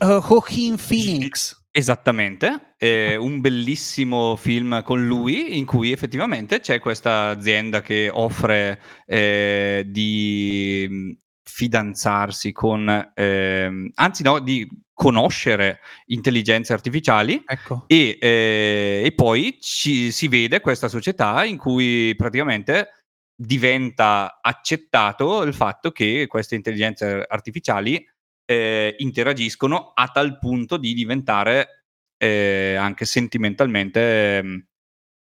uh, 0.00 0.20
Joaquin 0.20 0.76
Phoenix. 0.76 1.64
Esattamente, 1.70 2.74
eh, 2.78 3.16
un 3.16 3.40
bellissimo 3.40 4.34
film 4.36 4.82
con 4.82 5.06
lui 5.06 5.58
in 5.58 5.66
cui 5.66 5.92
effettivamente 5.92 6.60
c'è 6.60 6.78
questa 6.78 7.28
azienda 7.28 7.82
che 7.82 8.08
offre 8.10 8.80
eh, 9.04 9.84
di 9.86 11.14
fidanzarsi 11.42 12.52
con, 12.52 13.12
eh, 13.14 13.90
anzi 13.94 14.22
no, 14.22 14.38
di 14.38 14.66
conoscere 14.96 15.80
intelligenze 16.06 16.72
artificiali 16.72 17.42
ecco. 17.46 17.84
e, 17.86 18.16
eh, 18.18 19.02
e, 19.04 19.12
poi 19.14 19.58
ci, 19.60 20.10
si 20.10 20.26
vede 20.26 20.60
questa 20.60 20.88
società 20.88 21.44
in 21.44 21.58
cui 21.58 22.14
praticamente 22.16 23.04
diventa 23.36 24.38
accettato 24.40 25.42
il 25.42 25.52
fatto 25.52 25.92
che 25.92 26.26
queste 26.26 26.54
intelligenze 26.54 27.26
artificiali 27.28 28.02
eh, 28.46 28.94
interagiscono 29.00 29.92
a 29.92 30.08
tal 30.08 30.38
punto 30.38 30.78
di 30.78 30.94
diventare 30.94 31.84
eh, 32.16 32.74
anche 32.76 33.04
sentimentalmente 33.04 34.42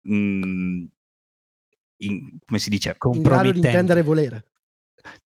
mh, 0.02 0.14
mm, 0.14 0.84
in, 2.00 2.38
come 2.46 2.60
si 2.60 2.70
dice? 2.70 2.98
In 3.14 3.22
grado 3.22 3.52
di 3.52 3.60
intendere 3.60 4.02
volere. 4.02 4.48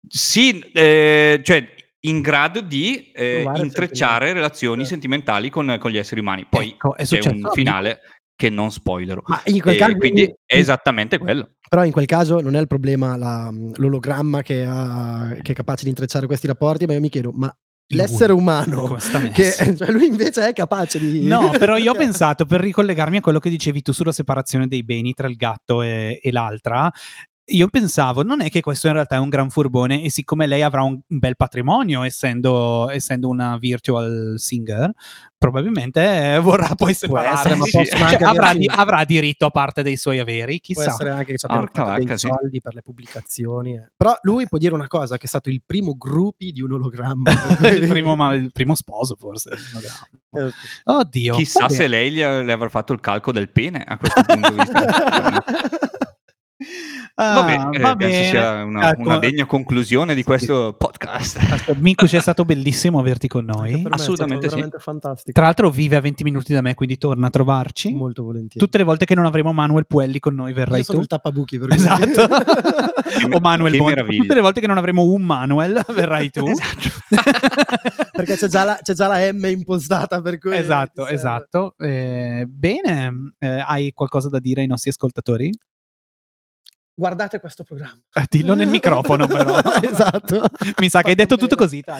Sì, 0.07 0.59
eh, 0.71 1.41
cioè 1.43 1.74
in 2.07 2.21
grado 2.21 2.61
di 2.61 3.11
eh, 3.11 3.45
intrecciare 3.55 4.33
relazioni 4.33 4.83
eh. 4.83 4.85
sentimentali 4.85 5.49
con, 5.49 5.77
con, 5.79 5.91
gli 5.91 5.97
esseri 5.97 6.21
umani. 6.21 6.45
Poi 6.49 6.69
ecco, 6.69 6.95
c'è 6.97 7.19
un 7.29 7.49
finale 7.53 7.99
che 8.35 8.49
non 8.49 8.71
spoilerò. 8.71 9.21
Ma 9.25 9.41
in 9.45 9.61
quel 9.61 9.77
caso, 9.77 9.95
quindi 9.95 10.21
in, 10.23 10.33
è 10.45 10.57
esattamente 10.57 11.17
quello. 11.17 11.51
Però 11.67 11.83
in 11.83 11.91
quel 11.91 12.05
caso 12.05 12.41
non 12.41 12.55
è 12.55 12.59
il 12.59 12.67
problema 12.67 13.15
la, 13.15 13.51
l'ologramma 13.75 14.41
che, 14.41 14.63
ha, 14.63 15.35
che, 15.41 15.51
è 15.53 15.55
capace 15.55 15.83
di 15.83 15.89
intrecciare 15.89 16.27
questi 16.27 16.47
rapporti, 16.47 16.85
ma 16.85 16.93
io 16.93 16.99
mi 16.99 17.09
chiedo, 17.09 17.31
ma 17.33 17.55
l'essere 17.87 18.33
umano, 18.33 18.97
che, 19.33 19.51
cioè 19.51 19.91
lui 19.91 20.07
invece 20.07 20.47
è 20.47 20.53
capace 20.53 20.99
di... 20.99 21.25
No, 21.25 21.51
però 21.57 21.77
io 21.77 21.91
ho 21.91 21.95
pensato, 21.95 22.45
per 22.45 22.61
ricollegarmi 22.61 23.17
a 23.17 23.21
quello 23.21 23.39
che 23.39 23.49
dicevi 23.49 23.81
tu 23.81 23.93
sulla 23.93 24.11
separazione 24.11 24.67
dei 24.67 24.83
beni 24.83 25.13
tra 25.13 25.27
il 25.27 25.35
gatto 25.35 25.81
e, 25.81 26.19
e 26.21 26.31
l'altra, 26.31 26.91
io 27.47 27.67
pensavo, 27.67 28.23
non 28.23 28.41
è 28.41 28.49
che 28.49 28.61
questo 28.61 28.87
in 28.87 28.93
realtà 28.93 29.17
è 29.17 29.19
un 29.19 29.29
gran 29.29 29.51
furbone 29.51 30.01
e 30.01 30.09
siccome 30.09 30.47
lei 30.47 30.63
avrà 30.63 30.81
un, 30.81 30.99
bel 31.05 31.35
patrimonio 31.35 32.01
essendo, 32.01 32.89
essendo, 32.89 33.29
una 33.29 33.57
virtual 33.57 34.33
singer, 34.37 34.91
probabilmente 35.37 36.39
vorrà 36.41 36.73
poi 36.73 36.95
separare, 36.95 37.53
ma 37.55 37.65
sì, 37.65 37.85
cioè, 37.85 38.23
avrà, 38.23 38.53
di, 38.53 38.67
avrà, 38.73 39.03
diritto 39.03 39.45
a 39.45 39.51
parte 39.51 39.83
dei 39.83 39.95
suoi 39.95 40.17
averi, 40.17 40.59
chissà. 40.59 40.83
Può 40.83 40.91
essere 40.93 41.09
anche 41.11 41.25
che 41.33 41.37
ci 41.37 41.45
abbia 41.47 41.93
oh, 41.93 42.03
dei 42.03 42.17
sì. 42.17 42.27
soldi 42.27 42.61
per 42.61 42.73
le 42.73 42.81
pubblicazioni. 42.81 43.75
Eh. 43.75 43.91
Però 43.95 44.17
lui 44.23 44.47
può 44.47 44.57
dire 44.57 44.73
una 44.73 44.87
cosa, 44.87 45.17
che 45.17 45.25
è 45.25 45.29
stato 45.29 45.49
il 45.49 45.61
primo 45.63 45.95
gruppi 45.95 46.51
di 46.51 46.61
un 46.61 46.71
ologramma. 46.71 47.31
il, 47.69 47.87
primo, 47.87 48.15
ma, 48.15 48.33
il, 48.33 48.51
primo, 48.51 48.73
sposo 48.73 49.15
forse. 49.15 49.51
Eh, 49.51 50.51
Oddio. 50.85 51.35
Chissà 51.35 51.69
se 51.69 51.87
lei 51.87 52.11
gli, 52.11 52.23
gli 52.23 52.51
avrà 52.51 52.69
fatto 52.69 52.91
il 52.91 52.99
calco 52.99 53.31
del 53.31 53.49
pene 53.49 53.83
a 53.83 53.97
questo 53.97 54.23
punto 54.23 54.49
di 54.49 54.55
vista. 54.55 55.43
Ah, 57.15 57.33
Vabbè, 57.41 57.79
va 57.79 57.95
penso 57.95 58.17
bene. 58.17 58.29
sia 58.29 58.63
una, 58.63 58.91
ecco. 58.91 59.01
una, 59.01 59.19
degna 59.19 59.45
conclusione 59.45 60.15
di 60.15 60.23
questo 60.23 60.69
sì. 60.69 60.75
podcast. 60.77 61.73
Mico, 61.79 62.05
è 62.05 62.19
stato 62.19 62.45
bellissimo 62.45 62.97
averti 62.97 63.27
con 63.27 63.43
noi. 63.43 63.85
Assolutamente 63.89 64.49
sì. 64.49 64.65
fantastico. 64.77 65.31
Tra 65.33 65.43
l'altro 65.43 65.69
vive 65.69 65.97
a 65.97 66.01
20 66.01 66.23
minuti 66.23 66.53
da 66.53 66.61
me, 66.61 66.73
quindi 66.73 66.97
torna 66.97 67.27
a 67.27 67.29
trovarci. 67.29 67.93
Molto 67.93 68.23
volentieri. 68.23 68.59
Tutte 68.65 68.77
le 68.77 68.85
volte 68.85 69.03
che 69.05 69.15
non 69.15 69.25
avremo 69.25 69.51
Manuel 69.51 69.85
Puelli 69.85 70.19
con 70.19 70.33
noi 70.33 70.53
verrai 70.53 70.79
Io 70.79 70.85
tu. 70.85 70.99
il 70.99 71.07
tappabuchi 71.07 71.59
per 71.59 71.73
Esatto. 71.73 72.23
o 73.35 73.39
Manuel 73.39 73.75
Bondi. 73.75 74.17
Tutte 74.17 74.33
le 74.33 74.41
volte 74.41 74.61
che 74.61 74.67
non 74.67 74.77
avremo 74.77 75.03
un 75.03 75.23
Manuel 75.23 75.83
verrai 75.93 76.29
tu. 76.29 76.47
Esatto. 76.47 76.89
Perché 78.15 78.35
c'è 78.37 78.47
già, 78.47 78.63
la, 78.63 78.79
c'è 78.81 78.93
già, 78.93 79.07
la, 79.07 79.31
M 79.31 79.45
impostata 79.45 80.21
per 80.21 80.37
cui 80.37 80.55
Esatto, 80.55 81.05
esatto. 81.07 81.75
Eh, 81.77 82.45
bene, 82.47 83.33
eh, 83.39 83.63
hai 83.65 83.91
qualcosa 83.91 84.29
da 84.29 84.39
dire 84.39 84.61
ai 84.61 84.67
nostri 84.67 84.89
ascoltatori? 84.89 85.51
Guardate 86.95 87.39
questo 87.39 87.63
programma. 87.63 87.99
Eh, 88.13 88.25
dillo 88.29 88.55
nel 88.55 88.67
microfono 88.67 89.27
però. 89.27 89.59
esatto. 89.83 90.43
Mi 90.79 90.89
sa 90.89 91.01
che 91.01 91.09
hai 91.09 91.15
detto 91.15 91.35
tutto 91.37 91.55
così. 91.55 91.83
uh, 91.85 91.91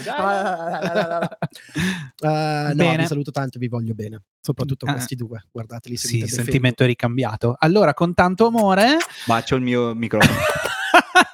no, 2.74 2.96
vi 2.96 3.06
saluto 3.06 3.32
tanto 3.32 3.58
e 3.58 3.60
vi 3.60 3.68
voglio 3.68 3.94
bene. 3.94 4.24
Soprattutto 4.40 4.86
uh, 4.86 4.92
questi 4.92 5.16
due. 5.16 5.46
Guardateli. 5.52 5.98
Sì, 5.98 6.20
il 6.20 6.30
sentimento 6.30 6.84
è 6.84 6.86
ricambiato. 6.88 7.56
Allora, 7.60 7.94
con 7.94 8.14
tanto 8.14 8.48
amore... 8.48 8.98
Bacio 9.28 9.56
il 9.56 9.62
mio 9.62 9.94
microfono. 9.94 10.40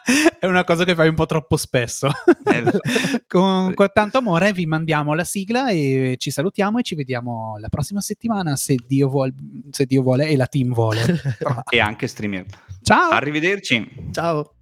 è 0.40 0.46
una 0.48 0.64
cosa 0.64 0.84
che 0.84 0.96
fai 0.96 1.08
un 1.08 1.16
po' 1.16 1.28
troppo 1.28 1.56
spesso. 1.56 2.10
Eh, 2.46 2.64
con, 3.28 3.74
con, 3.74 3.90
tanto 3.94 4.18
amore 4.18 4.54
vi 4.54 4.66
mandiamo 4.66 5.14
la 5.14 5.24
sigla 5.24 5.70
e 5.70 6.16
ci 6.18 6.32
salutiamo 6.32 6.80
e 6.80 6.84
ci 6.84 6.96
vediamo 6.96 7.58
la 7.60 7.70
prossima 7.70 8.02
settimana 8.02 8.56
se 8.56 8.76
Dio, 8.88 9.08
vuol, 9.08 9.34
se 9.70 9.86
Dio 9.86 10.02
vuole 10.02 10.28
e 10.28 10.36
la 10.36 10.48
team 10.48 10.74
vuole. 10.74 11.22
e 11.70 11.80
anche 11.80 12.08
streamer. 12.08 12.46
Ciao. 12.84 13.12
Arrivederci. 13.12 14.10
Ciao. 14.12 14.54